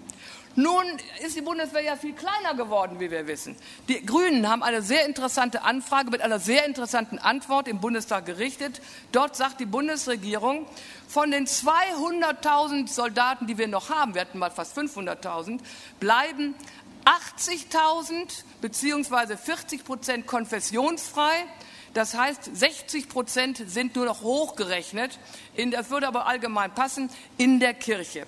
Nun 0.60 0.86
ist 1.24 1.36
die 1.36 1.42
Bundeswehr 1.42 1.84
ja 1.84 1.96
viel 1.96 2.14
kleiner 2.14 2.56
geworden, 2.56 3.00
wie 3.00 3.12
wir 3.12 3.28
wissen. 3.28 3.56
Die 3.90 4.04
Grünen 4.04 4.50
haben 4.50 4.64
eine 4.64 4.82
sehr 4.82 5.06
interessante 5.06 5.62
Anfrage 5.62 6.10
mit 6.10 6.22
einer 6.22 6.40
sehr 6.40 6.66
interessanten 6.66 7.20
Antwort 7.20 7.68
im 7.68 7.80
Bundestag 7.80 8.26
gerichtet. 8.26 8.82
Dort 9.12 9.36
sagt 9.36 9.60
die 9.60 9.68
Bundesregierung, 9.68 10.66
von 11.08 11.30
den 11.30 11.46
200.000 11.46 12.88
Soldaten, 12.88 13.46
die 13.46 13.60
wir 13.60 13.68
noch 13.68 13.92
haben, 13.92 14.16
wir 14.16 14.22
hatten 14.22 14.40
mal 14.40 14.50
fast 14.50 14.76
500.000, 14.76 15.60
bleiben 16.00 16.56
80.000 17.06 18.44
beziehungsweise 18.60 19.38
40 19.38 19.86
Prozent 19.86 20.26
konfessionsfrei. 20.26 21.46
Das 21.94 22.16
heißt, 22.16 22.50
60 22.52 23.10
Prozent 23.10 23.62
sind 23.68 23.96
nur 23.96 24.06
noch 24.06 24.24
hochgerechnet. 24.24 25.20
In, 25.56 25.70
das 25.70 25.92
würde 25.92 26.08
aber 26.08 26.26
allgemein 26.26 26.74
passen 26.74 27.12
in 27.38 27.60
der 27.60 27.76
Kirche. 27.76 28.26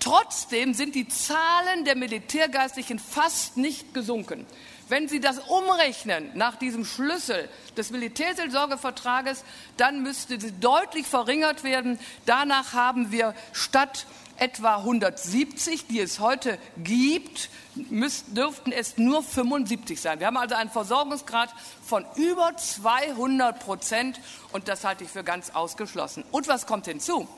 Trotzdem 0.00 0.74
sind 0.74 0.94
die 0.94 1.08
Zahlen 1.08 1.84
der 1.84 1.96
Militärgeistlichen 1.96 2.98
fast 2.98 3.56
nicht 3.56 3.94
gesunken. 3.94 4.46
Wenn 4.88 5.08
Sie 5.08 5.20
das 5.20 5.38
umrechnen 5.38 6.30
nach 6.34 6.56
diesem 6.56 6.84
Schlüssel 6.84 7.48
des 7.76 7.90
Militärseelsorgevertrages, 7.92 9.44
dann 9.76 10.02
müsste 10.02 10.40
sie 10.40 10.50
deutlich 10.58 11.06
verringert 11.06 11.62
werden. 11.62 12.00
Danach 12.26 12.72
haben 12.72 13.12
wir 13.12 13.34
statt 13.52 14.06
etwa 14.36 14.78
170, 14.78 15.86
die 15.86 16.00
es 16.00 16.18
heute 16.18 16.58
gibt, 16.78 17.50
müssten, 17.74 18.34
dürften 18.34 18.72
es 18.72 18.96
nur 18.96 19.22
75 19.22 20.00
sein. 20.00 20.18
Wir 20.18 20.26
haben 20.26 20.38
also 20.38 20.56
einen 20.56 20.70
Versorgungsgrad 20.70 21.50
von 21.84 22.04
über 22.16 22.56
200 22.56 23.60
Prozent 23.60 24.18
und 24.52 24.66
das 24.66 24.82
halte 24.82 25.04
ich 25.04 25.10
für 25.10 25.22
ganz 25.22 25.50
ausgeschlossen. 25.50 26.24
Und 26.32 26.48
was 26.48 26.66
kommt 26.66 26.86
hinzu? 26.86 27.28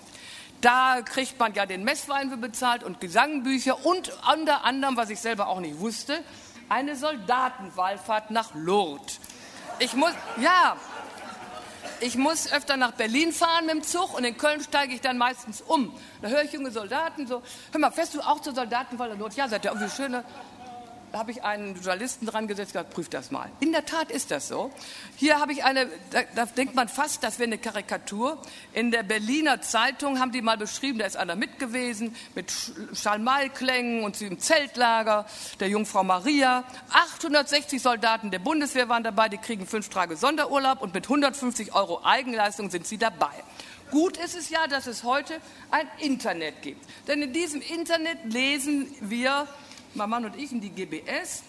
Da 0.63 1.03
kriegt 1.03 1.39
man 1.41 1.53
ja 1.55 1.67
den 1.67 1.83
Messwein 1.83 2.31
für 2.31 2.37
bezahlt 2.37 2.85
und 2.85 3.01
Gesangbücher 3.01 3.85
und 3.85 4.13
unter 4.33 4.65
anderem, 4.65 4.97
was 4.97 5.11
ich 5.11 5.21
selber 5.21 5.49
auch 5.49 5.59
nicht 5.59 5.81
wusste, 5.81 6.23
eine 6.69 6.95
Soldatenwallfahrt 6.95 8.31
nach 8.31 8.55
Lourdes. 8.55 9.19
Ich 9.81 9.95
muss, 9.95 10.13
ja, 10.41 10.77
ich 11.99 12.17
muss 12.17 12.53
öfter 12.53 12.77
nach 12.77 12.93
Berlin 12.93 13.33
fahren 13.33 13.67
mit 13.67 13.75
dem 13.75 13.83
Zug 13.83 14.17
und 14.17 14.23
in 14.23 14.37
Köln 14.37 14.63
steige 14.63 14.95
ich 14.95 15.01
dann 15.01 15.19
meistens 15.19 15.61
um. 15.61 15.93
Da 16.23 16.29
höre 16.29 16.45
ich 16.45 16.53
junge 16.53 16.71
Soldaten 16.71 17.27
so, 17.27 17.43
hör 17.73 17.81
mal, 17.81 17.91
fährst 17.91 18.15
du 18.15 18.21
auch 18.21 18.41
zur 18.41 18.55
Soldatenwahl? 18.55 19.19
Ja, 19.35 19.49
seid 19.49 19.65
ihr 19.65 19.73
irgendwie 19.73 19.91
schöne 19.91 20.23
da 20.23 20.25
habe 21.13 21.31
ich 21.31 21.43
einen 21.43 21.75
Journalisten 21.75 22.27
dran 22.27 22.49
gesetzt 22.49 22.71
und 22.71 22.81
gesagt, 22.81 22.95
prüf 22.95 23.09
das 23.09 23.31
mal. 23.31 23.51
In 23.61 23.73
der 23.73 23.85
Tat 23.85 24.11
ist 24.11 24.31
das 24.31 24.49
so. 24.49 24.71
Hier 25.17 25.41
habe 25.41 25.53
ich 25.53 25.65
eine, 25.65 25.87
da, 26.11 26.23
da 26.35 26.47
denkt 26.47 26.75
man 26.75 26.89
fast, 26.89 27.23
das 27.23 27.39
wäre 27.39 27.49
eine 27.49 27.59
Karikatur. 27.59 28.41
In 28.73 28.91
der 28.91 29.03
Berliner 29.03 29.61
Zeitung 29.61 30.21
haben 30.21 30.33
die 30.33 30.43
mal 30.43 30.57
beschrieben, 30.57 30.99
da 30.99 31.07
ist 31.07 31.17
einer 31.17 31.37
mit 31.37 31.59
gewesen, 31.59 32.15
mit 32.35 32.53
Schalmeiklängen 32.95 34.05
und 34.05 34.17
sie 34.17 34.27
im 34.27 34.39
Zeltlager, 34.39 35.27
der 35.61 35.69
Jungfrau 35.69 36.05
Maria. 36.05 36.65
860 36.91 37.81
Soldaten 37.81 38.31
der 38.31 38.39
Bundeswehr 38.39 38.89
waren 38.89 39.05
dabei, 39.05 39.29
die 39.29 39.39
kriegen 39.39 39.67
fünf 39.67 39.89
Tage 39.89 40.17
Sonderurlaub 40.17 40.83
und 40.83 40.95
mit 40.95 41.05
150 41.05 41.75
Euro 41.75 42.03
Eigenleistung 42.05 42.71
sind 42.71 42.87
sie 42.87 42.99
dabei. 42.99 43.33
Gut 43.93 44.17
ist 44.17 44.35
es 44.35 44.49
ja, 44.49 44.67
dass 44.69 44.87
es 44.87 45.05
heute 45.05 45.35
ein 45.71 45.87
Internet 45.99 46.63
gibt. 46.63 46.83
Denn 47.09 47.21
in 47.21 47.35
diesem 47.35 47.61
Internet 47.61 48.19
lesen 48.25 48.87
wir 49.01 49.47
mein 49.95 50.09
Mann 50.09 50.25
und 50.25 50.37
ich 50.37 50.53
in 50.53 50.61
die 50.61 50.71
GBS 50.71 51.43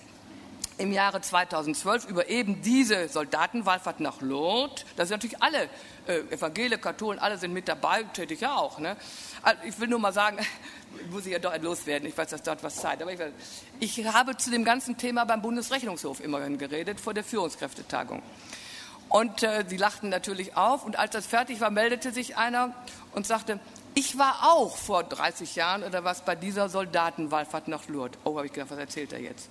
im 0.77 0.91
Jahre 0.91 1.21
2012 1.21 2.07
über 2.07 2.29
eben 2.29 2.61
diese 2.61 3.07
Soldatenwallfahrt 3.07 3.99
nach 3.99 4.21
Lourdes. 4.21 4.85
Da 4.95 5.05
sind 5.05 5.17
natürlich 5.17 5.41
alle 5.41 5.69
äh, 6.07 6.19
Evangele, 6.33 6.77
Katholen, 6.77 7.19
alle 7.19 7.37
sind 7.37 7.53
mit 7.53 7.67
dabei, 7.67 8.03
tätig 8.03 8.41
ja 8.41 8.55
auch. 8.55 8.79
Ne? 8.79 8.97
Also 9.43 9.61
ich 9.65 9.79
will 9.79 9.87
nur 9.87 9.99
mal 9.99 10.13
sagen, 10.13 10.37
muss 11.11 11.25
ich 11.25 11.31
ja 11.31 11.39
doch 11.39 11.55
loswerden, 11.61 12.07
ich 12.07 12.17
weiß, 12.17 12.29
dass 12.29 12.41
dort 12.41 12.63
was 12.63 12.75
Zeit, 12.75 13.01
aber 13.01 13.13
ich, 13.13 13.19
ich 13.79 14.05
habe 14.07 14.35
zu 14.35 14.49
dem 14.49 14.65
ganzen 14.65 14.97
Thema 14.97 15.25
beim 15.25 15.41
Bundesrechnungshof 15.41 16.19
immerhin 16.19 16.57
geredet, 16.57 16.99
vor 16.99 17.13
der 17.13 17.23
Führungskräftetagung. 17.23 18.21
Und 19.09 19.43
äh, 19.43 19.63
sie 19.67 19.77
lachten 19.77 20.09
natürlich 20.09 20.57
auf 20.57 20.85
und 20.85 20.97
als 20.97 21.11
das 21.11 21.27
fertig 21.27 21.61
war, 21.61 21.69
meldete 21.69 22.11
sich 22.11 22.35
einer 22.35 22.73
und 23.13 23.27
sagte, 23.27 23.59
ich 23.95 24.17
war 24.17 24.53
auch 24.53 24.75
vor 24.77 25.03
30 25.03 25.55
Jahren 25.55 25.83
oder 25.83 26.03
was 26.03 26.23
bei 26.23 26.35
dieser 26.35 26.69
Soldatenwallfahrt 26.69 27.67
nach 27.67 27.87
Lourdes. 27.87 28.19
Oh, 28.23 28.35
habe 28.37 28.47
ich 28.47 28.53
gedacht, 28.53 28.71
was 28.71 28.77
erzählt 28.77 29.13
er 29.13 29.19
jetzt? 29.19 29.49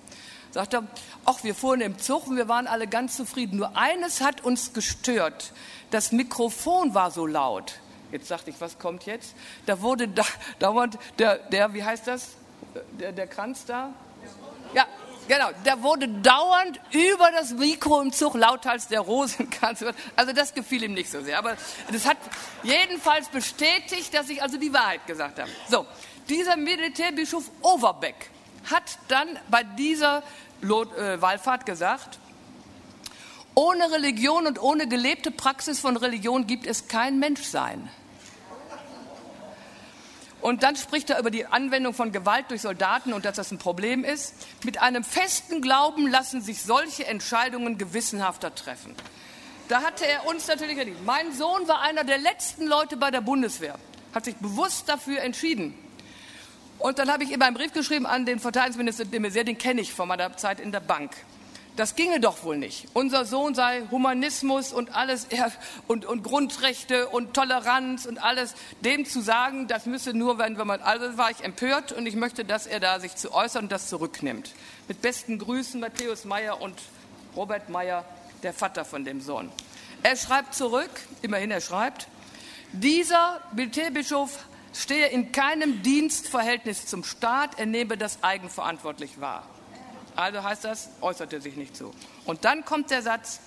Sagt 0.51 0.73
er, 0.73 0.83
ach, 1.25 1.43
wir 1.43 1.55
fuhren 1.55 1.81
im 1.81 1.97
Zug 1.97 2.27
und 2.27 2.37
wir 2.37 2.47
waren 2.47 2.67
alle 2.67 2.87
ganz 2.87 3.17
zufrieden. 3.17 3.57
Nur 3.57 3.75
eines 3.75 4.21
hat 4.21 4.43
uns 4.43 4.73
gestört. 4.73 5.51
Das 5.89 6.11
Mikrofon 6.11 6.93
war 6.93 7.09
so 7.11 7.25
laut. 7.25 7.79
Jetzt 8.11 8.27
sagte 8.27 8.51
ich, 8.51 8.61
was 8.61 8.77
kommt 8.77 9.05
jetzt? 9.07 9.33
Da 9.65 9.81
wurde 9.81 10.07
da, 10.07 10.23
dauernd 10.59 10.99
der, 11.17 11.37
der, 11.37 11.73
wie 11.73 11.83
heißt 11.83 12.05
das? 12.05 12.35
Der, 12.99 13.11
der 13.11 13.27
Kranz 13.27 13.65
da? 13.65 13.89
Ja, 14.75 14.85
Genau, 15.27 15.49
der 15.65 15.81
wurde 15.81 16.07
dauernd 16.07 16.79
über 16.91 17.31
das 17.31 17.51
Mikro 17.51 18.01
im 18.01 18.11
Zug 18.11 18.35
lauthals 18.35 18.87
der 18.87 18.99
Rosenkranz. 19.01 19.83
Also 20.15 20.33
das 20.33 20.53
gefiel 20.53 20.83
ihm 20.83 20.93
nicht 20.93 21.09
so 21.09 21.21
sehr. 21.21 21.37
Aber 21.37 21.55
das 21.91 22.05
hat 22.05 22.17
jedenfalls 22.63 23.29
bestätigt, 23.29 24.13
dass 24.13 24.29
ich 24.29 24.41
also 24.41 24.57
die 24.57 24.73
Wahrheit 24.73 25.05
gesagt 25.07 25.39
habe. 25.39 25.49
So, 25.69 25.85
dieser 26.29 26.57
Militärbischof 26.57 27.49
Overbeck 27.61 28.29
hat 28.69 28.97
dann 29.07 29.27
bei 29.49 29.63
dieser 29.63 30.23
äh, 30.61 31.21
Wallfahrt 31.21 31.65
gesagt, 31.65 32.19
ohne 33.55 33.91
Religion 33.91 34.47
und 34.47 34.61
ohne 34.61 34.87
gelebte 34.87 35.31
Praxis 35.31 35.79
von 35.79 35.97
Religion 35.97 36.47
gibt 36.47 36.65
es 36.65 36.87
kein 36.87 37.19
Menschsein. 37.19 37.89
Und 40.43 40.61
dann 40.61 40.75
spricht 40.75 41.09
er 41.09 41.19
über 41.19 41.31
die 41.31 41.45
Anwendung 41.45 41.93
von 41.93 42.11
Gewalt 42.11 42.47
durch 42.49 42.63
Soldaten 42.63 43.13
und 43.13 43.23
dass 43.23 43.37
das 43.37 43.49
ein 43.51 43.59
Problem 43.59 44.03
ist. 44.03 44.35
Mit 44.65 44.81
einem 44.81 45.05
festen 45.05 45.61
Glauben 45.61 46.05
lassen 46.05 46.41
sich 46.41 46.61
solche 46.61 47.07
Entscheidungen 47.07 47.77
gewissenhafter 47.77 48.53
treffen. 48.53 48.93
Da 49.69 49.83
hatte 49.83 50.05
er 50.05 50.27
uns 50.27 50.45
natürlich 50.45 50.77
erlebt. 50.77 51.05
Mein 51.05 51.31
Sohn 51.31 51.65
war 51.69 51.79
einer 51.79 52.03
der 52.03 52.17
letzten 52.17 52.67
Leute 52.67 52.97
bei 52.97 53.09
der 53.09 53.21
Bundeswehr, 53.21 53.75
hat 54.13 54.25
sich 54.25 54.35
bewusst 54.35 54.89
dafür 54.89 55.21
entschieden. 55.21 55.73
Und 56.77 56.99
dann 56.99 57.09
habe 57.09 57.23
ich 57.23 57.31
ihm 57.31 57.41
einen 57.41 57.55
Brief 57.55 57.71
geschrieben 57.71 58.05
an 58.05 58.25
den 58.25 58.41
Verteidigungsminister 58.41 59.05
de 59.05 59.21
Maizière, 59.21 59.45
den 59.45 59.57
kenne 59.57 59.79
ich 59.79 59.93
von 59.93 60.09
meiner 60.09 60.35
Zeit 60.35 60.59
in 60.59 60.73
der 60.73 60.81
Bank 60.81 61.11
das 61.75 61.95
ginge 61.95 62.19
doch 62.19 62.43
wohl 62.43 62.57
nicht. 62.57 62.87
Unser 62.93 63.25
Sohn 63.25 63.55
sei 63.55 63.83
Humanismus 63.89 64.73
und 64.73 64.95
alles 64.95 65.27
und, 65.87 66.05
und 66.05 66.23
Grundrechte 66.23 67.07
und 67.09 67.33
Toleranz 67.33 68.05
und 68.05 68.23
alles. 68.23 68.53
Dem 68.81 69.05
zu 69.05 69.21
sagen, 69.21 69.67
das 69.67 69.85
müsse 69.85 70.13
nur, 70.13 70.37
wenn, 70.37 70.57
wenn 70.57 70.67
man, 70.67 70.81
also 70.81 71.17
war 71.17 71.31
ich 71.31 71.43
empört 71.43 71.91
und 71.91 72.05
ich 72.05 72.15
möchte, 72.15 72.45
dass 72.45 72.67
er 72.67 72.79
da 72.79 72.99
sich 72.99 73.15
zu 73.15 73.33
äußern 73.33 73.63
und 73.63 73.71
das 73.71 73.89
zurücknimmt. 73.89 74.51
Mit 74.87 75.01
besten 75.01 75.39
Grüßen 75.39 75.79
Matthäus 75.79 76.25
Meyer 76.25 76.61
und 76.61 76.79
Robert 77.35 77.69
Meyer, 77.69 78.05
der 78.43 78.53
Vater 78.53 78.85
von 78.85 79.03
dem 79.03 79.21
Sohn. 79.21 79.51
Er 80.03 80.15
schreibt 80.15 80.53
zurück, 80.53 80.91
immerhin 81.21 81.49
er 81.49 81.61
schreibt, 81.61 82.07
dieser 82.73 83.41
Militärbischof 83.53 84.45
stehe 84.73 85.07
in 85.07 85.31
keinem 85.31 85.81
Dienstverhältnis 85.81 86.85
zum 86.85 87.03
Staat, 87.03 87.57
er 87.57 87.65
nehme 87.65 87.97
das 87.97 88.23
eigenverantwortlich 88.23 89.19
wahr. 89.21 89.47
Also 90.15 90.43
heißt 90.43 90.63
das, 90.63 90.89
äußerte 91.01 91.41
sich 91.41 91.55
nicht 91.55 91.75
so. 91.75 91.91
Und 92.25 92.45
dann 92.45 92.65
kommt 92.65 92.91
der 92.91 93.01
Satz, 93.01 93.39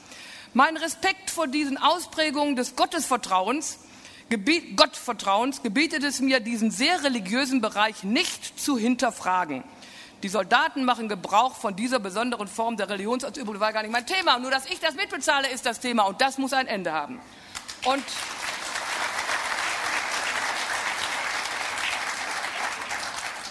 mein 0.54 0.76
Respekt 0.76 1.30
vor 1.30 1.46
diesen 1.46 1.76
Ausprägungen 1.76 2.56
des 2.56 2.76
Gottesvertrauens, 2.76 3.78
Gebiet, 4.28 4.76
Gottvertrauens 4.76 5.62
gebietet 5.62 6.02
es 6.02 6.20
mir, 6.20 6.40
diesen 6.40 6.70
sehr 6.70 7.04
religiösen 7.04 7.60
Bereich 7.60 8.02
nicht 8.02 8.58
zu 8.58 8.76
hinterfragen. 8.76 9.62
Die 10.22 10.28
Soldaten 10.28 10.84
machen 10.84 11.08
Gebrauch 11.08 11.54
von 11.54 11.76
dieser 11.76 12.00
besonderen 12.00 12.48
Form 12.48 12.76
der 12.76 12.88
Religionsausübung. 12.88 13.54
Das 13.54 13.60
war 13.60 13.72
gar 13.72 13.82
nicht 13.82 13.92
mein 13.92 14.06
Thema. 14.06 14.38
Nur, 14.38 14.50
dass 14.50 14.66
ich 14.66 14.80
das 14.80 14.94
mitbezahle, 14.94 15.48
ist 15.48 15.66
das 15.66 15.78
Thema. 15.78 16.04
Und 16.04 16.20
das 16.20 16.38
muss 16.38 16.52
ein 16.52 16.66
Ende 16.66 16.92
haben. 16.92 17.20
Und 17.84 18.02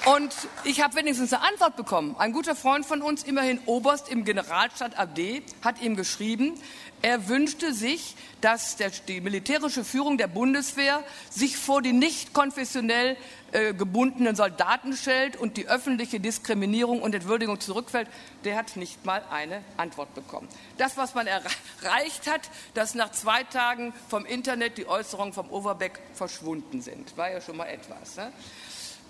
Und 0.06 0.36
ich 0.64 0.84
habe 0.84 0.95
wenigstens 0.97 1.34
eine 1.34 1.41
Antwort 1.41 1.76
bekommen. 1.76 2.16
Ein 2.20 2.32
guter 2.32 2.56
Freund 2.56 2.86
von 2.86 3.01
uns, 3.01 3.24
immerhin 3.24 3.60
Oberst 3.66 4.08
im 4.08 4.24
Generalstaat 4.24 4.99
AD, 4.99 5.41
hat 5.64 5.82
ihm 5.82 5.95
geschrieben, 5.95 6.53
er 7.01 7.28
wünschte 7.28 7.74
sich, 7.74 8.16
dass 8.39 8.76
der, 8.76 8.91
die 9.08 9.20
militärische 9.20 9.84
Führung 9.84 10.20
der 10.20 10.28
Bundeswehr 10.28 11.03
sich 11.32 11.58
vor 11.58 11.82
die 11.82 11.91
nicht 11.91 12.34
konfessionell 12.34 13.18
äh, 13.51 13.74
gebundenen 13.74 14.36
Soldaten 14.36 14.95
stellt 14.95 15.38
und 15.38 15.58
die 15.58 15.68
öffentliche 15.68 16.20
Diskriminierung 16.20 17.01
und 17.01 17.16
Entwürdigung 17.16 17.60
zurückfällt. 17.60 18.08
Der 18.43 18.58
hat 18.58 18.76
nicht 18.76 19.06
mal 19.06 19.24
eine 19.32 19.64
Antwort 19.76 20.14
bekommen. 20.14 20.47
Das, 20.78 20.97
was 20.97 21.16
man 21.16 21.26
erreicht 21.26 22.30
hat, 22.30 22.41
dass 22.76 22.93
nach 22.93 23.12
zwei 23.12 23.43
Tagen 23.43 23.91
vom 24.08 24.24
Internet 24.28 24.78
die 24.78 24.88
Äußerungen 24.88 25.34
vom 25.34 25.49
Overbeck 25.49 25.99
verschwunden 26.14 26.84
sind, 26.84 27.18
war 27.18 27.32
ja 27.32 27.41
schon 27.41 27.58
mal 27.58 27.66
etwas. 27.66 28.18
Ne? 28.18 28.32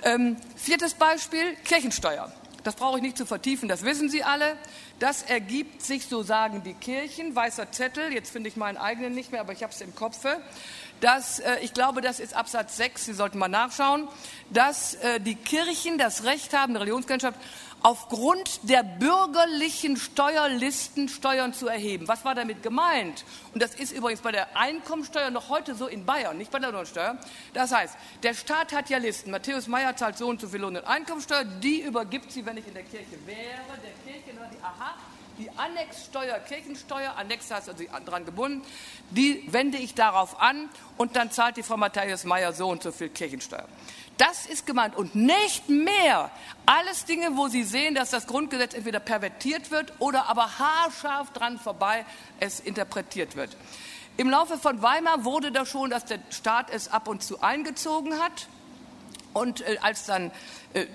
Ähm, 0.04 0.38
viertes 0.56 0.94
Beispiel, 0.94 1.56
Kirchensteuer. 1.64 2.32
Das 2.64 2.76
brauche 2.76 2.98
ich 2.98 3.04
nicht 3.04 3.18
zu 3.18 3.28
vertiefen, 3.28 3.70
das 3.70 3.84
wissen 3.84 4.10
Sie 4.10 4.24
alle. 4.24 4.58
Das 4.98 5.22
ergibt 5.22 5.82
sich, 5.82 6.08
so 6.08 6.24
sagen 6.24 6.64
die 6.64 6.74
Kirchen, 6.74 7.36
weißer 7.36 7.72
Zettel, 7.72 8.14
jetzt 8.14 8.32
finde 8.32 8.50
ich 8.50 8.56
meinen 8.56 8.78
eigenen 8.78 9.14
nicht 9.14 9.32
mehr, 9.32 9.42
aber 9.42 9.54
ich 9.54 9.62
habe 9.62 9.74
es 9.74 9.82
im 9.82 9.94
Kopfe, 9.94 10.42
dass, 11.02 11.40
äh, 11.40 11.58
ich 11.62 11.74
glaube, 11.74 12.02
das 12.02 12.20
ist 12.20 12.34
Absatz 12.34 12.78
6, 12.78 13.06
Sie 13.06 13.14
sollten 13.14 13.38
mal 13.38 13.50
nachschauen, 13.50 14.08
dass 14.50 14.96
äh, 14.96 15.20
die 15.20 15.36
Kirchen 15.36 15.98
das 15.98 16.24
Recht 16.24 16.54
haben, 16.54 16.72
eine 16.72 16.80
Religionsgemeinschaft, 16.80 17.38
aufgrund 17.86 18.68
der 18.68 18.82
bürgerlichen 18.82 19.96
Steuerlisten 19.96 21.08
Steuern 21.08 21.54
zu 21.54 21.68
erheben. 21.68 22.08
Was 22.08 22.26
war 22.26 22.34
damit 22.34 22.64
gemeint? 22.64 23.24
Und 23.54 23.62
das 23.62 23.76
ist 23.76 23.92
übrigens 23.92 24.22
bei 24.22 24.32
der 24.32 24.58
Einkommensteuer 24.58 25.30
noch 25.30 25.50
heute 25.50 25.76
so 25.76 25.86
in 25.86 26.04
Bayern, 26.04 26.36
nicht 26.36 26.50
bei 26.50 26.58
der 26.58 26.72
Lohnsteuer. 26.72 27.16
Das 27.54 27.72
heißt, 27.72 27.96
der 28.24 28.34
Staat 28.34 28.74
hat 28.74 28.90
ja 28.90 28.98
Listen. 28.98 29.30
Matthäus 29.30 29.68
Meyer 29.68 29.96
zahlt 29.96 30.18
so 30.18 30.26
und 30.26 30.42
so 30.42 30.48
viel 30.48 30.62
Lohn 30.62 30.76
und 30.76 30.84
Einkommensteuer. 30.84 31.44
Die 31.44 31.82
übergibt 31.82 32.32
sie, 32.32 32.44
wenn 32.44 32.58
ich 32.58 32.68
in 32.68 32.74
der 32.74 32.82
Kirche 32.82 33.24
wäre, 33.28 33.78
der 33.84 34.12
Kirche, 34.12 34.32
die, 34.52 34.64
aha, 34.64 34.96
die 35.38 35.50
Annexsteuer, 35.56 36.40
Kirchensteuer, 36.40 37.14
Annex 37.18 37.52
heißt 37.52 37.70
also 37.70 37.84
daran 38.06 38.26
gebunden, 38.26 38.66
die 39.12 39.46
wende 39.52 39.78
ich 39.78 39.94
darauf 39.94 40.42
an 40.42 40.70
und 40.98 41.16
dann 41.16 41.30
zahlt 41.30 41.58
die 41.58 41.64
Frau 41.64 41.78
Matthäus 41.78 42.24
Meyer 42.24 42.54
so 42.54 42.68
und 42.68 42.82
so 42.82 42.92
viel 42.92 43.10
Kirchensteuer. 43.10 43.68
Das 44.18 44.46
ist 44.46 44.66
gemeint 44.66 44.96
und 44.96 45.14
nicht 45.14 45.68
mehr. 45.68 46.32
Alles 46.66 47.06
Dinge, 47.06 47.36
wo 47.36 47.48
Sie 47.48 47.64
sehen, 47.64 47.96
dass 47.96 48.12
das 48.12 48.28
Grundgesetz 48.28 48.74
entweder 48.74 49.00
pervertiert 49.00 49.72
wird 49.72 49.94
oder 50.00 50.30
aber 50.30 50.58
haarscharf 50.58 51.32
dran 51.32 51.60
vorbei 51.60 52.06
es 52.40 52.60
interpretiert 52.60 53.36
wird. 53.36 53.58
Im 54.18 54.30
Laufe 54.30 54.58
von 54.58 54.82
Weimar 54.82 55.26
wurde 55.26 55.52
da 55.52 55.66
schon, 55.66 55.90
dass 55.90 56.06
der 56.06 56.20
Staat 56.30 56.70
es 56.70 56.88
ab 56.88 57.10
und 57.10 57.22
zu 57.22 57.42
eingezogen 57.42 58.18
hat. 58.20 58.48
Und 59.36 59.60
äh, 59.68 59.78
als 59.82 60.06
dann 60.06 60.32
äh, 60.74 60.86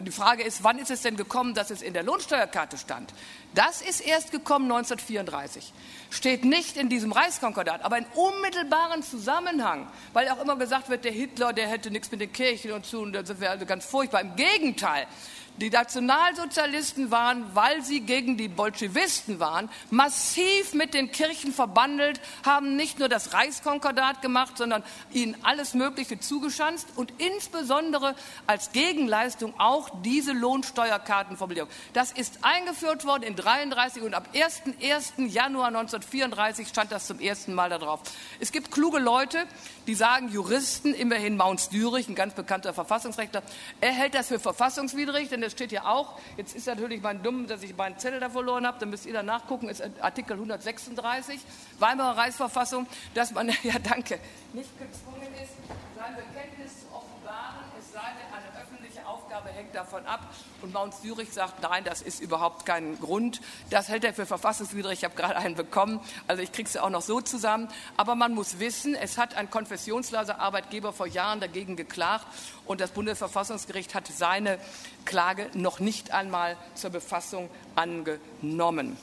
die 0.00 0.12
Frage 0.12 0.44
ist, 0.44 0.62
wann 0.62 0.78
ist 0.78 0.92
es 0.92 1.02
denn 1.02 1.16
gekommen, 1.16 1.54
dass 1.54 1.72
es 1.72 1.82
in 1.82 1.92
der 1.92 2.04
Lohnsteuerkarte 2.04 2.78
stand? 2.78 3.12
Das 3.52 3.82
ist 3.82 4.00
erst 4.00 4.30
gekommen 4.30 4.70
1934. 4.70 5.72
Steht 6.08 6.44
nicht 6.44 6.76
in 6.76 6.88
diesem 6.88 7.10
Reichskonkordat, 7.10 7.84
aber 7.84 7.98
in 7.98 8.06
unmittelbaren 8.14 9.02
Zusammenhang, 9.02 9.88
weil 10.12 10.28
auch 10.28 10.40
immer 10.40 10.54
gesagt 10.54 10.88
wird, 10.88 11.04
der 11.04 11.10
Hitler, 11.10 11.52
der 11.52 11.66
hätte 11.66 11.90
nichts 11.90 12.12
mit 12.12 12.20
den 12.20 12.32
Kirchen 12.32 12.70
und 12.70 12.86
zu, 12.86 13.00
und 13.00 13.12
das 13.12 13.40
wäre 13.40 13.50
also 13.50 13.66
ganz 13.66 13.84
furchtbar. 13.84 14.20
Im 14.20 14.36
Gegenteil, 14.36 15.08
die 15.56 15.70
Nationalsozialisten 15.70 17.10
waren, 17.10 17.44
weil 17.54 17.82
sie 17.82 18.00
gegen 18.00 18.36
die 18.36 18.48
Bolschewisten 18.48 19.38
waren, 19.38 19.70
massiv 19.90 20.74
mit 20.74 20.94
den 20.94 21.12
Kirchen 21.12 21.52
verbandelt, 21.52 22.20
haben 22.44 22.74
nicht 22.76 22.98
nur 22.98 23.08
das 23.08 23.32
Reichskonkordat 23.32 24.20
gemacht, 24.20 24.58
sondern 24.58 24.82
ihnen 25.12 25.36
alles 25.42 25.74
Mögliche 25.74 26.18
zugeschanzt 26.18 26.88
und 26.96 27.12
insbesondere 27.18 28.16
als 28.46 28.72
Gegenleistung 28.72 29.54
auch 29.58 29.90
diese 30.02 30.32
Lohnsteuerkartenformulierung. 30.32 31.70
Das 31.92 32.10
ist 32.10 32.38
eingeführt 32.42 33.04
worden 33.04 33.22
in 33.22 33.36
33 33.36 34.02
und 34.02 34.14
ab 34.14 34.28
1. 34.34 34.62
1. 34.82 35.12
Januar 35.32 35.68
1934 35.68 36.66
stand 36.68 36.90
das 36.90 37.06
zum 37.06 37.20
ersten 37.20 37.54
Mal 37.54 37.70
darauf. 37.70 38.00
Es 38.40 38.50
gibt 38.50 38.72
kluge 38.72 38.98
Leute, 38.98 39.46
die 39.86 39.94
sagen, 39.94 40.28
Juristen, 40.30 40.94
immerhin 40.94 41.36
Maunz 41.36 41.68
Dürich, 41.68 42.08
ein 42.08 42.14
ganz 42.14 42.34
bekannter 42.34 42.74
Verfassungsrechtler, 42.74 43.42
er 43.80 43.92
hält 43.92 44.14
das 44.14 44.28
für 44.28 44.40
verfassungswidrig, 44.40 45.28
denn 45.28 45.43
das 45.44 45.52
steht 45.52 45.72
ja 45.72 45.84
auch, 45.84 46.18
jetzt 46.36 46.54
ist 46.56 46.66
natürlich 46.66 47.02
mein 47.02 47.22
Dumm, 47.22 47.46
dass 47.46 47.62
ich 47.62 47.76
meinen 47.76 47.98
Zettel 47.98 48.20
da 48.20 48.30
verloren 48.30 48.66
habe, 48.66 48.78
dann 48.78 48.90
müsst 48.90 49.06
ihr 49.06 49.12
da 49.12 49.22
nachgucken, 49.22 49.68
ist 49.68 49.82
Artikel 50.00 50.34
136, 50.34 51.40
Weimarer 51.78 52.16
Reichsverfassung, 52.16 52.86
dass 53.14 53.32
man, 53.32 53.48
ja 53.62 53.78
danke, 53.78 54.18
nicht 54.52 54.70
gezwungen 54.78 55.32
ist, 55.34 55.54
sein 55.96 56.16
Bekenntnis 56.16 56.80
zu 56.80 56.86
offenbaren, 56.94 57.64
es 57.78 57.92
sei 57.92 58.00
denn, 58.00 58.32
eine 58.32 58.62
öffentliche 58.62 59.06
Aufgabe 59.06 59.50
hängt 59.74 59.92
davon 59.92 60.06
ab. 60.06 60.20
Und 60.62 60.72
Maunz 60.72 61.02
Zürich 61.02 61.32
sagt, 61.32 61.62
nein, 61.62 61.84
das 61.84 62.02
ist 62.02 62.20
überhaupt 62.20 62.64
kein 62.66 62.98
Grund. 63.00 63.40
Das 63.70 63.88
hält 63.88 64.04
er 64.04 64.14
für 64.14 64.26
verfassungswidrig. 64.26 64.98
Ich 64.98 65.04
habe 65.04 65.14
gerade 65.14 65.36
einen 65.36 65.54
bekommen. 65.54 66.00
Also 66.26 66.42
ich 66.42 66.52
kriege 66.52 66.68
es 66.68 66.76
auch 66.76 66.90
noch 66.90 67.02
so 67.02 67.20
zusammen. 67.20 67.68
Aber 67.96 68.14
man 68.14 68.34
muss 68.34 68.58
wissen, 68.58 68.94
es 68.94 69.18
hat 69.18 69.34
ein 69.34 69.50
konfessionsloser 69.50 70.38
Arbeitgeber 70.38 70.92
vor 70.92 71.06
Jahren 71.06 71.40
dagegen 71.40 71.76
geklagt. 71.76 72.26
Und 72.66 72.80
das 72.80 72.92
Bundesverfassungsgericht 72.92 73.94
hat 73.94 74.06
seine 74.06 74.58
Klage 75.04 75.50
noch 75.54 75.80
nicht 75.80 76.12
einmal 76.12 76.56
zur 76.74 76.90
Befassung 76.90 77.50
angenommen. 77.74 78.96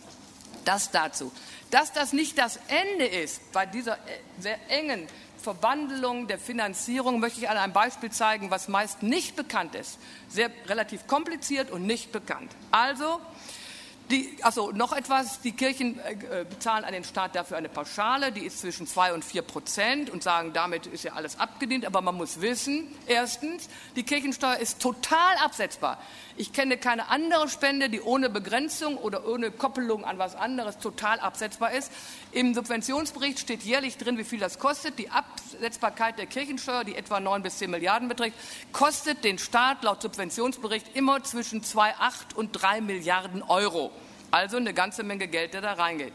Das 0.66 0.92
dazu. 0.92 1.32
Dass 1.72 1.92
das 1.92 2.14
nicht 2.14 2.38
das 2.38 2.60
Ende 2.68 3.06
ist 3.06 3.52
bei 3.52 3.66
dieser 3.66 3.98
sehr 4.40 4.60
engen 4.70 5.08
Verwandlung 5.42 6.28
der 6.28 6.40
Finanzierung 6.40 7.20
möchte 7.20 7.42
ich 7.42 7.50
an 7.50 7.58
einem 7.58 7.74
Beispiel 7.74 8.12
zeigen, 8.12 8.52
was 8.52 8.68
meist 8.68 9.04
nicht 9.04 9.36
bekannt 9.36 9.76
ist. 9.76 10.00
Sehr 10.30 10.50
relativ 10.68 11.08
kompliziert 11.08 11.72
und 11.72 11.86
nicht 11.86 12.12
bekannt. 12.12 12.52
Also 12.72 13.20
die, 14.12 14.30
also 14.42 14.72
noch 14.72 14.92
etwas, 14.94 15.40
die 15.42 15.54
Kirchen 15.54 16.00
äh, 16.00 16.46
bezahlen 16.48 16.84
an 16.84 16.94
den 16.94 17.04
Staat 17.04 17.36
dafür 17.36 17.58
eine 17.58 17.70
Pauschale, 17.70 18.32
die 18.32 18.46
ist 18.46 18.60
zwischen 18.60 18.86
2 18.86 19.14
und 19.14 19.24
4 19.24 19.42
Prozent 19.42 20.10
und 20.10 20.22
sagen, 20.22 20.52
damit 20.54 20.86
ist 20.86 21.04
ja 21.04 21.14
alles 21.14 21.40
abgedient. 21.40 21.86
Aber 21.86 22.02
man 22.02 22.16
muss 22.16 22.42
wissen, 22.42 22.94
erstens, 23.08 23.70
die 23.96 24.04
Kirchensteuer 24.04 24.58
ist 24.58 24.82
total 24.82 25.38
absetzbar. 25.44 25.98
Ich 26.36 26.54
kenne 26.54 26.78
keine 26.78 27.10
andere 27.10 27.48
Spende, 27.50 27.90
die 27.90 28.02
ohne 28.02 28.30
Begrenzung 28.30 28.98
oder 28.98 29.28
ohne 29.28 29.52
Koppelung 29.52 30.04
an 30.04 30.18
was 30.18 30.36
anderes 30.36 30.78
total 30.78 31.20
absetzbar 31.20 31.72
ist. 31.72 31.92
Im 32.32 32.54
Subventionsbericht 32.54 33.40
steht 33.40 33.64
jährlich 33.64 33.98
drin, 33.98 34.18
wie 34.18 34.24
viel 34.24 34.40
das 34.40 34.60
kostet. 34.60 35.00
Die 35.00 35.10
Absetzbarkeit 35.10 36.18
der 36.18 36.26
Kirchensteuer, 36.26 36.84
die 36.84 36.96
etwa 36.96 37.20
9 37.20 37.44
bis 37.44 37.58
10 37.60 37.72
Milliarden 37.72 38.10
beträgt, 38.10 38.36
kostet 38.74 39.24
den 39.24 39.38
Staat 39.38 39.84
laut 39.84 40.02
Subventionsbericht 40.02 40.96
immer 40.96 41.24
zwischen 41.24 41.62
2,8 41.62 42.36
und 42.36 42.52
3 42.52 42.82
Milliarden 42.82 43.42
Euro. 43.44 43.92
Also 44.32 44.58
eine 44.58 44.74
ganze 44.74 45.04
Menge 45.04 45.28
Geld, 45.28 45.54
der 45.54 45.62
da 45.62 45.74
reingeht. 45.74 46.14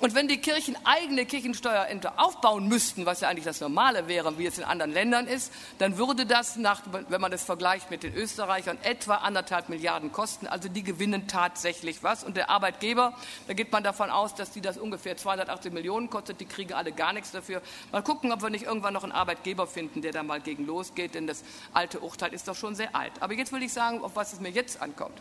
Und 0.00 0.14
wenn 0.14 0.28
die 0.28 0.36
Kirchen 0.36 0.76
eigene 0.84 1.26
Kirchensteuerämter 1.26 2.20
aufbauen 2.20 2.68
müssten, 2.68 3.04
was 3.04 3.20
ja 3.20 3.28
eigentlich 3.28 3.44
das 3.44 3.60
Normale 3.60 4.06
wäre, 4.06 4.38
wie 4.38 4.46
es 4.46 4.56
in 4.56 4.62
anderen 4.62 4.92
Ländern 4.92 5.26
ist, 5.26 5.52
dann 5.78 5.98
würde 5.98 6.24
das, 6.24 6.54
nach, 6.54 6.82
wenn 7.08 7.20
man 7.20 7.32
das 7.32 7.42
vergleicht 7.42 7.90
mit 7.90 8.04
den 8.04 8.14
Österreichern, 8.14 8.78
etwa 8.84 9.16
anderthalb 9.16 9.68
Milliarden 9.68 10.12
kosten. 10.12 10.46
Also 10.46 10.68
die 10.68 10.84
gewinnen 10.84 11.26
tatsächlich 11.26 12.04
was. 12.04 12.22
Und 12.22 12.36
der 12.36 12.48
Arbeitgeber, 12.48 13.12
da 13.48 13.54
geht 13.54 13.72
man 13.72 13.82
davon 13.82 14.10
aus, 14.10 14.36
dass 14.36 14.52
die 14.52 14.60
das 14.60 14.78
ungefähr 14.78 15.16
280 15.16 15.72
Millionen 15.72 16.10
kostet, 16.10 16.40
die 16.40 16.46
kriegen 16.46 16.74
alle 16.74 16.92
gar 16.92 17.12
nichts 17.12 17.32
dafür. 17.32 17.60
Mal 17.90 18.02
gucken, 18.02 18.30
ob 18.30 18.40
wir 18.40 18.50
nicht 18.50 18.66
irgendwann 18.66 18.94
noch 18.94 19.02
einen 19.02 19.12
Arbeitgeber 19.12 19.66
finden, 19.66 20.00
der 20.00 20.12
da 20.12 20.22
mal 20.22 20.40
gegen 20.40 20.64
losgeht, 20.64 21.16
denn 21.16 21.26
das 21.26 21.42
alte 21.72 21.98
Urteil 21.98 22.32
ist 22.32 22.46
doch 22.46 22.54
schon 22.54 22.76
sehr 22.76 22.94
alt. 22.94 23.12
Aber 23.18 23.34
jetzt 23.34 23.50
will 23.50 23.64
ich 23.64 23.72
sagen, 23.72 24.04
auf 24.04 24.14
was 24.14 24.32
es 24.32 24.38
mir 24.38 24.50
jetzt 24.50 24.80
ankommt. 24.80 25.18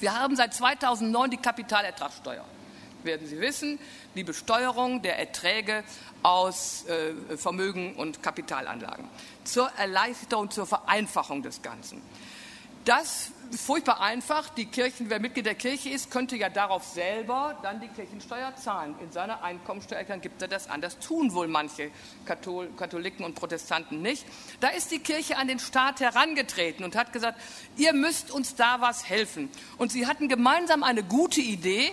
Wir 0.00 0.18
haben 0.18 0.34
seit 0.36 0.54
2009 0.54 1.30
die 1.30 1.36
Kapitalertragssteuer 1.36 2.44
werden 3.04 3.26
Sie 3.26 3.40
wissen, 3.40 3.78
die 4.14 4.24
Besteuerung 4.24 5.02
der 5.02 5.18
Erträge 5.18 5.84
aus 6.22 6.84
äh, 6.86 7.36
Vermögen 7.36 7.94
und 7.96 8.22
Kapitalanlagen 8.22 9.08
zur 9.44 9.70
Erleichterung, 9.78 10.50
zur 10.50 10.66
Vereinfachung 10.66 11.42
des 11.42 11.62
Ganzen. 11.62 12.02
Das 12.84 13.30
furchtbar 13.58 14.00
einfach. 14.00 14.48
Die 14.50 14.66
Kirchen, 14.66 15.10
wer 15.10 15.20
Mitglied 15.20 15.46
der 15.46 15.54
Kirche 15.54 15.90
ist, 15.90 16.10
könnte 16.10 16.36
ja 16.36 16.48
darauf 16.48 16.84
selber 16.84 17.58
dann 17.62 17.80
die 17.80 17.88
Kirchensteuer 17.88 18.54
zahlen. 18.56 18.94
In 19.00 19.10
seiner 19.12 19.42
Einkommensteuererklärung 19.42 20.20
gibt 20.20 20.42
er 20.42 20.48
das 20.48 20.68
an. 20.68 20.80
Das 20.80 20.98
tun 20.98 21.34
wohl 21.34 21.48
manche 21.48 21.90
Kathol 22.24 22.68
Katholiken 22.76 23.24
und 23.24 23.34
Protestanten 23.34 24.02
nicht. 24.02 24.24
Da 24.60 24.68
ist 24.68 24.90
die 24.90 24.98
Kirche 25.00 25.36
an 25.36 25.48
den 25.48 25.58
Staat 25.58 26.00
herangetreten 26.00 26.84
und 26.84 26.96
hat 26.96 27.12
gesagt, 27.12 27.40
ihr 27.76 27.92
müsst 27.92 28.30
uns 28.30 28.54
da 28.54 28.80
was 28.80 29.08
helfen. 29.08 29.50
Und 29.78 29.92
sie 29.92 30.06
hatten 30.06 30.28
gemeinsam 30.28 30.82
eine 30.82 31.02
gute 31.02 31.40
Idee, 31.40 31.92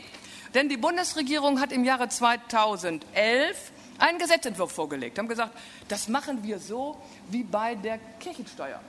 denn 0.54 0.70
die 0.70 0.78
Bundesregierung 0.78 1.60
hat 1.60 1.72
im 1.72 1.84
Jahre 1.84 2.10
2011 2.10 3.72
einen 4.00 4.20
Gesetzentwurf 4.20 4.72
vorgelegt, 4.72 5.18
haben 5.18 5.28
gesagt, 5.28 5.58
das 5.88 6.08
machen 6.08 6.44
wir 6.44 6.60
so 6.60 6.98
wie 7.30 7.44
bei 7.44 7.76
der 7.76 7.98
Kirchensteuer. 8.20 8.80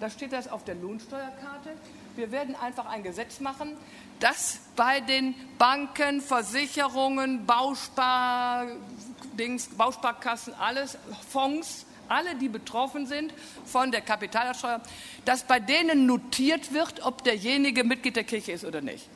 Da 0.00 0.10
steht 0.10 0.32
das 0.32 0.48
auf 0.48 0.64
der 0.64 0.76
Lohnsteuerkarte. 0.76 1.70
Wir 2.18 2.32
werden 2.32 2.56
einfach 2.56 2.86
ein 2.86 3.04
Gesetz 3.04 3.38
machen, 3.38 3.76
das 4.18 4.58
bei 4.74 4.98
den 4.98 5.36
Banken, 5.56 6.20
Versicherungen, 6.20 7.46
Bauspar, 7.46 8.66
Bausparkassen, 9.76 10.52
alles, 10.54 10.98
Fonds, 11.30 11.86
alle, 12.08 12.34
die 12.34 12.48
betroffen 12.48 13.06
sind 13.06 13.32
von 13.64 13.92
der 13.92 14.00
Kapitalersteuer, 14.00 14.80
dass 15.24 15.44
bei 15.44 15.60
denen 15.60 16.06
notiert 16.06 16.72
wird, 16.72 17.06
ob 17.06 17.22
derjenige 17.22 17.84
Mitglied 17.84 18.16
der 18.16 18.24
Kirche 18.24 18.50
ist 18.50 18.64
oder 18.64 18.80
nicht. 18.80 19.08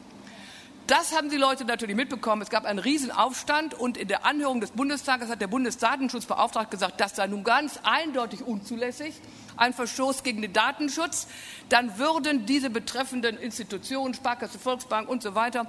Das 0.87 1.17
haben 1.17 1.31
die 1.31 1.37
Leute 1.37 1.65
natürlich 1.65 1.95
mitbekommen. 1.95 2.43
Es 2.43 2.51
gab 2.51 2.65
einen 2.65 2.81
Riesenaufstand 2.81 3.75
und 3.75 3.97
in 3.97 4.09
der 4.09 4.27
Anhörung 4.27 4.61
des 4.61 4.73
Bundestages 4.73 5.29
hat 5.29 5.41
der 5.41 5.47
Bundesdatenschutzbeauftragte 5.47 6.77
gesagt, 6.77 7.01
das 7.01 7.15
sei 7.17 7.29
nun 7.29 7.45
ganz 7.45 7.79
eindeutig 7.85 8.43
unzulässig, 8.43 9.15
ein 9.57 9.73
Verstoß 9.73 10.25
gegen 10.25 10.43
den 10.43 10.53
Datenschutz. 10.53 11.29
Dann 11.69 11.99
würden 11.99 12.47
diese 12.47 12.69
betreffenden 12.69 13.39
Institutionen, 13.39 14.15
Sparkasse, 14.15 14.59
Volksbank 14.59 15.09
und 15.09 15.23
so 15.23 15.37
weiter, 15.37 15.67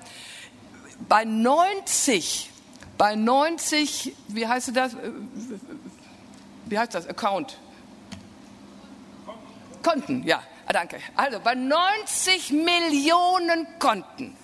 bei 1.07 1.25
90, 1.25 2.49
bei 2.97 3.15
90, 3.15 4.15
wie 4.29 4.47
heißt 4.47 4.75
das, 4.75 4.95
wie 6.65 6.79
heißt 6.79 6.95
das, 6.95 7.07
Account? 7.07 7.59
Konten, 9.83 10.23
ja, 10.23 10.41
danke. 10.69 10.97
Also 11.15 11.39
bei 11.39 11.53
90 11.53 12.51
Millionen 12.51 13.67
Konten 13.77 14.35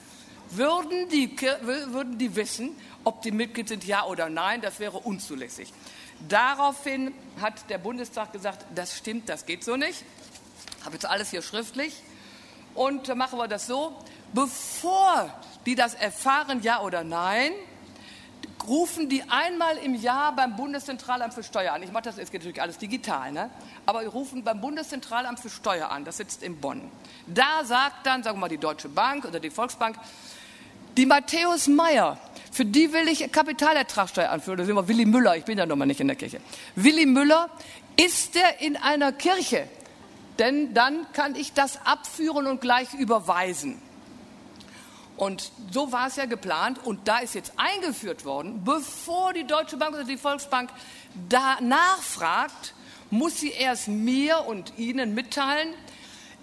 würden 0.51 1.09
die, 1.09 1.35
würden 1.61 2.17
die 2.17 2.35
wissen, 2.35 2.75
ob 3.03 3.21
die 3.21 3.31
Mitglied 3.31 3.69
sind, 3.69 3.85
ja 3.85 4.05
oder 4.05 4.29
nein. 4.29 4.61
Das 4.61 4.79
wäre 4.79 4.97
unzulässig. 4.97 5.73
Daraufhin 6.27 7.13
hat 7.39 7.69
der 7.69 7.77
Bundestag 7.77 8.33
gesagt, 8.33 8.65
das 8.75 8.97
stimmt, 8.97 9.29
das 9.29 9.45
geht 9.45 9.63
so 9.63 9.77
nicht. 9.77 10.03
Ich 10.79 10.85
habe 10.85 10.95
jetzt 10.95 11.05
alles 11.05 11.29
hier 11.29 11.41
schriftlich. 11.41 11.95
Und 12.75 13.13
machen 13.15 13.39
wir 13.39 13.47
das 13.47 13.67
so, 13.67 13.95
bevor 14.33 15.33
die 15.65 15.75
das 15.75 15.93
erfahren, 15.93 16.61
ja 16.61 16.81
oder 16.81 17.03
nein, 17.03 17.51
rufen 18.67 19.09
die 19.09 19.23
einmal 19.23 19.77
im 19.77 19.95
Jahr 19.95 20.35
beim 20.35 20.55
Bundeszentralamt 20.55 21.33
für 21.33 21.43
Steuer 21.43 21.73
an. 21.73 21.83
Ich 21.83 21.91
mache 21.91 22.03
das, 22.03 22.17
geht 22.17 22.33
natürlich 22.33 22.61
alles 22.61 22.77
digital, 22.77 23.31
ne? 23.31 23.49
aber 23.85 24.01
wir 24.01 24.09
rufen 24.09 24.43
beim 24.43 24.61
Bundeszentralamt 24.61 25.39
für 25.39 25.49
Steuer 25.49 25.89
an, 25.89 26.05
das 26.05 26.17
sitzt 26.17 26.43
in 26.43 26.59
Bonn. 26.59 26.91
Da 27.25 27.63
sagt 27.63 28.05
dann, 28.05 28.23
sagen 28.23 28.37
wir 28.37 28.41
mal, 28.41 28.49
die 28.49 28.57
Deutsche 28.57 28.89
Bank 28.89 29.25
oder 29.25 29.39
die 29.39 29.49
Volksbank, 29.49 29.97
die 30.99 31.05
Matthäus 31.05 31.67
Meyer, 31.67 32.17
für 32.51 32.65
die 32.65 32.91
will 32.91 33.07
ich 33.07 33.31
Kapitalertragssteuer 33.31 34.29
anführen. 34.29 34.57
Das 34.57 34.67
ist 34.67 34.71
immer 34.71 34.85
Willi 34.89 35.05
Müller, 35.05 35.37
ich 35.37 35.45
bin 35.45 35.57
ja 35.57 35.65
noch 35.65 35.77
mal 35.77 35.85
nicht 35.85 36.01
in 36.01 36.07
der 36.07 36.17
Kirche. 36.17 36.41
Willi 36.75 37.05
Müller, 37.05 37.49
ist 37.95 38.35
der 38.35 38.59
in 38.59 38.75
einer 38.75 39.13
Kirche? 39.13 39.69
Denn 40.39 40.73
dann 40.73 41.09
kann 41.13 41.35
ich 41.35 41.53
das 41.53 41.85
abführen 41.85 42.47
und 42.47 42.59
gleich 42.59 42.93
überweisen. 42.95 43.81
Und 45.15 45.53
so 45.71 45.93
war 45.93 46.07
es 46.07 46.17
ja 46.17 46.25
geplant 46.25 46.79
und 46.83 47.07
da 47.07 47.19
ist 47.19 47.33
jetzt 47.33 47.53
eingeführt 47.55 48.25
worden, 48.25 48.65
bevor 48.65 49.31
die 49.31 49.47
Deutsche 49.47 49.77
Bank 49.77 49.93
oder 49.93 50.03
die 50.03 50.17
Volksbank 50.17 50.69
da 51.29 51.61
nachfragt, 51.61 52.73
muss 53.09 53.39
sie 53.39 53.51
erst 53.51 53.87
mir 53.87 54.45
und 54.47 54.73
Ihnen 54.77 55.13
mitteilen, 55.13 55.73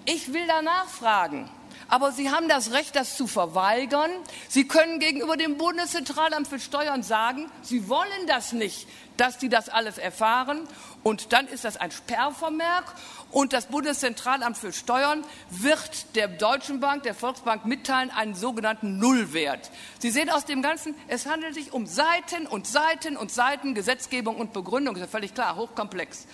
ich 0.07 0.32
will 0.32 0.46
da 0.46 0.62
nachfragen 0.62 1.50
aber 1.89 2.12
Sie 2.12 2.30
haben 2.30 2.49
das 2.49 2.72
Recht, 2.72 2.97
das 2.97 3.16
zu 3.16 3.26
verweigern. 3.26 4.11
Sie 4.49 4.66
können 4.66 4.99
gegenüber 4.99 5.37
dem 5.37 5.57
Bundeszentralamt 5.57 6.49
für 6.49 6.59
Steuern 6.59 7.03
sagen, 7.03 7.51
Sie 7.62 7.89
wollen 7.89 8.26
das 8.26 8.53
nicht, 8.53 8.89
dass 9.16 9.39
die 9.39 9.49
das 9.49 9.68
alles 9.68 9.99
erfahren. 9.99 10.68
Und 11.03 11.32
dann 11.32 11.47
ist 11.47 11.64
das 11.64 11.76
ein 11.76 11.91
Sperrvermerk. 11.91 12.84
Und 13.30 13.53
das 13.53 13.66
Bundeszentralamt 13.66 14.57
für 14.57 14.72
Steuern 14.72 15.24
wird 15.51 16.16
der 16.16 16.28
Deutschen 16.28 16.80
Bank, 16.80 17.03
der 17.03 17.14
Volksbank 17.14 17.64
mitteilen, 17.64 18.11
einen 18.11 18.34
sogenannten 18.34 18.99
Nullwert. 18.99 19.70
Sie 19.99 20.11
sehen 20.11 20.30
aus 20.30 20.45
dem 20.45 20.62
Ganzen, 20.62 20.95
es 21.09 21.26
handelt 21.26 21.55
sich 21.55 21.72
um 21.72 21.87
Seiten 21.87 22.47
und 22.47 22.66
Seiten 22.66 23.16
und 23.16 23.30
Seiten 23.30 23.74
Gesetzgebung 23.74 24.37
und 24.37 24.53
Begründung. 24.53 24.95
Das 24.95 25.03
ist 25.03 25.09
ja 25.09 25.11
völlig 25.11 25.34
klar, 25.34 25.57
hochkomplex. 25.57 26.26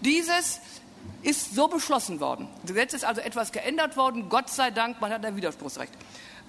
Dieses 0.00 0.60
ist 1.22 1.54
so 1.54 1.68
beschlossen 1.68 2.20
worden. 2.20 2.48
Das 2.62 2.72
Gesetz 2.72 2.94
ist 2.94 3.04
also 3.04 3.20
etwas 3.20 3.52
geändert 3.52 3.96
worden. 3.96 4.28
Gott 4.28 4.50
sei 4.50 4.70
Dank, 4.70 5.00
man 5.00 5.12
hat 5.12 5.24
ein 5.24 5.36
Widerspruchsrecht. 5.36 5.92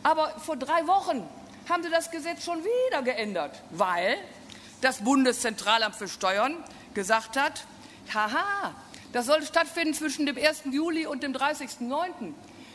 Aber 0.04 0.30
vor 0.40 0.58
drei 0.58 0.86
Wochen 0.88 1.24
haben 1.70 1.84
sie 1.84 1.90
das 1.90 2.12
Gesetz 2.12 2.44
schon 2.44 2.60
wieder 2.60 3.02
geändert, 3.02 3.62
weil 3.72 4.18
das 4.82 5.04
Bundeszentralamt 5.04 5.96
für 5.96 6.08
Steuern 6.08 6.58
gesagt 6.94 7.38
hat, 7.38 7.66
haha, 8.14 8.76
das 9.14 9.26
soll 9.26 9.44
stattfinden 9.44 9.94
zwischen 9.94 10.26
dem 10.26 10.38
1. 10.38 10.64
Juli 10.72 11.08
und 11.08 11.24
dem 11.24 11.34
30.09. 11.34 12.34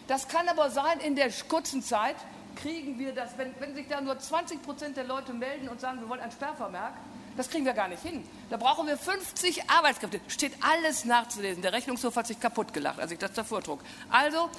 Das 0.08 0.26
kann 0.26 0.48
aber 0.48 0.70
sein, 0.70 0.98
in 1.00 1.14
der 1.14 1.30
kurzen 1.48 1.82
Zeit 1.82 2.16
kriegen 2.56 2.98
wir 2.98 3.12
das, 3.12 3.36
wenn, 3.36 3.54
wenn 3.60 3.74
sich 3.74 3.86
da 3.88 4.00
nur 4.00 4.18
20 4.18 4.62
Prozent 4.62 4.96
der 4.96 5.04
Leute 5.04 5.32
melden 5.32 5.68
und 5.68 5.80
sagen, 5.80 6.00
wir 6.00 6.08
wollen 6.08 6.20
ein 6.20 6.32
Sperrvermerk, 6.32 6.94
das 7.40 7.48
kriegen 7.48 7.64
wir 7.64 7.72
gar 7.72 7.88
nicht 7.88 8.02
hin. 8.02 8.22
Da 8.50 8.58
brauchen 8.58 8.86
wir 8.86 8.98
50 8.98 9.70
Arbeitskräfte. 9.70 10.20
Steht 10.28 10.52
alles 10.60 11.06
nachzulesen. 11.06 11.62
Der 11.62 11.72
Rechnungshof 11.72 12.14
hat 12.16 12.26
sich 12.26 12.38
kaputt 12.38 12.74
gelacht, 12.74 13.00
als 13.00 13.12
ich 13.12 13.18
das 13.18 13.32
davor 13.32 13.62
trug. 13.62 13.80
Also, 14.10 14.50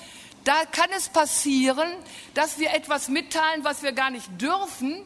da 0.46 0.66
kann 0.66 0.90
es 0.98 1.08
passieren, 1.08 1.88
dass 2.34 2.58
wir 2.58 2.74
etwas 2.74 3.08
mitteilen, 3.08 3.64
was 3.64 3.84
wir 3.84 3.92
gar 3.92 4.10
nicht 4.10 4.28
dürfen. 4.42 5.04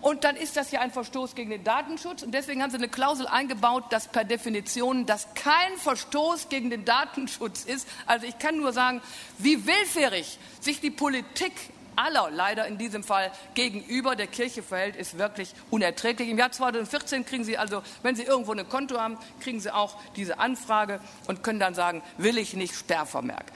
Und 0.00 0.22
dann 0.22 0.36
ist 0.36 0.56
das 0.56 0.70
ja 0.70 0.80
ein 0.80 0.92
Verstoß 0.92 1.34
gegen 1.34 1.50
den 1.50 1.64
Datenschutz. 1.64 2.22
Und 2.22 2.30
deswegen 2.30 2.62
haben 2.62 2.70
sie 2.70 2.76
eine 2.76 2.88
Klausel 2.88 3.26
eingebaut, 3.26 3.86
dass 3.90 4.06
per 4.06 4.22
Definition 4.22 5.04
das 5.04 5.26
kein 5.34 5.76
Verstoß 5.76 6.48
gegen 6.50 6.70
den 6.70 6.84
Datenschutz 6.84 7.64
ist. 7.64 7.88
Also 8.06 8.28
ich 8.28 8.38
kann 8.38 8.58
nur 8.58 8.72
sagen, 8.72 9.02
wie 9.38 9.66
willfährig 9.66 10.38
sich 10.60 10.80
die 10.80 10.92
Politik 10.92 11.52
aller 11.98 12.30
leider 12.30 12.66
in 12.66 12.78
diesem 12.78 13.02
Fall 13.02 13.32
gegenüber 13.54 14.16
der 14.16 14.28
Kirche 14.28 14.62
verhält, 14.62 14.96
ist 14.96 15.18
wirklich 15.18 15.52
unerträglich. 15.70 16.28
Im 16.28 16.38
Jahr 16.38 16.52
2014 16.52 17.26
kriegen 17.26 17.44
Sie 17.44 17.58
also, 17.58 17.82
wenn 18.02 18.14
Sie 18.14 18.22
irgendwo 18.22 18.52
ein 18.52 18.68
Konto 18.68 18.98
haben, 18.98 19.18
kriegen 19.40 19.60
Sie 19.60 19.74
auch 19.74 19.96
diese 20.16 20.38
Anfrage 20.38 21.00
und 21.26 21.42
können 21.42 21.60
dann 21.60 21.74
sagen, 21.74 22.02
will 22.16 22.38
ich 22.38 22.54
nicht 22.54 22.74
Sperrvermerk. 22.74 23.46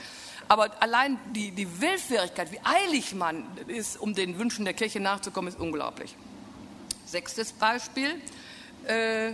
Aber 0.49 0.69
allein 0.81 1.17
die, 1.33 1.51
die 1.51 1.81
Willfährigkeit, 1.81 2.51
wie 2.51 2.59
eilig 2.63 3.15
man 3.15 3.45
ist, 3.67 3.99
um 3.99 4.13
den 4.13 4.37
Wünschen 4.37 4.65
der 4.65 4.73
Kirche 4.73 4.99
nachzukommen, 4.99 5.51
ist 5.51 5.59
unglaublich. 5.59 6.15
Sechstes 7.05 7.53
Beispiel. 7.53 8.21
Äh, 8.85 9.33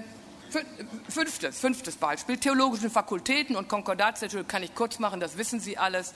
Fünftes, 1.08 1.60
fünftes 1.60 1.96
Beispiel. 1.96 2.38
Theologischen 2.38 2.90
Fakultäten 2.90 3.56
und 3.56 3.68
Konkordatszettel 3.68 4.44
kann 4.44 4.64
ich 4.64 4.74
kurz 4.74 4.98
machen, 4.98 5.20
das 5.20 5.38
wissen 5.38 5.60
Sie 5.60 5.78
alles. 5.78 6.14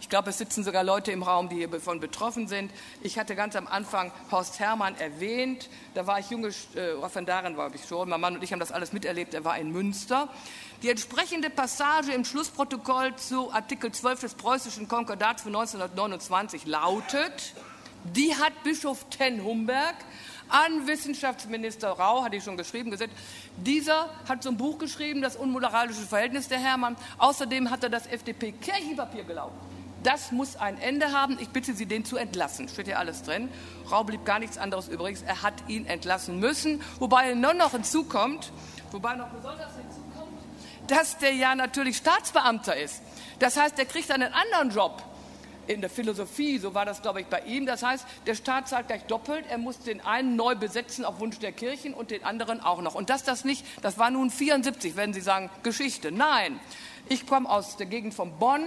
Ich 0.00 0.08
glaube, 0.08 0.30
es 0.30 0.38
sitzen 0.38 0.62
sogar 0.64 0.84
Leute 0.84 1.12
im 1.12 1.22
Raum, 1.22 1.48
die 1.48 1.56
hiervon 1.56 2.00
betroffen 2.00 2.48
sind. 2.48 2.70
Ich 3.02 3.18
hatte 3.18 3.34
ganz 3.34 3.56
am 3.56 3.66
Anfang 3.66 4.12
Horst 4.30 4.60
Hermann 4.60 4.96
erwähnt. 4.96 5.68
Da 5.94 6.06
war 6.06 6.18
ich 6.18 6.30
junge 6.30 6.48
äh, 6.48 7.00
war 7.00 7.74
ich 7.74 7.84
schon. 7.86 8.08
Mein 8.08 8.20
Mann 8.20 8.36
und 8.36 8.42
ich 8.42 8.52
haben 8.52 8.60
das 8.60 8.72
alles 8.72 8.92
miterlebt. 8.92 9.34
Er 9.34 9.44
war 9.44 9.58
in 9.58 9.72
Münster. 9.72 10.28
Die 10.82 10.90
entsprechende 10.90 11.48
Passage 11.48 12.12
im 12.12 12.24
Schlussprotokoll 12.24 13.16
zu 13.16 13.52
Artikel 13.52 13.90
12 13.90 14.20
des 14.20 14.34
preußischen 14.34 14.88
Konkordats 14.88 15.42
von 15.42 15.54
1929 15.54 16.66
lautet, 16.66 17.54
die 18.04 18.34
hat 18.34 18.52
Bischof 18.62 19.06
Ten 19.10 19.42
Humberg 19.42 19.96
an 20.48 20.86
Wissenschaftsminister 20.86 21.90
Rau, 21.90 22.22
hatte 22.22 22.36
ich 22.36 22.44
schon 22.44 22.56
geschrieben, 22.56 22.90
gesagt, 22.90 23.12
dieser 23.56 24.10
hat 24.28 24.42
so 24.42 24.50
ein 24.50 24.56
Buch 24.56 24.78
geschrieben, 24.78 25.22
das 25.22 25.36
unmoralische 25.36 26.02
Verhältnis 26.02 26.48
der 26.48 26.58
Hermann. 26.58 26.96
Außerdem 27.18 27.70
hat 27.70 27.82
er 27.82 27.90
das 27.90 28.06
FDP-Kirchenpapier 28.06 29.24
gelaufen. 29.24 29.75
Das 30.06 30.30
muss 30.30 30.54
ein 30.54 30.78
Ende 30.78 31.10
haben. 31.10 31.36
Ich 31.40 31.48
bitte 31.48 31.74
Sie, 31.74 31.84
den 31.84 32.04
zu 32.04 32.16
entlassen. 32.16 32.68
Steht 32.68 32.86
hier 32.86 33.00
alles 33.00 33.24
drin. 33.24 33.48
Rau 33.90 34.04
blieb 34.04 34.24
gar 34.24 34.38
nichts 34.38 34.56
anderes 34.56 34.86
übrigens. 34.86 35.22
Er 35.22 35.42
hat 35.42 35.54
ihn 35.66 35.84
entlassen 35.84 36.38
müssen. 36.38 36.80
Wobei 37.00 37.34
nur 37.34 37.54
noch 37.54 37.72
hinzukommt, 37.72 38.52
wobei 38.92 39.16
noch 39.16 39.26
besonders 39.30 39.72
hinzukommt, 39.74 40.38
dass 40.86 41.18
der 41.18 41.32
ja 41.32 41.56
natürlich 41.56 41.96
Staatsbeamter 41.96 42.76
ist. 42.76 43.02
Das 43.40 43.56
heißt, 43.56 43.76
er 43.80 43.84
kriegt 43.84 44.12
einen 44.12 44.32
anderen 44.32 44.70
Job 44.70 45.02
in 45.66 45.80
der 45.80 45.90
Philosophie, 45.90 46.58
so 46.58 46.72
war 46.72 46.84
das, 46.84 47.02
glaube 47.02 47.20
ich, 47.20 47.26
bei 47.26 47.40
ihm. 47.40 47.66
Das 47.66 47.82
heißt, 47.82 48.06
der 48.28 48.36
Staat 48.36 48.68
zahlt 48.68 48.86
gleich 48.86 49.02
doppelt. 49.06 49.44
Er 49.50 49.58
muss 49.58 49.80
den 49.80 50.00
einen 50.00 50.36
neu 50.36 50.54
besetzen 50.54 51.04
auf 51.04 51.18
Wunsch 51.18 51.40
der 51.40 51.50
Kirchen 51.50 51.94
und 51.94 52.12
den 52.12 52.22
anderen 52.22 52.60
auch 52.60 52.80
noch. 52.80 52.94
Und 52.94 53.10
dass 53.10 53.24
das 53.24 53.44
nicht, 53.44 53.66
das 53.82 53.98
war 53.98 54.12
nun 54.12 54.30
74, 54.30 54.94
wenn 54.94 55.12
Sie 55.12 55.20
sagen, 55.20 55.50
Geschichte. 55.64 56.12
Nein, 56.12 56.60
ich 57.08 57.26
komme 57.26 57.50
aus 57.50 57.76
der 57.76 57.86
Gegend 57.86 58.14
von 58.14 58.38
Bonn. 58.38 58.62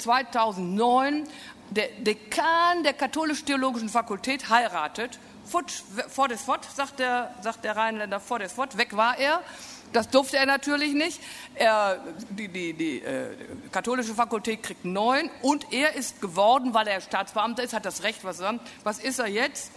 2009 0.00 1.28
der 1.70 1.88
Dekan 2.00 2.82
der 2.82 2.92
katholisch-theologischen 2.92 3.88
Fakultät 3.88 4.48
heiratet. 4.50 5.18
Futsch, 5.44 5.82
vor 6.08 6.28
des 6.28 6.42
Fort, 6.42 6.66
sagt 6.74 6.98
der, 6.98 7.34
sagt 7.42 7.64
der 7.64 7.76
Rheinländer, 7.76 8.20
vor 8.20 8.38
des 8.38 8.52
Fort, 8.52 8.76
weg 8.76 8.96
war 8.96 9.18
er. 9.18 9.40
Das 9.92 10.08
durfte 10.08 10.36
er 10.36 10.46
natürlich 10.46 10.94
nicht. 10.94 11.20
Er, 11.56 12.00
die 12.30 12.48
die, 12.48 12.72
die 12.74 13.02
äh, 13.02 13.36
katholische 13.72 14.14
Fakultät 14.14 14.62
kriegt 14.62 14.84
neun 14.84 15.28
und 15.42 15.72
er 15.72 15.94
ist 15.94 16.20
geworden, 16.20 16.74
weil 16.74 16.86
er 16.86 17.00
Staatsbeamter 17.00 17.62
ist, 17.62 17.72
hat 17.72 17.84
das 17.84 18.02
Recht, 18.04 18.22
was, 18.22 18.40
was 18.84 18.98
ist 18.98 19.18
er 19.18 19.26
jetzt? 19.26 19.72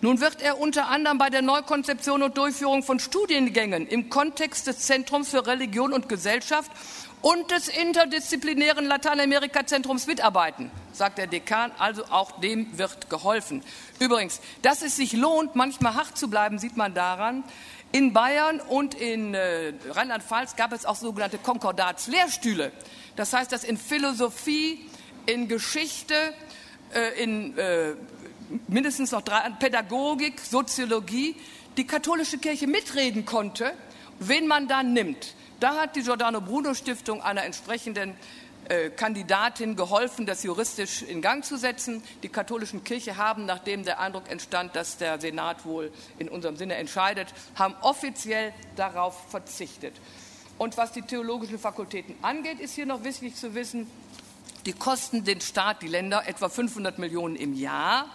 Nun 0.00 0.20
wird 0.20 0.42
er 0.42 0.60
unter 0.60 0.88
anderem 0.88 1.16
bei 1.16 1.30
der 1.30 1.40
Neukonzeption 1.40 2.22
und 2.22 2.36
Durchführung 2.36 2.82
von 2.82 3.00
Studiengängen 3.00 3.86
im 3.86 4.10
Kontext 4.10 4.66
des 4.66 4.80
Zentrums 4.80 5.30
für 5.30 5.46
Religion 5.46 5.94
und 5.94 6.10
Gesellschaft 6.10 6.70
und 7.24 7.50
des 7.50 7.68
interdisziplinären 7.68 8.84
Lateinamerika-Zentrums 8.84 10.06
mitarbeiten, 10.06 10.70
sagt 10.92 11.16
der 11.16 11.26
Dekan. 11.26 11.72
Also 11.78 12.04
auch 12.10 12.38
dem 12.42 12.76
wird 12.76 13.08
geholfen. 13.08 13.62
Übrigens, 13.98 14.42
dass 14.60 14.82
es 14.82 14.96
sich 14.96 15.14
lohnt, 15.14 15.56
manchmal 15.56 15.94
hart 15.94 16.18
zu 16.18 16.28
bleiben, 16.28 16.58
sieht 16.58 16.76
man 16.76 16.92
daran, 16.92 17.42
In 17.92 18.12
Bayern 18.12 18.60
und 18.60 18.94
in 18.94 19.32
äh, 19.32 19.72
Rheinland-Pfalz 19.88 20.56
gab 20.56 20.72
es 20.72 20.84
auch 20.84 20.96
sogenannte 20.96 21.38
Konkordatslehrstühle. 21.38 22.72
Das 23.16 23.32
heißt, 23.32 23.50
dass 23.52 23.64
in 23.64 23.78
Philosophie, 23.78 24.84
in 25.24 25.48
Geschichte, 25.48 26.14
äh, 26.92 27.22
in 27.22 27.56
äh, 27.56 27.94
mindestens 28.68 29.12
noch 29.12 29.22
drei, 29.22 29.48
Pädagogik, 29.58 30.40
Soziologie 30.40 31.36
die 31.78 31.86
katholische 31.86 32.36
Kirche 32.36 32.66
mitreden 32.66 33.24
konnte, 33.24 33.72
wen 34.18 34.46
man 34.46 34.68
da 34.68 34.82
nimmt. 34.82 35.34
Da 35.60 35.76
hat 35.76 35.96
die 35.96 36.02
Giordano 36.02 36.40
Bruno 36.40 36.74
Stiftung 36.74 37.22
einer 37.22 37.44
entsprechenden 37.44 38.16
äh, 38.68 38.90
Kandidatin 38.90 39.76
geholfen, 39.76 40.26
das 40.26 40.42
juristisch 40.42 41.02
in 41.02 41.20
Gang 41.20 41.44
zu 41.44 41.56
setzen. 41.56 42.02
Die 42.22 42.28
katholischen 42.28 42.82
Kirche 42.82 43.16
haben, 43.16 43.44
nachdem 43.46 43.84
der 43.84 44.00
Eindruck 44.00 44.30
entstand, 44.30 44.74
dass 44.74 44.96
der 44.96 45.20
Senat 45.20 45.64
wohl 45.64 45.92
in 46.18 46.28
unserem 46.28 46.56
Sinne 46.56 46.74
entscheidet, 46.76 47.28
haben 47.56 47.74
offiziell 47.82 48.52
darauf 48.76 49.30
verzichtet. 49.30 49.94
Und 50.56 50.76
was 50.76 50.92
die 50.92 51.02
theologischen 51.02 51.58
Fakultäten 51.58 52.14
angeht, 52.22 52.60
ist 52.60 52.74
hier 52.74 52.86
noch 52.86 53.04
wichtig 53.04 53.36
zu 53.36 53.54
wissen, 53.54 53.90
die 54.66 54.72
kosten 54.72 55.24
den 55.24 55.40
Staat, 55.40 55.82
die 55.82 55.88
Länder 55.88 56.26
etwa 56.26 56.48
500 56.48 56.98
Millionen 56.98 57.36
im 57.36 57.54
Jahr 57.54 58.06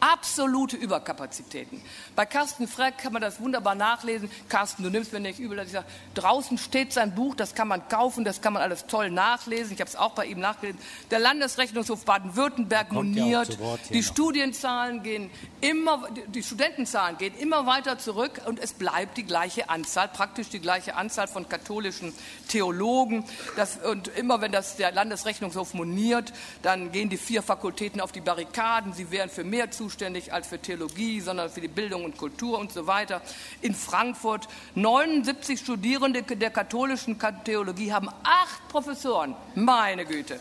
absolute 0.00 0.76
Überkapazitäten. 0.76 1.80
Bei 2.16 2.26
Carsten 2.26 2.66
Freck 2.66 2.98
kann 2.98 3.12
man 3.12 3.22
das 3.22 3.40
wunderbar 3.40 3.74
nachlesen. 3.74 4.30
Carsten, 4.48 4.82
du 4.82 4.90
nimmst 4.90 5.12
mir 5.12 5.20
nicht 5.20 5.38
übel, 5.38 5.56
dass 5.56 5.66
ich 5.66 5.72
sage, 5.72 5.86
draußen 6.14 6.58
steht 6.58 6.92
sein 6.92 7.14
Buch, 7.14 7.34
das 7.34 7.54
kann 7.54 7.68
man 7.68 7.86
kaufen, 7.88 8.24
das 8.24 8.40
kann 8.40 8.52
man 8.54 8.62
alles 8.62 8.86
toll 8.86 9.10
nachlesen. 9.10 9.74
Ich 9.74 9.80
habe 9.80 9.90
es 9.90 9.96
auch 9.96 10.12
bei 10.12 10.26
ihm 10.26 10.40
nachgelesen. 10.40 10.80
Der 11.10 11.18
Landesrechnungshof 11.18 12.04
Baden-Württemberg 12.04 12.92
moniert. 12.92 13.58
Die 13.90 14.02
Studienzahlen 14.02 15.02
gehen 15.02 15.30
immer, 15.60 16.08
die 16.28 16.42
Studentenzahlen 16.42 17.18
gehen 17.18 17.36
immer 17.38 17.66
weiter 17.66 17.98
zurück 17.98 18.40
und 18.46 18.58
es 18.58 18.72
bleibt 18.72 19.18
die 19.18 19.24
gleiche 19.24 19.68
Anzahl, 19.68 20.08
praktisch 20.08 20.48
die 20.48 20.60
gleiche 20.60 20.96
Anzahl 20.96 21.28
von 21.28 21.48
katholischen 21.48 22.14
Theologen. 22.48 23.24
Das, 23.56 23.76
und 23.76 24.08
immer 24.08 24.40
wenn 24.40 24.52
das 24.52 24.76
der 24.76 24.92
Landesrechnungshof 24.92 25.74
moniert, 25.74 26.32
dann 26.62 26.90
gehen 26.90 27.10
die 27.10 27.18
vier 27.18 27.42
Fakultäten 27.42 28.00
auf 28.00 28.12
die 28.12 28.20
Barrikaden. 28.20 28.94
Sie 28.94 29.10
wären 29.10 29.28
für 29.28 29.44
mehr 29.44 29.70
zuständig 29.70 29.89
zuständig 29.90 30.32
als 30.32 30.46
für 30.46 30.60
Theologie, 30.60 31.20
sondern 31.20 31.50
für 31.50 31.60
die 31.60 31.66
Bildung 31.66 32.04
und 32.04 32.16
Kultur 32.16 32.60
und 32.60 32.72
so 32.72 32.86
weiter. 32.86 33.20
In 33.60 33.74
Frankfurt 33.74 34.46
79 34.76 35.58
Studierende 35.58 36.22
der 36.22 36.50
katholischen 36.50 37.18
Theologie 37.44 37.92
haben 37.92 38.08
acht 38.22 38.68
Professoren. 38.68 39.34
Meine 39.56 40.04
Güte. 40.04 40.38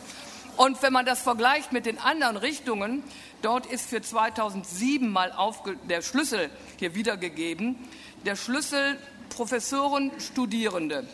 Und 0.56 0.80
wenn 0.84 0.94
man 0.94 1.08
das 1.08 1.22
vergleicht 1.22 1.72
mit 1.72 1.88
den 1.88 1.98
anderen 1.98 2.38
Richtungen, 2.38 3.04
dort 3.42 3.66
ist 3.66 3.90
für 3.90 4.04
2007 4.04 5.10
mal 5.10 5.34
der 5.90 6.04
Schlüssel 6.04 6.52
hier 6.78 6.94
wiedergegeben. 6.94 7.76
Der 8.26 8.36
Schlüssel 8.36 9.00
Professoren, 9.30 10.12
Studierende. 10.20 11.08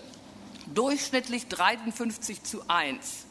Durchschnittlich 0.74 1.48
53 1.48 2.44
zu 2.44 2.64
1 2.68 3.25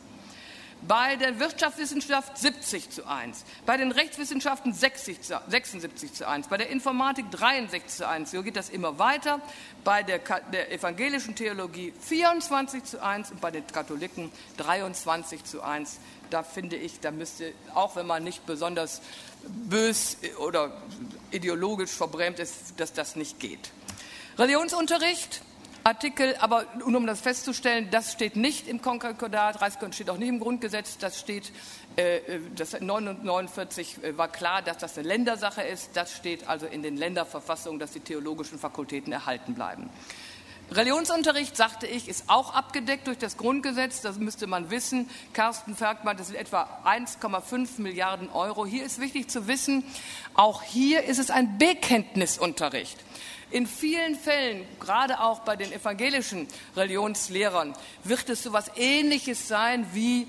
bei 0.87 1.17
der 1.17 1.39
Wirtschaftswissenschaft 1.39 2.37
70 2.37 2.91
zu 2.91 3.07
1, 3.07 3.45
bei 3.67 3.77
den 3.77 3.93
Rechtswissenschaften 3.93 4.73
60 4.73 5.23
zu, 5.23 5.41
76 5.49 6.13
zu 6.13 6.29
1, 6.29 6.49
bei 6.49 6.57
der 6.57 6.69
Informatik 6.69 7.31
63 7.31 7.97
zu 7.97 8.09
1. 8.09 8.31
So 8.31 8.43
geht 8.43 8.57
das 8.57 8.69
immer 8.69 8.99
weiter. 8.99 9.41
Bei 9.83 10.03
der, 10.03 10.21
der 10.53 10.73
evangelischen 10.73 11.35
Theologie 11.35 11.93
24 12.01 12.85
zu 12.85 13.03
1 13.03 13.31
und 13.31 13.41
bei 13.41 13.51
den 13.51 13.67
Katholiken 13.67 14.31
23 14.59 15.45
zu 15.45 15.63
1. 15.63 15.99
Da 16.31 16.43
finde 16.43 16.77
ich, 16.77 17.01
da 17.01 17.11
müsste, 17.11 17.53
auch 17.75 17.97
wenn 17.97 18.07
man 18.07 18.25
nicht 18.25 18.45
besonders 18.47 19.01
bös 19.43 20.17
oder 20.39 20.73
ideologisch 21.31 21.91
verbrämt 21.91 22.39
ist, 22.39 22.79
dass 22.79 22.93
das 22.93 23.17
nicht 23.17 23.41
geht. 23.41 23.71
Religionsunterricht 24.39 25.43
Artikel, 25.85 26.35
aber 26.41 26.65
um 26.83 27.07
das 27.07 27.21
festzustellen, 27.21 27.89
das 27.91 28.11
steht 28.11 28.37
nicht 28.37 28.69
im 28.69 28.81
Konkordat, 28.81 29.61
Reichsgrund 29.61 29.95
steht 29.95 30.09
auch 30.09 30.17
nicht 30.17 30.31
im 30.31 30.41
Grundgesetz, 30.41 30.97
das 30.97 31.21
steht, 31.21 31.53
äh, 31.97 32.21
das 32.57 32.81
49 32.81 34.03
äh, 34.03 34.17
war 34.17 34.29
klar, 34.29 34.63
dass 34.63 34.79
das 34.79 34.97
eine 34.97 35.07
Ländersache 35.07 35.61
ist, 35.61 35.91
das 35.95 36.17
steht 36.17 36.49
also 36.49 36.65
in 36.65 36.83
den 36.83 36.97
Länderverfassungen, 36.97 37.79
dass 37.79 37.93
die 37.93 38.01
theologischen 38.01 38.59
Fakultäten 38.59 39.13
erhalten 39.13 39.55
bleiben. 39.55 39.91
Religionsunterricht, 40.71 41.55
sagte 41.55 41.87
ich, 41.87 42.09
ist 42.09 42.25
auch 42.29 42.55
abgedeckt 42.55 43.07
durch 43.07 43.19
das 43.19 43.37
Grundgesetz. 43.37 44.01
Das 44.01 44.19
müsste 44.19 44.47
man 44.47 44.71
wissen. 44.71 45.11
Carsten 45.35 45.77
Fergmann, 45.77 46.17
das 46.17 46.29
sind 46.29 46.37
etwa 46.37 46.67
1,5 46.87 47.83
Milliarden 47.83 48.31
Euro. 48.31 48.65
Hier 48.65 48.85
ist 48.85 48.99
wichtig 48.99 49.29
zu 49.29 49.47
wissen, 49.47 49.85
auch 50.33 50.63
hier 50.63 51.05
ist 51.05 51.19
es 51.19 51.31
ein 51.31 51.59
Bekenntnisunterricht. 51.59 52.99
In 53.51 53.67
vielen 53.67 54.17
Fällen, 54.17 54.65
gerade 54.81 55.21
auch 55.21 55.41
bei 55.41 55.57
den 55.57 55.73
evangelischen 55.73 56.49
Religionslehrern, 56.77 57.75
wird 58.03 58.29
es 58.31 58.43
so 58.43 58.51
etwas 58.51 58.71
Ähnliches 58.77 59.49
sein 59.49 59.87
wie 59.93 60.27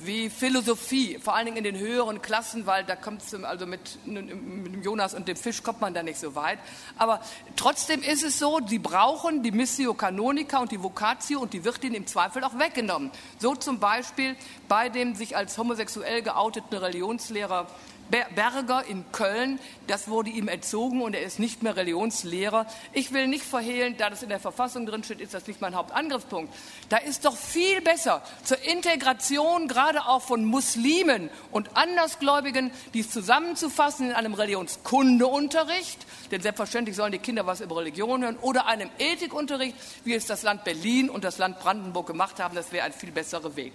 wie 0.00 0.30
Philosophie, 0.30 1.18
vor 1.18 1.34
allen 1.34 1.46
Dingen 1.46 1.58
in 1.58 1.64
den 1.64 1.78
höheren 1.78 2.22
Klassen, 2.22 2.66
weil 2.66 2.84
da 2.84 2.94
kommt 2.94 3.22
es 3.22 3.34
also 3.34 3.66
mit, 3.66 3.98
mit, 4.06 4.84
Jonas 4.84 5.14
und 5.14 5.26
dem 5.26 5.36
Fisch 5.36 5.62
kommt 5.62 5.80
man 5.80 5.94
da 5.94 6.02
nicht 6.02 6.18
so 6.18 6.34
weit. 6.34 6.58
Aber 6.96 7.20
trotzdem 7.56 8.02
ist 8.02 8.22
es 8.22 8.38
so, 8.38 8.60
sie 8.66 8.78
brauchen 8.78 9.42
die 9.42 9.50
Missio 9.50 9.94
Canonica 9.94 10.58
und 10.58 10.70
die 10.70 10.82
Vocatio 10.82 11.40
und 11.40 11.52
die 11.52 11.64
wird 11.64 11.82
ihnen 11.82 11.96
im 11.96 12.06
Zweifel 12.06 12.44
auch 12.44 12.58
weggenommen. 12.58 13.10
So 13.38 13.54
zum 13.54 13.80
Beispiel 13.80 14.36
bei 14.68 14.88
dem 14.88 15.14
sich 15.14 15.36
als 15.36 15.58
homosexuell 15.58 16.22
geouteten 16.22 16.78
Religionslehrer 16.78 17.66
Berger 18.10 18.84
in 18.86 19.04
Köln, 19.12 19.60
das 19.86 20.08
wurde 20.08 20.30
ihm 20.30 20.48
entzogen 20.48 21.02
und 21.02 21.14
er 21.14 21.22
ist 21.22 21.38
nicht 21.38 21.62
mehr 21.62 21.76
Religionslehrer. 21.76 22.66
Ich 22.92 23.12
will 23.12 23.28
nicht 23.28 23.44
verhehlen, 23.44 23.96
da 23.98 24.10
das 24.10 24.22
in 24.22 24.28
der 24.28 24.40
Verfassung 24.40 24.86
drin 24.86 25.04
steht, 25.04 25.20
ist 25.20 25.34
das 25.34 25.46
nicht 25.46 25.60
mein 25.60 25.74
Hauptangriffspunkt. 25.74 26.54
Da 26.88 26.96
ist 26.96 27.24
doch 27.24 27.36
viel 27.36 27.80
besser 27.80 28.22
zur 28.44 28.62
Integration 28.62 29.68
gerade 29.68 30.06
auch 30.06 30.22
von 30.22 30.44
Muslimen 30.44 31.30
und 31.50 31.76
Andersgläubigen, 31.76 32.70
dies 32.94 33.10
zusammenzufassen 33.10 34.10
in 34.10 34.14
einem 34.14 34.34
Religionskundeunterricht, 34.34 36.06
denn 36.30 36.40
selbstverständlich 36.40 36.96
sollen 36.96 37.12
die 37.12 37.18
Kinder 37.18 37.46
was 37.46 37.60
über 37.60 37.76
Religion 37.76 38.22
hören, 38.22 38.38
oder 38.40 38.66
einem 38.66 38.90
Ethikunterricht, 38.98 39.76
wie 40.04 40.14
es 40.14 40.26
das 40.26 40.42
Land 40.42 40.64
Berlin 40.64 41.10
und 41.10 41.24
das 41.24 41.38
Land 41.38 41.60
Brandenburg 41.60 42.06
gemacht 42.06 42.40
haben. 42.40 42.54
Das 42.54 42.72
wäre 42.72 42.86
ein 42.86 42.92
viel 42.92 43.12
besserer 43.12 43.54
Weg. 43.56 43.72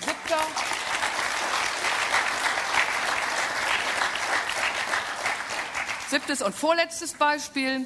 Siebter. 0.00 0.95
Siebtes 6.08 6.40
und 6.40 6.54
vorletztes 6.54 7.14
Beispiel. 7.14 7.84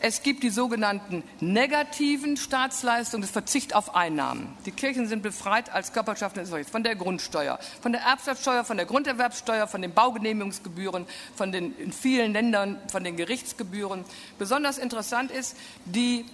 Es 0.00 0.24
gibt 0.24 0.42
die 0.42 0.50
sogenannten 0.50 1.22
negativen 1.38 2.36
Staatsleistungen, 2.36 3.22
das 3.22 3.30
Verzicht 3.30 3.76
auf 3.76 3.94
Einnahmen. 3.94 4.56
Die 4.66 4.72
Kirchen 4.72 5.06
sind 5.06 5.22
befreit 5.22 5.70
als 5.70 5.92
Körperschaften 5.92 6.44
von 6.64 6.82
der 6.82 6.96
Grundsteuer, 6.96 7.60
von 7.80 7.92
der 7.92 8.00
Erbschaftssteuer, 8.00 8.64
von 8.64 8.76
der 8.76 8.86
Grunderwerbssteuer, 8.86 9.68
von 9.68 9.82
den 9.82 9.92
Baugenehmigungsgebühren, 9.92 11.06
von 11.36 11.52
den 11.52 11.76
in 11.76 11.92
vielen 11.92 12.32
Ländern 12.32 12.80
von 12.90 13.04
den 13.04 13.16
Gerichtsgebühren. 13.16 14.04
Besonders 14.36 14.78
interessant 14.78 15.30
ist, 15.30 15.56
die 15.84 16.24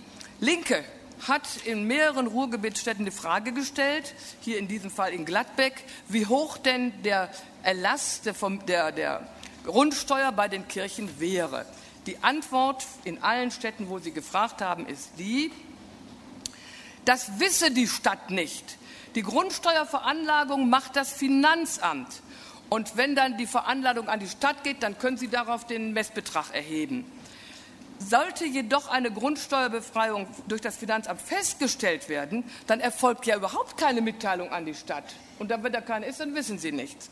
Linke 0.41 0.85
hat 1.29 1.47
in 1.65 1.85
mehreren 1.87 2.29
Ruhrgebietsstädten 2.29 3.05
die 3.05 3.11
Frage 3.11 3.53
gestellt, 3.53 4.15
hier 4.41 4.59
in 4.59 4.69
diesem 4.69 4.91
Fall 4.91 5.13
in 5.13 5.27
Gladbeck, 5.27 5.85
wie 6.09 6.25
hoch 6.25 6.57
denn 6.57 6.93
der 7.03 7.29
Erlass 7.63 8.23
der, 8.23 8.35
der, 8.67 8.93
der 8.93 9.29
Grundsteuer 9.67 10.33
bei 10.33 10.49
den 10.49 10.67
Kirchen 10.67 11.21
wäre. 11.21 11.67
Die 12.07 12.23
Antwort 12.23 12.87
in 13.05 13.23
allen 13.23 13.51
Städten, 13.51 13.89
wo 13.89 13.99
Sie 13.99 14.13
gefragt 14.13 14.63
haben, 14.63 14.87
ist 14.87 15.11
die, 15.19 15.53
das 17.05 17.39
wisse 17.39 17.71
die 17.71 17.87
Stadt 17.87 18.31
nicht. 18.31 18.79
Die 19.15 19.23
Grundsteuerveranlagung 19.23 20.69
macht 20.69 20.97
das 20.97 21.13
Finanzamt. 21.13 22.23
Und 22.69 22.97
wenn 22.97 23.15
dann 23.15 23.37
die 23.37 23.47
Veranlagung 23.47 24.09
an 24.09 24.21
die 24.21 24.29
Stadt 24.29 24.65
geht, 24.65 24.83
dann 24.83 24.99
können 24.99 25.17
Sie 25.17 25.29
darauf 25.29 25.67
den 25.67 25.93
Messbetrag 25.93 26.53
erheben. 26.53 27.05
Sollte 27.99 28.45
jedoch 28.45 28.89
eine 28.89 29.11
Grundsteuerbefreiung 29.11 30.27
durch 30.49 30.61
das 30.61 30.77
Finanzamt 30.77 31.21
festgestellt 31.21 32.09
werden, 32.09 32.45
dann 32.67 32.81
erfolgt 32.81 33.27
ja 33.27 33.37
überhaupt 33.37 33.79
keine 33.79 34.01
Mitteilung 34.01 34.51
an 34.51 34.67
die 34.67 34.75
Stadt. 34.75 35.05
Und 35.39 35.51
wenn 35.51 35.73
da 35.73 35.81
keine 35.81 36.07
ist, 36.07 36.21
dann 36.21 36.35
wissen 36.35 36.59
Sie 36.59 36.73
nichts. 36.73 37.11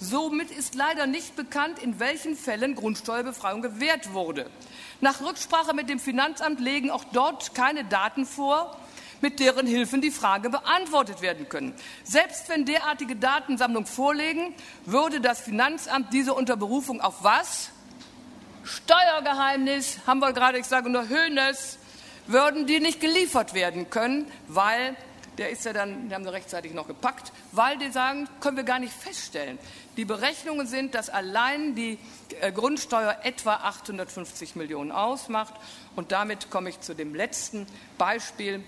Somit 0.00 0.50
ist 0.50 0.74
leider 0.74 1.06
nicht 1.06 1.34
bekannt, 1.34 1.80
in 1.80 1.98
welchen 1.98 2.36
Fällen 2.36 2.74
Grundsteuerbefreiung 2.74 3.62
gewährt 3.62 4.12
wurde. 4.12 4.48
Nach 5.00 5.20
Rücksprache 5.20 5.74
mit 5.74 5.88
dem 5.88 5.98
Finanzamt 5.98 6.60
legen 6.60 6.90
auch 6.90 7.04
dort 7.12 7.54
keine 7.54 7.84
Daten 7.84 8.24
vor, 8.24 8.76
mit 9.20 9.40
deren 9.40 9.66
Hilfen 9.66 10.00
die 10.00 10.10
Frage 10.10 10.50
beantwortet 10.50 11.20
werden 11.20 11.48
können. 11.48 11.74
Selbst 12.04 12.48
wenn 12.48 12.64
derartige 12.64 13.16
Datensammlungen 13.16 13.86
vorliegen, 13.86 14.54
würde 14.84 15.20
das 15.20 15.40
Finanzamt 15.40 16.12
diese 16.12 16.34
unter 16.34 16.56
Berufung 16.56 17.00
auf 17.00 17.24
was? 17.24 17.70
Steuergeheimnis, 18.68 19.98
haben 20.06 20.20
wir 20.20 20.32
gerade, 20.32 20.58
ich 20.58 20.66
sage 20.66 20.90
nur 20.90 21.08
Höhnes, 21.08 21.78
würden 22.26 22.66
die 22.66 22.80
nicht 22.80 23.00
geliefert 23.00 23.54
werden 23.54 23.88
können, 23.88 24.30
weil 24.46 24.94
der 25.38 25.50
ist 25.50 25.64
ja 25.64 25.72
dann, 25.72 26.08
die 26.08 26.14
haben 26.14 26.24
sie 26.24 26.32
rechtzeitig 26.32 26.74
noch 26.74 26.86
gepackt, 26.86 27.32
weil 27.52 27.78
die 27.78 27.90
sagen, 27.90 28.28
können 28.40 28.56
wir 28.56 28.64
gar 28.64 28.80
nicht 28.80 28.92
feststellen. 28.92 29.58
Die 29.96 30.04
Berechnungen 30.04 30.66
sind, 30.66 30.94
dass 30.94 31.10
allein 31.10 31.74
die 31.74 31.98
äh, 32.40 32.52
Grundsteuer 32.52 33.16
etwa 33.22 33.54
850 33.54 34.56
Millionen 34.56 34.92
ausmacht. 34.92 35.54
Und 35.96 36.12
damit 36.12 36.50
komme 36.50 36.70
ich 36.70 36.80
zu 36.80 36.94
dem 36.94 37.14
letzten 37.14 37.66
Beispiel, 37.96 38.64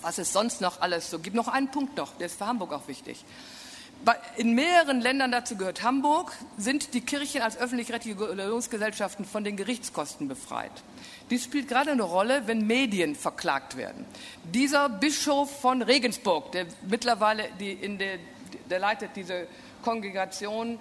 was 0.00 0.18
es 0.18 0.32
sonst 0.32 0.60
noch 0.60 0.80
alles 0.80 1.10
so 1.10 1.18
gibt. 1.18 1.36
Noch 1.36 1.48
einen 1.48 1.70
Punkt 1.70 1.96
noch, 1.96 2.16
der 2.16 2.26
ist 2.26 2.38
für 2.38 2.46
Hamburg 2.46 2.72
auch 2.72 2.88
wichtig. 2.88 3.24
In 4.36 4.54
mehreren 4.54 5.00
Ländern, 5.00 5.30
dazu 5.30 5.56
gehört 5.56 5.82
Hamburg, 5.82 6.32
sind 6.56 6.94
die 6.94 7.02
Kirchen 7.02 7.42
als 7.42 7.58
öffentlich-rechtliche 7.58 8.18
Religionsgesellschaften 8.18 9.26
von 9.26 9.44
den 9.44 9.56
Gerichtskosten 9.56 10.26
befreit. 10.26 10.72
Dies 11.28 11.44
spielt 11.44 11.68
gerade 11.68 11.90
eine 11.90 12.02
Rolle, 12.02 12.42
wenn 12.46 12.66
Medien 12.66 13.14
verklagt 13.14 13.76
werden. 13.76 14.06
Dieser 14.44 14.88
Bischof 14.88 15.60
von 15.60 15.82
Regensburg, 15.82 16.50
der 16.52 16.66
mittlerweile 16.88 17.44
die 17.60 17.72
in 17.72 17.98
der, 17.98 18.18
der 18.70 18.78
leitet 18.78 19.10
diese 19.16 19.46
Kongregation 19.82 20.78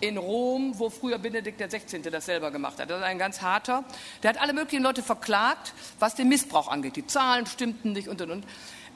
in 0.00 0.16
Rom, 0.16 0.78
wo 0.78 0.90
früher 0.90 1.18
Benedikt 1.18 1.60
XVI. 1.60 2.00
das 2.02 2.26
selber 2.26 2.50
gemacht 2.50 2.78
hat. 2.78 2.88
Das 2.88 3.00
ist 3.00 3.04
ein 3.04 3.18
ganz 3.18 3.42
harter. 3.42 3.84
Der 4.22 4.30
hat 4.30 4.40
alle 4.40 4.52
möglichen 4.52 4.82
Leute 4.82 5.02
verklagt, 5.02 5.74
was 5.98 6.14
den 6.14 6.28
Missbrauch 6.28 6.68
angeht. 6.68 6.96
Die 6.96 7.06
Zahlen 7.06 7.46
stimmten 7.46 7.92
nicht 7.92 8.08
und 8.08 8.22
und 8.22 8.30
und. 8.30 8.44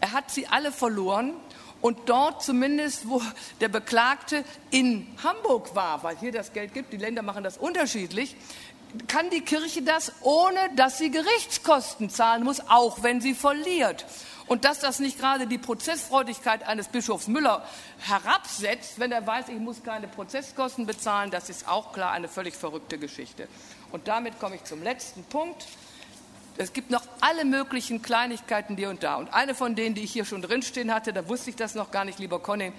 Er 0.00 0.12
hat 0.12 0.30
sie 0.30 0.46
alle 0.46 0.72
verloren 0.72 1.34
und 1.84 2.08
dort 2.08 2.42
zumindest, 2.42 3.10
wo 3.10 3.20
der 3.60 3.68
Beklagte 3.68 4.42
in 4.70 5.06
Hamburg 5.22 5.74
war, 5.74 6.02
weil 6.02 6.16
hier 6.16 6.32
das 6.32 6.54
Geld 6.54 6.72
gibt, 6.72 6.94
die 6.94 6.96
Länder 6.96 7.20
machen 7.20 7.44
das 7.44 7.58
unterschiedlich, 7.58 8.36
kann 9.06 9.28
die 9.28 9.42
Kirche 9.42 9.82
das, 9.82 10.12
ohne 10.22 10.58
dass 10.76 10.96
sie 10.96 11.10
Gerichtskosten 11.10 12.08
zahlen 12.08 12.42
muss, 12.42 12.60
auch 12.70 13.02
wenn 13.02 13.20
sie 13.20 13.34
verliert. 13.34 14.06
Und 14.46 14.64
dass 14.64 14.78
das 14.78 14.98
nicht 14.98 15.18
gerade 15.18 15.46
die 15.46 15.58
Prozessfreudigkeit 15.58 16.66
eines 16.66 16.88
Bischofs 16.88 17.28
Müller 17.28 17.62
herabsetzt, 17.98 18.98
wenn 18.98 19.12
er 19.12 19.26
weiß, 19.26 19.50
ich 19.50 19.58
muss 19.58 19.82
keine 19.82 20.08
Prozesskosten 20.08 20.86
bezahlen, 20.86 21.30
das 21.30 21.50
ist 21.50 21.68
auch 21.68 21.92
klar 21.92 22.12
eine 22.12 22.28
völlig 22.28 22.54
verrückte 22.54 22.96
Geschichte. 22.96 23.46
Und 23.92 24.08
damit 24.08 24.40
komme 24.40 24.54
ich 24.56 24.64
zum 24.64 24.82
letzten 24.82 25.22
Punkt. 25.24 25.66
Es 26.56 26.72
gibt 26.72 26.90
noch 26.90 27.02
alle 27.20 27.44
möglichen 27.44 28.00
Kleinigkeiten 28.00 28.76
hier 28.76 28.90
und 28.90 29.02
da. 29.02 29.16
Und 29.16 29.34
eine 29.34 29.54
von 29.54 29.74
denen, 29.74 29.94
die 29.94 30.02
ich 30.02 30.12
hier 30.12 30.24
schon 30.24 30.40
drinstehen 30.40 30.94
hatte, 30.94 31.12
da 31.12 31.28
wusste 31.28 31.50
ich 31.50 31.56
das 31.56 31.74
noch 31.74 31.90
gar 31.90 32.04
nicht, 32.04 32.18
lieber 32.18 32.38
Conny. 32.38 32.72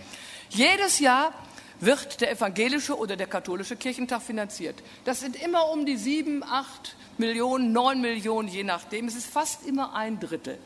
Jedes 0.49 0.99
Jahr 0.99 1.33
wird 1.81 2.21
der 2.21 2.31
evangelische 2.31 2.97
oder 2.97 3.17
der 3.17 3.27
katholische 3.27 3.75
Kirchentag 3.75 4.21
finanziert. 4.21 4.81
Das 5.03 5.19
sind 5.19 5.35
immer 5.35 5.69
um 5.71 5.85
die 5.85 5.97
sieben, 5.97 6.41
acht 6.43 6.95
Millionen, 7.17 7.73
neun 7.73 7.99
Millionen, 7.99 8.47
je 8.47 8.63
nachdem. 8.63 9.07
Es 9.07 9.15
ist 9.15 9.27
fast 9.27 9.65
immer 9.65 9.93
ein 9.93 10.19
Drittel. 10.21 10.57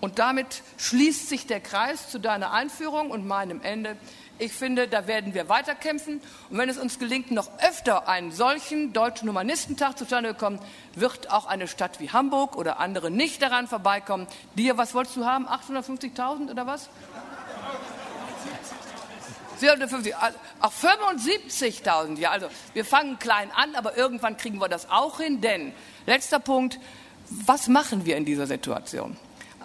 Und 0.00 0.18
damit 0.18 0.62
schließt 0.78 1.28
sich 1.28 1.46
der 1.46 1.60
Kreis 1.60 2.08
zu 2.10 2.18
deiner 2.18 2.52
Einführung 2.52 3.10
und 3.10 3.26
meinem 3.26 3.60
Ende. 3.62 3.96
Ich 4.40 4.52
finde, 4.52 4.86
da 4.86 5.06
werden 5.08 5.34
wir 5.34 5.48
weiterkämpfen. 5.48 6.20
Und 6.48 6.58
wenn 6.58 6.68
es 6.68 6.78
uns 6.78 6.98
gelingt, 6.98 7.32
noch 7.32 7.48
öfter 7.60 8.08
einen 8.08 8.30
solchen 8.30 8.92
deutschen 8.92 9.28
Humanistentag 9.28 9.98
zustande 9.98 10.30
zu 10.30 10.36
kommen, 10.36 10.60
wird 10.94 11.30
auch 11.30 11.46
eine 11.46 11.66
Stadt 11.66 11.98
wie 11.98 12.10
Hamburg 12.10 12.56
oder 12.56 12.78
andere 12.78 13.10
nicht 13.10 13.42
daran 13.42 13.66
vorbeikommen. 13.66 14.28
Dir, 14.54 14.76
was 14.76 14.94
wolltest 14.94 15.16
du 15.16 15.24
haben? 15.24 15.48
850.000 15.48 16.50
oder 16.50 16.66
was? 16.66 16.88
450, 19.58 20.14
auch 20.60 20.72
75.000. 20.72 22.18
Ja, 22.18 22.30
also 22.30 22.48
wir 22.74 22.84
fangen 22.84 23.18
klein 23.18 23.50
an, 23.52 23.74
aber 23.74 23.96
irgendwann 23.96 24.36
kriegen 24.36 24.60
wir 24.60 24.68
das 24.68 24.88
auch 24.88 25.18
hin. 25.18 25.40
Denn, 25.40 25.72
letzter 26.06 26.38
Punkt, 26.38 26.78
was 27.28 27.66
machen 27.68 28.06
wir 28.06 28.16
in 28.16 28.24
dieser 28.24 28.46
Situation? 28.46 29.16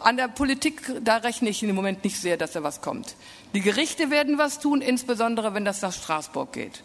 An 0.01 0.17
der 0.17 0.27
Politik, 0.27 0.81
da 1.01 1.17
rechne 1.17 1.49
ich 1.49 1.63
im 1.63 1.75
Moment 1.75 2.03
nicht 2.03 2.19
sehr, 2.19 2.37
dass 2.37 2.51
da 2.53 2.63
was 2.63 2.81
kommt. 2.81 3.15
Die 3.53 3.61
Gerichte 3.61 4.09
werden 4.09 4.39
was 4.39 4.59
tun, 4.59 4.81
insbesondere 4.81 5.53
wenn 5.53 5.63
das 5.63 5.81
nach 5.81 5.93
Straßburg 5.93 6.51
geht. 6.53 6.81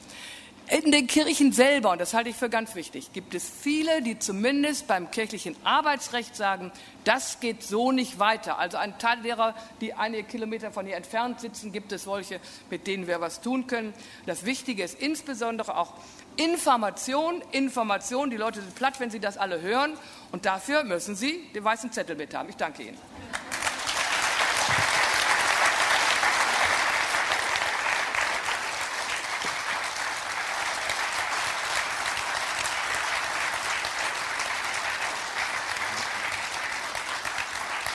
In 0.70 0.92
den 0.92 1.06
Kirchen 1.06 1.52
selber, 1.52 1.92
und 1.92 1.98
das 1.98 2.12
halte 2.12 2.28
ich 2.28 2.36
für 2.36 2.50
ganz 2.50 2.74
wichtig, 2.74 3.14
gibt 3.14 3.34
es 3.34 3.48
viele, 3.48 4.02
die 4.02 4.18
zumindest 4.18 4.86
beim 4.86 5.10
kirchlichen 5.10 5.56
Arbeitsrecht 5.64 6.36
sagen, 6.36 6.70
das 7.04 7.40
geht 7.40 7.62
so 7.62 7.90
nicht 7.90 8.18
weiter. 8.18 8.58
Also 8.58 8.76
ein 8.76 8.98
Teil 8.98 9.22
derer, 9.22 9.54
die 9.80 9.94
einige 9.94 10.24
Kilometer 10.24 10.70
von 10.70 10.84
hier 10.84 10.96
entfernt 10.96 11.40
sitzen, 11.40 11.72
gibt 11.72 11.90
es 11.92 12.02
solche, 12.02 12.38
mit 12.68 12.86
denen 12.86 13.06
wir 13.06 13.22
was 13.22 13.40
tun 13.40 13.66
können. 13.66 13.94
Das 14.26 14.44
Wichtige 14.44 14.82
ist 14.82 15.00
insbesondere 15.00 15.74
auch 15.74 15.94
Information, 16.36 17.42
Information. 17.50 18.28
Die 18.28 18.36
Leute 18.36 18.60
sind 18.60 18.74
platt, 18.74 19.00
wenn 19.00 19.10
sie 19.10 19.20
das 19.20 19.38
alle 19.38 19.62
hören. 19.62 19.94
Und 20.32 20.44
dafür 20.44 20.84
müssen 20.84 21.16
sie 21.16 21.44
den 21.54 21.64
weißen 21.64 21.92
Zettel 21.92 22.14
mit 22.14 22.34
haben. 22.34 22.50
Ich 22.50 22.56
danke 22.56 22.82
Ihnen. 22.82 22.98